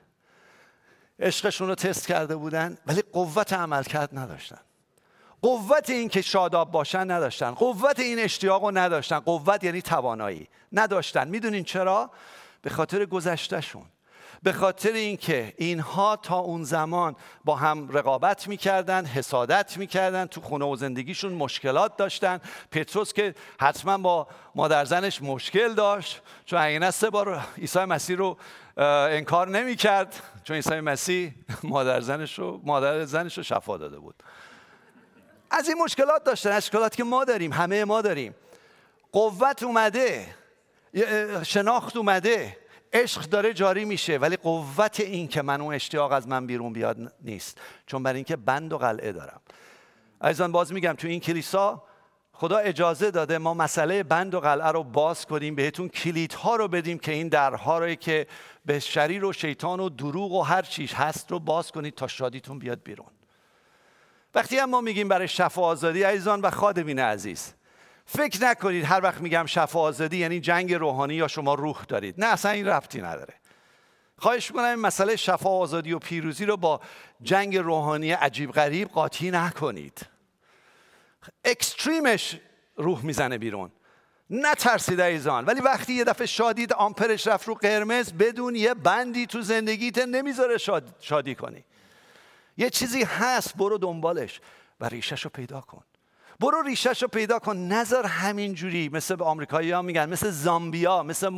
عشقشون 1.19 1.67
رو 1.67 1.75
تست 1.75 2.07
کرده 2.07 2.35
بودن 2.35 2.77
ولی 2.87 3.01
قوت 3.13 3.53
عملکرد 3.53 4.09
نداشتن. 4.19 4.59
قوت 5.41 5.89
این 5.89 6.09
که 6.09 6.21
شاداب 6.21 6.71
باشن 6.71 7.11
نداشتن. 7.11 7.51
قوت 7.51 7.99
این 7.99 8.19
اشتیاق 8.19 8.63
رو 8.63 8.71
نداشتن. 8.71 9.19
قوت 9.19 9.63
یعنی 9.63 9.81
توانایی. 9.81 10.47
نداشتن. 10.73 11.27
می‌دونین 11.27 11.63
چرا؟ 11.63 12.11
به 12.61 12.69
خاطر 12.69 13.05
گذشتهشون. 13.05 13.85
به 14.43 14.53
خاطر 14.53 14.91
اینکه 14.91 15.53
اینها 15.57 16.15
تا 16.15 16.37
اون 16.37 16.63
زمان 16.63 17.15
با 17.45 17.55
هم 17.55 17.89
رقابت 17.91 18.47
می‌کردن 18.47 19.05
حسادت 19.05 19.77
می‌کردن 19.77 20.25
تو 20.25 20.41
خونه 20.41 20.65
و 20.65 20.75
زندگیشون 20.75 21.33
مشکلات 21.33 21.97
داشتن. 21.97 22.41
پتروس 22.71 23.13
که 23.13 23.35
حتما 23.59 23.97
با 23.97 24.27
مادر 24.55 24.85
زنش 24.85 25.21
مشکل 25.21 25.73
داشت 25.73 26.21
چون 26.45 26.59
اگه 26.59 26.91
سه 26.91 27.09
بار 27.09 27.45
عیسی 27.57 27.79
مسیح 27.79 28.17
رو 28.17 28.37
انکار 28.77 29.47
نمی‌کرد 29.47 30.21
چون 30.43 30.55
عیسی 30.55 30.79
مسیح 30.79 31.33
مادر 31.63 32.01
زنش 32.01 32.39
رو 32.39 32.61
مادر 32.63 33.05
زنش 33.05 33.37
رو 33.37 33.43
شفا 33.43 33.77
داده 33.77 33.99
بود. 33.99 34.23
از 35.51 35.69
این 35.69 35.77
مشکلات 35.77 36.23
داشتن 36.23 36.51
اشکالاتی 36.51 36.97
که 36.97 37.03
ما 37.03 37.23
داریم 37.23 37.53
همه 37.53 37.85
ما 37.85 38.01
داریم. 38.01 38.35
قوت 39.11 39.63
اومده 39.63 40.35
شناخت 41.43 41.97
اومده. 41.97 42.57
عشق 42.97 43.21
داره 43.21 43.53
جاری 43.53 43.85
میشه 43.85 44.17
ولی 44.17 44.37
قوت 44.37 44.99
این 44.99 45.27
که 45.27 45.41
من 45.41 45.61
اون 45.61 45.73
اشتیاق 45.73 46.11
از 46.11 46.27
من 46.27 46.47
بیرون 46.47 46.73
بیاد 46.73 47.13
نیست. 47.21 47.61
چون 47.85 48.03
برای 48.03 48.15
اینکه 48.15 48.35
بند 48.35 48.73
و 48.73 48.77
قلعه 48.77 49.11
دارم. 49.11 49.41
عزیزان 50.21 50.51
باز 50.51 50.73
میگم 50.73 50.93
تو 50.93 51.07
این 51.07 51.19
کلیسا 51.19 51.83
خدا 52.33 52.57
اجازه 52.57 53.11
داده 53.11 53.37
ما 53.37 53.53
مسئله 53.53 54.03
بند 54.03 54.33
و 54.33 54.39
قلعه 54.39 54.67
رو 54.67 54.83
باز 54.83 55.25
کنیم 55.25 55.55
بهتون 55.55 55.89
کلیدها 55.89 56.55
رو 56.55 56.67
بدیم 56.67 56.99
که 56.99 57.11
این 57.11 57.27
درها 57.27 57.79
رو 57.79 57.95
که 57.95 58.27
به 58.65 58.79
شریر 58.79 59.25
و 59.25 59.33
شیطان 59.33 59.79
و 59.79 59.89
دروغ 59.89 60.31
و 60.31 60.41
هر 60.41 60.61
چیز 60.61 60.93
هست 60.93 61.31
رو 61.31 61.39
باز 61.39 61.71
کنید 61.71 61.95
تا 61.95 62.07
شادیتون 62.07 62.59
بیاد 62.59 62.83
بیرون. 62.83 63.07
وقتی 64.35 64.57
هم 64.57 64.69
ما 64.69 64.81
میگیم 64.81 65.07
برای 65.07 65.27
شفا 65.27 65.61
آزادی 65.61 66.03
عزیزان 66.03 66.41
و 66.41 66.51
خادمین 66.51 66.99
عزیز 66.99 67.53
فکر 68.09 68.43
نکنید 68.43 68.85
هر 68.85 69.03
وقت 69.03 69.21
میگم 69.21 69.45
شفا 69.45 69.79
آزادی 69.79 70.17
یعنی 70.17 70.39
جنگ 70.39 70.73
روحانی 70.73 71.15
یا 71.15 71.27
شما 71.27 71.53
روح 71.53 71.83
دارید. 71.87 72.15
نه 72.17 72.25
اصلا 72.25 72.51
این 72.51 72.67
ربطی 72.67 73.01
نداره. 73.01 73.33
خواهش 74.17 74.51
می‌کنم 74.51 74.65
این 74.65 74.75
مسئله 74.75 75.15
شفا 75.15 75.49
آزادی 75.49 75.93
و 75.93 75.99
پیروزی 75.99 76.45
رو 76.45 76.57
با 76.57 76.81
جنگ 77.21 77.57
روحانی 77.57 78.11
عجیب 78.11 78.51
غریب 78.51 78.87
قاطی 78.87 79.31
نکنید. 79.31 80.05
اکستریمش 81.45 82.39
روح 82.75 83.05
می‌زنه 83.05 83.37
بیرون. 83.37 83.71
نترسید 84.29 84.99
ایزان 84.99 85.45
ولی 85.45 85.61
وقتی 85.61 85.93
یه 85.93 86.03
دفعه 86.03 86.27
شادید 86.27 86.73
آمپرش 86.73 87.27
رفت 87.27 87.47
رو 87.47 87.53
قرمز 87.53 88.13
بدون 88.13 88.55
یه 88.55 88.73
بندی 88.73 89.25
تو 89.25 89.41
زندگیت 89.41 89.97
نمی‌ذاره 89.97 90.57
شادی 90.99 91.35
کنی. 91.35 91.63
یه 92.57 92.69
چیزی 92.69 93.03
هست 93.03 93.57
برو 93.57 93.77
دنبالش 93.77 94.41
و 94.79 94.85
ریشش 94.85 95.21
رو 95.21 95.29
پیدا 95.29 95.61
کن. 95.61 95.83
برو 96.39 96.61
ریشش 96.61 97.01
رو 97.01 97.07
پیدا 97.07 97.39
کن. 97.39 97.57
نظر 97.57 98.05
همینجوری. 98.05 98.89
مثل 98.89 99.15
به 99.15 99.25
آمریکایی 99.25 99.71
ها 99.71 99.81
میگن 99.81 100.09
مثل 100.09 100.29
زامبیا 100.29 101.03
مثل 101.03 101.29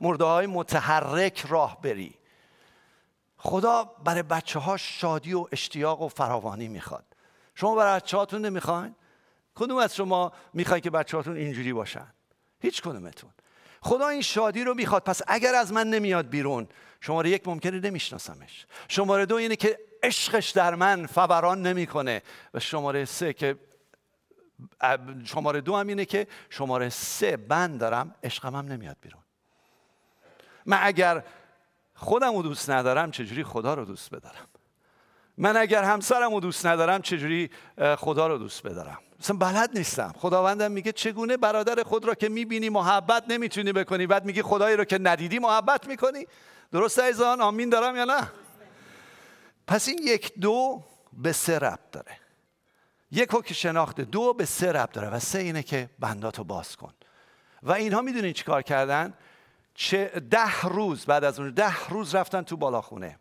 مرده 0.00 0.24
های 0.24 0.46
متحرک 0.46 1.44
راه 1.48 1.80
بری. 1.82 2.14
خدا 3.36 3.84
برای 3.84 4.22
بچه 4.22 4.58
ها 4.58 4.76
شادی 4.76 5.34
و 5.34 5.46
اشتیاق 5.52 6.02
و 6.02 6.08
فراوانی 6.08 6.68
می‌خواد. 6.68 7.04
شما 7.54 7.74
برای 7.74 8.00
بچه 8.00 8.16
هاتون 8.16 8.44
نمی‌خواین؟ 8.44 8.94
کدوم 9.54 9.76
از 9.76 9.96
شما 9.96 10.32
می‌خواین 10.54 10.80
که 10.80 10.90
بچه 10.90 11.16
هاتون 11.16 11.36
اینجوری 11.36 11.72
باشن؟ 11.72 12.06
هیچ 12.60 12.82
کدومتون. 12.82 13.30
خدا 13.80 14.08
این 14.08 14.22
شادی 14.22 14.64
رو 14.64 14.74
می‌خواد. 14.74 15.02
پس 15.02 15.22
اگر 15.26 15.54
از 15.54 15.72
من 15.72 15.86
نمیاد 15.86 16.28
بیرون 16.28 16.68
شماره 17.00 17.30
یک 17.30 17.48
ممکنه 17.48 17.80
نمیشناسمش. 17.80 18.66
شماره 18.88 19.26
دو 19.26 19.34
اینه 19.34 19.56
که 19.56 19.78
عشقش 20.02 20.50
در 20.50 20.74
من 20.74 21.06
فوران 21.06 21.62
نمی‌کنه. 21.62 22.22
و 22.54 22.60
شماره 22.60 23.04
سه 23.04 23.32
که 23.32 23.56
شماره 25.24 25.60
دو 25.60 25.76
هم 25.76 25.86
اینه 25.86 26.04
که 26.04 26.26
شماره 26.50 26.88
سه 26.88 27.36
بند 27.36 27.80
دارم 27.80 28.14
عشقم 28.22 28.56
هم 28.56 28.66
نمیاد 28.66 28.96
بیرون. 29.00 29.22
من 30.66 30.78
اگر 30.82 31.24
خودم 31.94 32.36
رو 32.36 32.42
دوست 32.42 32.70
ندارم 32.70 33.10
چجوری 33.10 33.44
خدا 33.44 33.74
رو 33.74 33.84
دوست 33.84 34.10
بدارم؟ 34.14 34.46
من 35.38 35.56
اگر 35.56 35.82
همسرم 35.82 36.34
رو 36.34 36.40
دوست 36.40 36.66
ندارم 36.66 37.02
چجوری 37.02 37.50
خدا 37.96 38.26
رو 38.26 38.38
دوست 38.38 38.62
بدارم؟ 38.62 38.98
مثلا 39.20 39.36
بلد 39.36 39.78
نیستم. 39.78 40.14
خداوندم 40.18 40.72
میگه 40.72 40.92
چگونه 40.92 41.36
برادر 41.36 41.82
خود 41.82 42.04
را 42.04 42.14
که 42.14 42.28
می‌بینی 42.28 42.68
محبت 42.68 43.24
نمی‌تونی 43.28 43.72
بکنی؟ 43.72 44.06
بعد 44.06 44.24
میگی 44.24 44.42
خدایی 44.42 44.76
رو 44.76 44.84
که 44.84 44.98
ندیدی 44.98 45.38
محبت 45.38 45.86
می‌کنی. 45.86 46.26
درست 46.72 46.98
ایزان 46.98 47.40
آمین 47.40 47.68
دارم 47.68 47.96
یا 47.96 48.04
نه؟ 48.04 48.30
پس 49.66 49.88
این 49.88 49.98
یک 50.02 50.32
دو 50.40 50.84
به 51.12 51.32
سه 51.32 51.58
ربط 51.58 51.90
داره. 51.92 52.18
یک 53.10 53.44
که 53.44 53.54
شناخته 53.54 54.04
دو 54.04 54.32
به 54.32 54.44
سه 54.44 54.72
ربط 54.72 54.92
داره 54.92 55.08
و 55.08 55.18
سه 55.18 55.38
اینه 55.38 55.62
که 55.62 55.90
بنداتو 55.98 56.44
باز 56.44 56.76
کن. 56.76 56.94
و 57.62 57.72
اینها 57.72 58.02
می‌دونین 58.02 58.32
چیکار 58.32 58.62
کردن؟ 58.62 59.14
چه 59.74 60.04
ده 60.30 60.60
روز 60.62 61.06
بعد 61.06 61.24
از 61.24 61.40
اون 61.40 61.50
ده 61.50 61.88
روز 61.88 62.14
رفتن 62.14 62.42
تو 62.42 62.56
بالاخونه. 62.56 63.18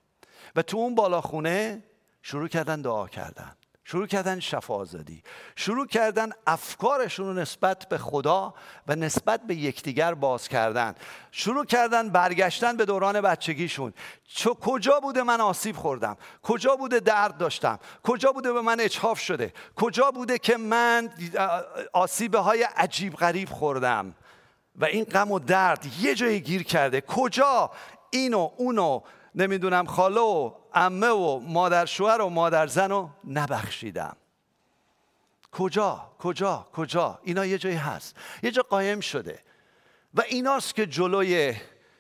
و 0.56 0.62
تو 0.62 0.78
اون 0.78 0.96
بالاخونه 0.96 1.84
شروع 2.22 2.48
کردن 2.48 2.82
دعا 2.82 3.08
کردن. 3.08 3.57
شروع 3.90 4.08
کردن 4.08 4.40
شفا 4.40 4.74
آزادی 4.74 5.24
شروع 5.56 5.88
کردن 5.88 6.30
افکارشون 6.48 7.26
رو 7.28 7.34
نسبت 7.34 7.90
به 7.90 7.98
خدا 7.98 8.54
و 8.88 8.96
نسبت 8.96 9.42
به 9.42 9.56
یکدیگر 9.56 10.14
باز 10.14 10.48
کردن 10.48 10.96
شروع 11.32 11.66
کردن 11.66 12.10
برگشتن 12.10 12.78
به 12.78 12.86
دوران 12.86 13.22
بچگیشون. 13.22 13.94
چو 14.28 14.54
کجا 14.54 15.00
بوده 15.00 15.24
من 15.24 15.42
آسیب 15.42 15.76
خوردم؟ 15.76 16.18
کجا 16.44 16.76
بوده 16.76 17.00
درد 17.00 17.38
داشتم؟ 17.38 17.80
کجا 18.04 18.32
بوده 18.32 18.54
به 18.54 18.62
من 18.62 18.80
اچهاف 18.80 19.20
شده؟ 19.20 19.54
کجا 19.76 20.12
بوده 20.12 20.40
که 20.40 20.58
من 20.58 21.10
آسیبه 21.94 22.40
های 22.40 22.64
عجیب 22.64 23.16
غریب 23.16 23.50
خوردم؟ 23.50 24.16
و 24.76 24.86
این 24.86 25.04
غم 25.04 25.32
و 25.32 25.40
درد 25.40 25.86
یه 26.00 26.16
جایی 26.16 26.40
گیر 26.40 26.64
کرده. 26.64 27.02
کجا؟ 27.02 27.72
اینو 28.10 28.50
اونو 28.58 29.02
نمی‌دونم 29.38 29.86
خاله 29.86 30.22
و 30.22 30.52
امه 30.74 31.10
و 31.10 31.40
مادر 31.40 31.86
شوهر 31.86 32.22
و 32.22 32.30
مادر 32.30 32.68
زن 32.68 32.90
رو 32.90 33.10
نبخشیدم. 33.28 34.18
کجا؟ 35.52 36.12
کجا؟ 36.20 36.68
کجا؟ 36.74 37.20
اینا 37.24 37.46
یه 37.46 37.58
جایی 37.58 37.76
هست. 37.76 38.16
یه 38.44 38.52
جا 38.52 38.62
قایم 38.70 39.00
شده. 39.00 39.40
و 40.14 40.22
ایناست 40.22 40.76
که 40.76 40.86
جلوی 40.86 41.56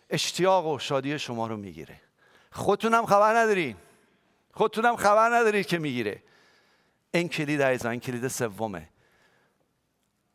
اشتیاق 0.10 0.66
و 0.66 0.80
شادی 0.80 1.20
شما 1.20 1.48
رو 1.48 1.58
می‌گیره. 1.58 2.02
خودتونم 2.52 3.06
خبر 3.06 3.36
ندارین 3.36 3.76
خودتونم 4.54 4.96
خبر 4.96 5.30
ندارید 5.30 5.66
که 5.66 5.78
می‌گیره. 5.78 6.24
این 7.12 7.30
کلید 7.30 7.62
عزیزان 7.62 8.00
کلید 8.00 8.28
سومه. 8.28 8.90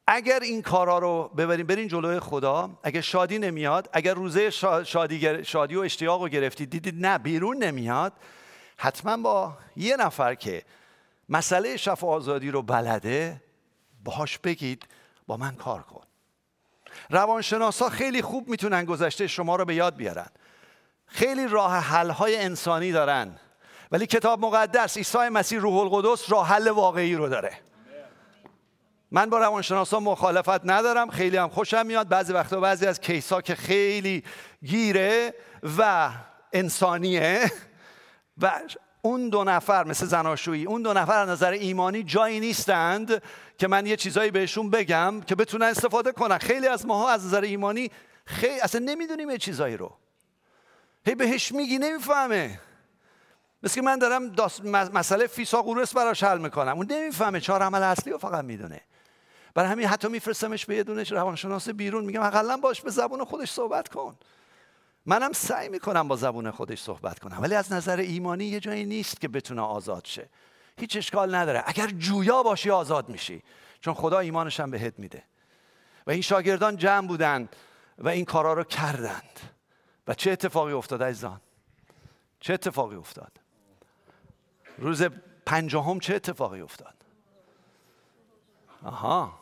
اگر 0.07 0.41
این 0.41 0.63
کارا 0.63 0.99
رو 0.99 1.31
ببرین 1.37 1.67
برین 1.67 1.89
جلوی 1.89 2.21
خدا. 2.21 2.71
اگر 2.83 3.01
شادی 3.01 3.39
نمیاد 3.39 3.89
اگر 3.93 4.15
روزه 4.15 4.51
شادی, 4.85 5.45
شادی 5.45 5.77
و 5.77 5.81
اشتیاق 5.81 6.23
رو 6.23 6.29
گرفتید 6.29 6.71
دیدید 6.71 7.07
نه 7.07 7.19
بیرون 7.19 7.65
نمیاد. 7.65 8.13
حتما 8.77 9.17
با 9.17 9.59
یه 9.77 9.97
نفر 9.97 10.35
که 10.35 10.63
مسئله 11.29 11.77
شفا 11.77 12.07
آزادی 12.07 12.51
رو 12.51 12.63
بلده 12.63 13.43
باهاش 14.05 14.39
بگید 14.39 14.87
با 15.27 15.37
من 15.37 15.55
کار 15.55 15.83
کن. 15.83 16.05
روانشناسا 17.11 17.89
خیلی 17.89 18.23
خوب 18.23 18.49
می‌تونن 18.49 18.85
گذشته 18.85 19.27
شما 19.27 19.57
رو 19.57 19.65
به 19.65 19.75
یاد 19.75 19.97
بیارن. 19.97 20.29
خیلی 21.07 21.49
راه 21.49 21.77
حل 21.77 22.11
های 22.11 22.37
انسانی 22.37 22.93
دارن. 22.93 23.39
ولی 23.93 24.07
کتاب 24.07 24.41
مقدس 24.41 24.97
عیسی 24.97 25.19
مسیح 25.19 25.61
روح 25.61 25.77
القدس 25.77 26.33
راه 26.33 26.49
حل 26.49 26.69
واقعی 26.69 27.15
رو 27.15 27.29
داره. 27.29 27.59
من 29.15 29.31
با 29.31 29.39
روانشناسا 29.39 30.01
مخالفت 30.01 30.61
ندارم 30.65 31.11
خیلی 31.11 31.37
هم 31.37 31.49
خوشم 31.49 31.87
میاد. 31.87 32.09
بعضی 32.09 32.33
وقتا 32.33 32.61
بعضی 32.61 32.87
از 32.87 33.01
کیسا 33.01 33.41
که 33.41 33.55
خیلی 33.55 34.25
گیره 34.65 35.35
و 35.79 36.11
انسانیه 36.53 37.53
و 38.39 38.61
اون 39.03 39.29
دو 39.29 39.45
نفر 39.45 39.85
مثل 39.85 40.07
زناشویی 40.07 40.67
اون 40.67 40.83
دو 40.83 40.93
نفر 40.93 41.19
از 41.19 41.29
نظر 41.29 41.51
ایمانی 41.51 42.03
جایی 42.03 42.41
نیستند 42.41 43.23
که 43.59 43.69
من 43.69 43.87
یه 43.87 43.97
چیزایی 43.97 44.31
بهشون 44.31 44.71
بگم 44.71 45.21
که 45.21 45.35
بتونن 45.35 45.67
استفاده 45.67 46.13
کنن. 46.13 46.39
خیلی 46.39 46.69
از 46.69 46.87
ماها 46.87 47.11
از 47.11 47.27
نظر 47.27 47.41
ایمانی 47.41 47.91
خیلی 48.25 48.61
اصلا 48.61 48.81
نمی‌دونیم 48.85 49.31
یه 49.31 49.39
چیزایی 49.39 49.77
رو. 49.77 49.97
هی 51.07 51.15
بهش 51.15 51.53
میگی 51.53 51.79
نمی‌فهمه. 51.79 52.61
مثل 53.63 53.75
که 53.75 53.83
من 53.83 53.99
دارم 53.99 54.35
مسئله 54.93 55.27
فیسا 55.27 55.63
قورس 55.63 55.95
براش 55.95 56.23
حل 56.23 56.39
می‌کنم. 56.39 56.77
اون 56.77 56.87
نمی‌فهمه 56.91 57.41
چهار 57.41 57.63
عمل 57.63 57.83
اصلی 57.83 58.13
رو 58.13 58.19
فقط 58.19 58.45
می‌دونه. 58.45 58.81
برای 59.55 59.71
همین 59.71 59.87
حتی 59.87 60.09
میفرستمش 60.09 60.67
به 60.67 60.77
یه 60.77 60.83
دونه 60.83 61.03
روانشناس 61.03 61.69
بیرون. 61.69 62.05
میگم 62.05 62.23
اقلا 62.23 62.57
باش 62.57 62.81
به 62.81 62.91
زبون 62.91 63.25
خودش 63.25 63.51
صحبت 63.51 63.89
کن. 63.89 64.17
منم 65.07 65.33
سعی 65.33 65.69
می‌کنم 65.69 66.09
با 66.09 66.17
زبون 66.17 66.51
خودش 66.51 66.83
صحبت 66.83 67.19
کنم 67.19 67.43
ولی 67.43 67.55
از 67.55 67.73
نظر 67.73 67.97
ایمانی 67.97 68.45
یه 68.45 68.61
جایی 68.61 68.85
نیست 68.85 69.21
که 69.21 69.29
بتونه 69.29 69.63
آزاد 69.63 70.05
شه. 70.05 70.29
هیچ 70.79 70.97
اشکال 70.97 71.35
نداره. 71.35 71.63
اگر 71.67 71.87
جویا 71.87 72.43
باشی 72.43 72.71
آزاد 72.71 73.09
میشی 73.09 73.43
چون 73.81 73.95
خدا 73.95 74.19
ایمانش 74.19 74.61
هم 74.61 74.71
بهت 74.71 74.99
میده. 74.99 75.23
و 76.07 76.11
این 76.11 76.23
شاگردان 76.23 76.77
جمع 76.77 77.07
بودند 77.07 77.57
و 77.99 78.09
این 78.09 78.25
کارا 78.25 78.53
رو 78.53 78.65
کردند. 78.65 79.41
و 80.09 80.15
چه 80.15 80.31
اتفاقی 80.31 80.73
افتاد 80.73 81.03
عزیزان؟ 81.03 81.41
چه 82.41 82.55
اتفاقی 82.55 82.97
افتاد؟ 82.97 83.33
روز 84.79 85.03
پنجاهم 85.47 86.01
چه 86.01 86.15
اتفاقی 86.15 86.61
افتاد؟ 86.61 86.95
آها. 88.85 89.42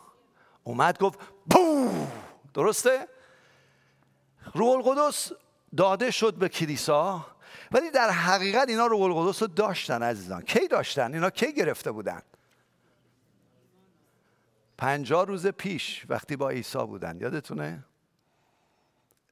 اومد 0.63 0.99
گفت 0.99 1.19
بو 1.45 1.89
درسته؟ 2.53 3.07
روح 4.53 4.69
القدس 4.69 5.31
داده 5.77 6.11
شد 6.11 6.33
به 6.33 6.49
کلیسا 6.49 7.25
ولی 7.71 7.91
در 7.91 8.09
حقیقت 8.09 8.69
اینا 8.69 8.85
روح 8.87 9.01
القدس 9.01 9.41
رو 9.41 9.47
داشتن 9.47 10.03
عزیزان. 10.03 10.41
کی 10.41 10.67
داشتن؟ 10.67 11.13
اینا 11.13 11.29
کی 11.29 11.53
گرفته 11.53 11.91
بودن؟ 11.91 12.21
پنجاه 14.77 15.25
روز 15.25 15.47
پیش 15.47 16.05
وقتی 16.09 16.35
با 16.35 16.49
عیسی 16.49 16.77
بودن 16.77 17.17
یادتونه؟ 17.21 17.83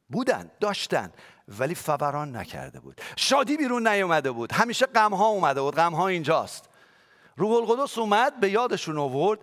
بودن 0.10 0.52
داشتن 0.60 1.12
ولی 1.48 1.76
فوران 1.76 2.36
نکرده 2.36 2.80
بود. 2.80 3.02
شادی 3.16 3.58
بیرون 3.58 3.88
نیومده 3.88 4.32
بود. 4.32 4.52
همیشه 4.52 4.86
غم 4.86 5.14
ها 5.14 5.28
اومده 5.28 5.62
بود. 5.62 5.76
غم 5.76 5.96
ها 5.96 6.08
اینجاست. 6.08 6.70
روح 7.38 7.52
القدس 7.52 7.98
اومد 7.98 8.40
به 8.40 8.50
یادشون 8.50 8.98
آورد. 8.98 9.40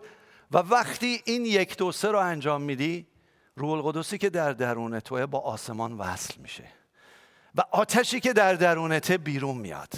و 0.53 0.59
وقتی 0.59 1.23
این 1.25 1.47
یک 1.47 1.77
دو 1.77 1.93
سه 1.93 2.11
رو 2.11 2.19
انجام 2.19 2.63
میدی 2.63 3.07
روح 3.57 3.71
القدسی 3.71 4.19
که 4.19 4.31
در 4.31 4.53
درون 4.53 5.01
توه 5.01 5.27
با 5.27 5.39
آسمان 5.39 5.93
وصل 5.93 6.41
میشه. 6.41 6.65
و 7.55 7.63
آتشی 7.71 8.21
که 8.21 8.33
در 8.33 8.55
درونته 8.55 9.19
بیرون 9.19 9.57
میاد. 9.57 9.93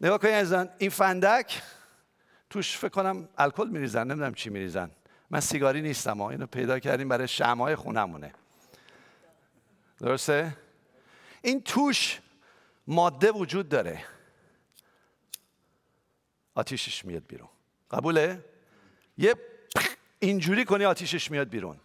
نگاه 0.00 0.18
کنید 0.18 0.34
ازن 0.34 0.68
این 0.78 0.90
فندک 0.90 1.62
توش 2.50 2.76
فکر 2.78 2.88
کنم 2.88 3.28
الکل 3.38 3.68
میریزن 3.68 4.06
نمی‌دونم 4.06 4.34
چی 4.34 4.50
میریزن. 4.50 4.90
من 5.30 5.40
سیگاری 5.40 5.82
نیستم 5.82 6.20
اینو 6.20 6.46
پیدا 6.46 6.78
کردیم 6.78 7.08
برای 7.08 7.28
شمای 7.28 7.76
خونمونه. 7.76 8.32
درسته؟ 9.98 10.56
این 11.42 11.62
توش 11.62 12.20
ماده 12.86 13.30
وجود 13.32 13.68
داره. 13.68 14.04
آتیشش 16.54 17.04
میاد 17.04 17.26
بیرون. 17.26 17.48
قبوله؟ 17.90 18.44
یه 19.18 19.34
اینجوری 20.18 20.64
کنی 20.64 20.84
آتیشش 20.84 21.30
میاد 21.30 21.48
بیرون. 21.48 21.76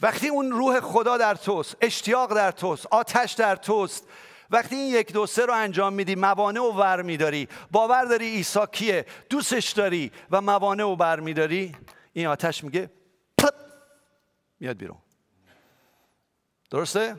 وقتی 0.00 0.28
اون 0.28 0.50
روح 0.50 0.80
خدا 0.80 1.16
در 1.16 1.34
توست 1.34 1.76
اشتیاق 1.80 2.34
در 2.34 2.50
توست 2.50 2.86
آتش 2.86 3.32
در 3.32 3.56
توست 3.56 4.08
وقتی 4.50 4.76
این 4.76 4.94
یک 4.94 5.12
دو 5.12 5.26
سه 5.26 5.46
رو 5.46 5.54
انجام 5.54 5.92
میدی 5.92 6.14
موانع 6.14 6.60
و 6.60 6.72
ور 6.72 7.02
میداری. 7.02 7.48
باور 7.70 8.04
داری 8.04 8.30
عیسی 8.30 8.60
کیه؟ 8.72 9.06
دوستش 9.30 9.70
داری 9.70 10.12
و 10.30 10.40
موانع 10.40 10.84
و 10.84 10.96
بر 10.96 11.20
میداری؟ 11.20 11.76
این 12.12 12.26
آتش 12.26 12.64
میگه 12.64 12.90
پپ 13.38 13.54
میاد 14.60 14.76
بیرون. 14.76 14.98
درسته؟ 16.70 17.16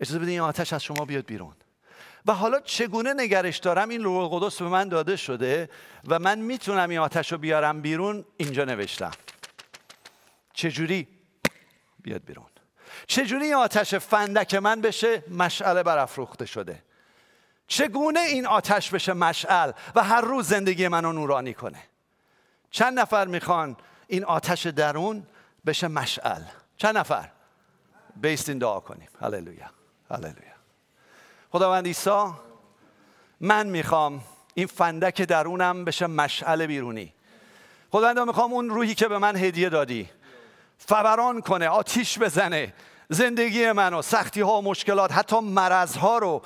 اجازه 0.00 0.18
بدین 0.18 0.28
این 0.30 0.40
آتش 0.40 0.72
از 0.72 0.82
شما 0.82 1.04
بیاد 1.04 1.26
بیرون. 1.26 1.54
و 2.26 2.32
حالا 2.32 2.60
چگونه 2.60 3.14
نگرش 3.14 3.58
دارم؟ 3.58 3.88
این 3.88 4.04
روح 4.04 4.32
القدس 4.32 4.62
به 4.62 4.68
من 4.68 4.88
داده 4.88 5.16
شده 5.16 5.70
و 6.08 6.18
من 6.18 6.38
می‌تونم 6.38 6.88
این 6.88 6.98
آتش 6.98 7.32
رو 7.32 7.38
بیارم 7.38 7.80
بیرون؟ 7.80 8.24
اینجا 8.36 8.64
نوشتم. 8.64 9.10
چجوری؟ 10.52 11.08
بیاد 12.02 12.24
بیرون. 12.24 12.46
چجوری 13.06 13.44
این 13.44 13.54
آتش 13.54 13.94
فندک 13.94 14.54
من 14.54 14.80
بشه؟ 14.80 15.22
مشعله 15.30 15.82
برافروخته 15.82 16.46
شده. 16.46 16.82
چگونه 17.68 18.20
این 18.20 18.46
آتش 18.46 18.90
بشه 18.90 19.12
مشعل 19.12 19.72
و 19.94 20.04
هر 20.04 20.20
روز 20.20 20.48
زندگی 20.48 20.88
منو 20.88 21.12
نورانی 21.12 21.54
کنه؟ 21.54 21.82
چند 22.70 22.98
نفر 22.98 23.26
می‌خوان 23.26 23.76
این 24.06 24.24
آتش 24.24 24.66
درون 24.66 25.26
بشه 25.66 25.88
مشعل؟ 25.88 26.42
چند 26.76 26.98
نفر؟ 26.98 27.30
بیستین 28.16 28.58
دعا 28.58 28.80
کنیم. 28.80 29.08
هللویا. 29.20 29.70
هللویا. 30.10 30.55
خداوند 31.56 31.86
عیسی 31.86 32.24
من 33.40 33.66
می‌خوام 33.66 34.20
این 34.54 34.66
فندک 34.66 35.22
درونم 35.22 35.84
بشه 35.84 36.06
مشعل 36.06 36.66
بیرونی. 36.66 37.12
خداوند 37.90 38.18
می‌خوام 38.18 38.52
اون 38.52 38.70
روحی 38.70 38.94
که 38.94 39.08
به 39.08 39.18
من 39.18 39.36
هدیه 39.36 39.68
دادی 39.68 40.08
فوران 40.78 41.40
کنه 41.40 41.68
آتیش 41.68 42.18
بزنه. 42.18 42.74
زندگی 43.08 43.72
منو 43.72 44.02
سختی 44.02 44.40
ها 44.40 44.58
و 44.58 44.62
مشکلات 44.62 45.12
حتی 45.12 45.40
مرض 45.40 45.96
ها 45.96 46.18
رو 46.18 46.42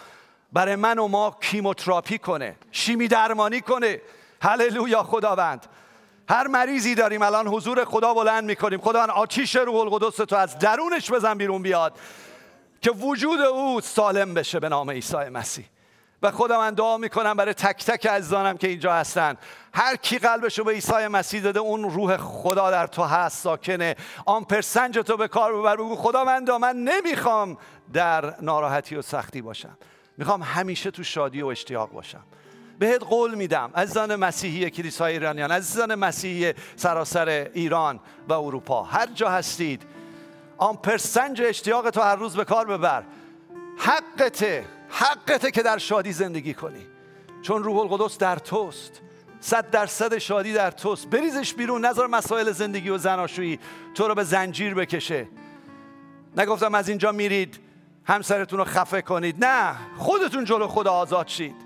برای 0.53 0.77
من 0.77 0.99
و 0.99 1.09
ما 1.09 1.37
کیموتراپی 1.41 2.19
کنه 2.19 2.57
شیمی 2.73 3.09
درمانی 3.09 3.61
کنه. 3.61 4.01
هللویا 4.43 5.03
خداوند. 5.03 5.67
هر 6.29 6.47
مریضی 6.47 6.95
داریم 6.95 7.23
الان 7.23 7.47
حضور 7.47 7.85
خدا 7.85 8.15
بلند 8.15 8.45
می‌کنیم. 8.45 8.81
خدا 8.81 9.05
آتیش 9.05 9.57
روح 9.57 9.77
القدس 9.77 10.17
تو 10.17 10.37
از 10.37 10.59
درونش 10.59 11.11
بزن 11.11 11.35
بیرون 11.39 11.63
بیاد. 11.63 11.99
که 12.81 12.91
وجود 12.91 13.41
او 13.41 13.81
سالم 13.81 14.35
بشه 14.35 14.61
به 14.61 14.69
نام 14.69 14.91
عیسی 14.91 15.17
مسیح. 15.17 15.65
و 16.23 16.31
خدا 16.31 16.59
من 16.59 16.75
دعا 16.75 16.97
می‌کنم 16.97 17.35
برای 17.35 17.55
تک 17.55 17.85
تک 17.85 18.07
عزیزانم 18.07 18.57
که 18.57 18.69
اینجا 18.69 18.93
هستن. 18.93 19.37
هر 19.75 19.97
کی 19.97 20.19
قلبش 20.19 20.59
رو 20.59 20.65
به 20.65 20.73
عیسی 20.73 21.07
مسیح 21.07 21.43
داده 21.43 21.61
اون 21.61 21.91
روح 21.91 22.17
خدا 22.17 22.71
در 22.71 22.87
تو 22.87 23.03
هست 23.03 23.43
ساکنه. 23.43 23.97
آن 24.27 24.45
پرسنج 24.45 24.99
تو 24.99 25.17
به 25.17 25.29
کار 25.29 25.57
ببر. 25.57 25.77
بگو 25.77 25.97
خدا 25.97 26.25
من 26.25 26.57
من 26.61 26.77
نمی‌خوام 26.77 27.59
در 27.93 28.35
ناراحتی 28.41 28.97
و 28.97 29.03
سختی 29.03 29.43
باشم. 29.43 29.79
می‌خوام 30.17 30.43
همیشه 30.43 30.91
تو 30.91 31.03
شادی 31.03 31.43
و 31.43 31.47
اشتیاق 31.47 31.91
باشم. 31.91 32.23
بهت 32.79 33.05
قول 33.05 33.35
میدم 33.35 33.71
عزیزان 33.75 34.17
مسیحی 34.17 34.71
کلیسای 34.71 35.13
ایرانیان 35.13 35.51
عزیزان 35.51 35.95
مسیحی 35.95 36.55
سراسر 36.77 37.29
ایران 37.55 38.01
و 38.29 38.33
اروپا 38.33 38.83
هر 38.83 39.07
جا 39.07 39.29
هستید 39.29 39.83
آن 40.61 40.77
پرسنج 40.77 41.43
اشتیاق 41.43 41.91
تو 41.91 42.01
هر 42.01 42.17
روز 42.17 42.37
به 42.37 42.45
کار 42.45 42.67
ببر. 42.67 43.03
حقته 43.79 44.65
حقته 44.89 45.51
که 45.51 45.63
در 45.63 45.79
شادی 45.79 46.13
زندگی 46.13 46.55
کنی. 46.55 46.87
چون 47.43 47.65
روح 47.65 47.79
القدس 47.79 48.19
در 48.19 48.37
توست 48.37 49.01
صد 49.41 49.71
درصد 49.71 50.19
شادی 50.19 50.53
در 50.53 50.71
توست. 50.71 51.07
بریزش 51.07 51.55
بیرون 51.55 51.85
نظر 51.85 52.07
مسائل 52.07 52.53
زندگی 52.53 52.91
و 52.91 52.99
زناشویی 52.99 53.59
تو 53.95 54.09
رو 54.09 54.15
به 54.15 54.25
زنجیر 54.25 54.75
بکشه. 54.75 55.29
نگفتم 56.37 56.75
از 56.75 56.89
اینجا 56.89 57.13
میرید 57.13 57.59
همسرتون 58.05 58.59
رو 58.59 58.65
خفه 58.65 59.03
کنید. 59.03 59.45
نه 59.45 59.77
خودتون 59.99 60.45
جلو 60.45 60.67
خدا 60.67 60.93
آزاد 60.93 61.29
شید. 61.29 61.57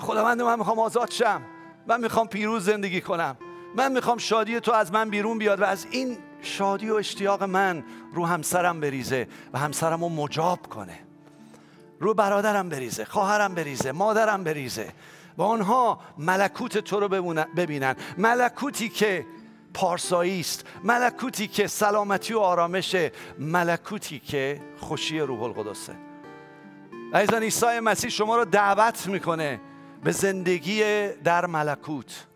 خداوند 0.00 0.42
من 0.42 0.58
می‌خوام 0.58 0.78
آزاد 0.78 1.10
شم. 1.10 1.42
من 1.86 2.00
می‌خوام 2.00 2.28
پیروز 2.28 2.64
زندگی 2.64 3.00
کنم. 3.00 3.36
من 3.76 3.92
می‌خوام 3.92 4.18
شادی 4.18 4.60
تو 4.60 4.72
از 4.72 4.92
من 4.92 5.10
بیرون 5.10 5.38
بیاد 5.38 5.60
و 5.60 5.64
از 5.64 5.86
این 5.90 6.18
شادی 6.42 6.90
و 6.90 6.94
اشتیاق 6.94 7.42
من 7.42 7.84
رو 8.12 8.26
همسرم 8.26 8.80
بریزه 8.80 9.28
و 9.52 9.58
همسرم 9.58 10.04
رو 10.04 10.08
مجاب 10.08 10.66
کنه. 10.66 10.98
رو 12.00 12.14
برادرم 12.14 12.68
بریزه 12.68 13.04
خواهرم 13.04 13.54
بریزه 13.54 13.92
مادرم 13.92 14.44
بریزه. 14.44 14.92
و 15.36 15.42
آنها 15.42 16.00
ملکوت 16.18 16.78
تو 16.78 17.00
رو 17.00 17.08
ببینن. 17.56 17.96
ملکوتی 18.18 18.88
که 18.88 19.26
پارسایی 19.74 20.40
است. 20.40 20.64
ملکوتی 20.84 21.48
که 21.48 21.66
سلامتی 21.66 22.34
و 22.34 22.38
آرامشه. 22.38 23.12
ملکوتی 23.38 24.18
که 24.18 24.60
خوشی 24.78 25.20
روح 25.20 25.42
القدسه. 25.42 25.92
عزیزان 27.14 27.42
عیسی 27.42 27.80
مسیح 27.80 28.10
شما 28.10 28.36
رو 28.36 28.44
دعوت 28.44 29.06
می‌کنه 29.06 29.60
به 30.04 30.12
زندگی 30.12 31.08
در 31.08 31.46
ملکوت. 31.46 32.26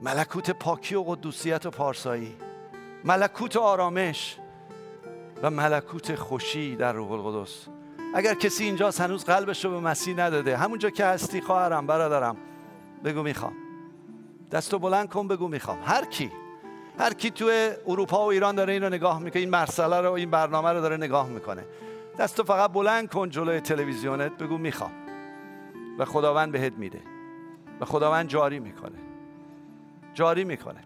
ملکوت 0.00 0.50
پاکی 0.50 0.94
و 0.94 1.02
قدوسیت 1.02 1.66
و 1.66 1.70
پارسایی. 1.70 2.36
ملکوت 3.04 3.56
آرامش 3.56 4.36
و 5.42 5.50
ملکوت 5.50 6.14
خوشی 6.14 6.76
در 6.76 6.92
روح 6.92 7.12
القدس. 7.12 7.66
اگر 8.14 8.34
کسی 8.34 8.64
اینجا 8.64 8.90
هنوز 8.98 9.24
قلبش 9.24 9.64
رو 9.64 9.70
به 9.70 9.80
مسیح 9.80 10.16
نداده. 10.16 10.56
همونجا 10.56 10.90
که 10.90 11.04
هستی 11.04 11.40
خواهرم 11.40 11.86
برادرم 11.86 12.36
بگو 13.04 13.22
می‌خوام. 13.22 13.52
دستو 14.50 14.78
بلند 14.78 15.08
کن 15.08 15.28
بگو 15.28 15.48
می‌خوام. 15.48 15.78
هر 15.84 16.04
کی 16.04 16.32
هر 16.98 17.14
کی 17.14 17.30
تو 17.30 17.50
اروپا 17.86 18.24
و 18.24 18.30
ایران 18.30 18.54
داره 18.54 18.72
این 18.72 18.82
رو 18.82 18.88
نگاه 18.88 19.18
می‌کنه 19.18 19.40
این 19.40 19.50
مرسله 19.50 20.00
رو 20.00 20.12
این 20.12 20.30
برنامه 20.30 20.72
رو 20.72 20.80
داره 20.80 20.96
نگاه 20.96 21.28
می‌کنه. 21.28 21.64
دستو 22.18 22.44
فقط 22.44 22.72
بلند 22.72 23.08
کن 23.08 23.30
جلوی 23.30 23.60
تلویزیونت 23.60 24.32
بگو 24.38 24.58
می‌خوام. 24.58 24.92
و 25.98 26.04
خداوند 26.04 26.52
بهت 26.52 26.72
میده. 26.72 27.00
و 27.80 27.84
خداوند 27.84 28.28
جاری 28.28 28.58
می‌کنه. 28.60 28.98
جاری 30.14 30.44
می‌کنه. 30.44 30.80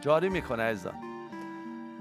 جاری 0.00 0.28
می‌کنه 0.28 0.62
عزیزان. 0.62 0.94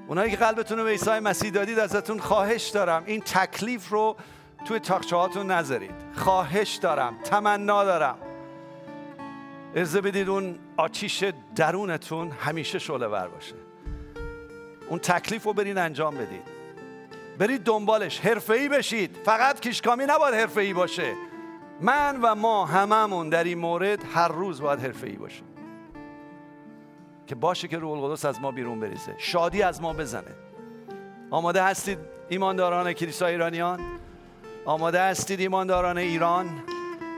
اونایی 0.07 0.31
که 0.31 0.37
قلبتون 0.37 0.77
رو 0.77 0.83
به 0.83 0.89
عیسی 0.89 1.19
مسیح 1.19 1.51
دادید 1.51 1.79
ازتون 1.79 2.19
خواهش 2.19 2.69
دارم. 2.69 3.03
این 3.05 3.21
تکلیف 3.21 3.89
رو 3.89 4.15
توی 4.65 4.79
تاخچه 4.79 5.15
هاتون 5.15 5.51
نذارید. 5.51 5.95
خواهش 6.15 6.75
دارم. 6.75 7.17
تمنا 7.23 7.83
دارم. 7.83 8.17
ارزه 9.75 10.01
بدید 10.01 10.29
اون 10.29 10.59
آتیش 10.77 11.23
درونتون 11.55 12.31
همیشه 12.31 12.79
شعله 12.79 13.07
ور 13.07 13.27
باشه. 13.27 13.55
اون 14.89 14.99
تکلیف 14.99 15.43
رو 15.43 15.53
برین 15.53 15.77
انجام 15.77 16.15
بدید. 16.15 16.57
برید 17.39 17.63
دنبالش. 17.63 18.19
حرفه‌ای 18.19 18.69
بشید. 18.69 19.17
فقط 19.25 19.59
کیشکامی 19.59 20.05
نباید 20.05 20.35
حرفه‌ای 20.35 20.73
باشه. 20.73 21.13
من 21.81 22.21
و 22.21 22.35
ما 22.35 22.65
هممون 22.65 23.29
در 23.29 23.43
این 23.43 23.57
مورد 23.57 23.99
هر 24.13 24.27
روز 24.27 24.61
باید 24.61 24.79
حرفه‌ای 24.79 25.15
باشیم. 25.15 25.46
که 27.27 27.35
باشه 27.35 27.67
که 27.67 27.77
روح 27.77 27.91
القدس 27.91 28.25
از 28.25 28.41
ما 28.41 28.51
بیرون 28.51 28.79
بریزه. 28.79 29.15
شادی 29.17 29.61
از 29.61 29.81
ما 29.81 29.93
بزنه. 29.93 30.35
آماده 31.31 31.63
هستید 31.63 31.99
ایمانداران 32.29 32.93
کلیسای 32.93 33.31
ایرانیان؟ 33.31 33.79
آماده 34.65 35.01
هستید 35.01 35.39
ایمانداران 35.39 35.97
ایران 35.97 36.63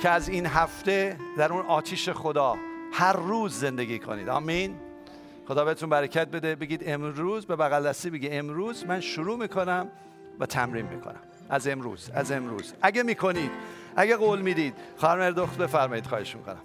که 0.01 0.10
از 0.10 0.30
این 0.30 0.45
هفته 0.45 1.18
در 1.38 1.53
اون 1.53 1.66
آتیش 1.66 2.10
خدا 2.10 2.55
هر 2.93 3.14
روز 3.14 3.53
زندگی 3.53 3.99
کنید. 3.99 4.30
آمین. 4.30 4.76
خدا 5.47 5.66
بهتون 5.66 5.89
برکت 5.89 6.28
بده. 6.28 6.55
بگید 6.55 6.84
امروز 6.86 7.45
به 7.45 7.55
بغل 7.55 7.89
دستی 7.89 8.10
بگید 8.10 8.34
امروز 8.34 8.86
من 8.86 8.99
شروع 8.99 9.38
می‌کنم 9.38 9.89
و 10.39 10.45
تمرین 10.45 10.86
می‌کنم. 10.86 11.22
از 11.49 11.68
امروز 11.68 12.10
از 12.14 12.32
امروز. 12.32 12.74
اگه 12.82 13.03
می‌کنید 13.03 13.51
اگه 13.95 14.16
قول 14.16 14.41
می‌دید 14.41 14.74
خانم 14.97 15.32
دختر 15.32 15.64
بفرمایید. 15.64 16.07
خواهش 16.07 16.36
می‌کنم. 16.36 16.62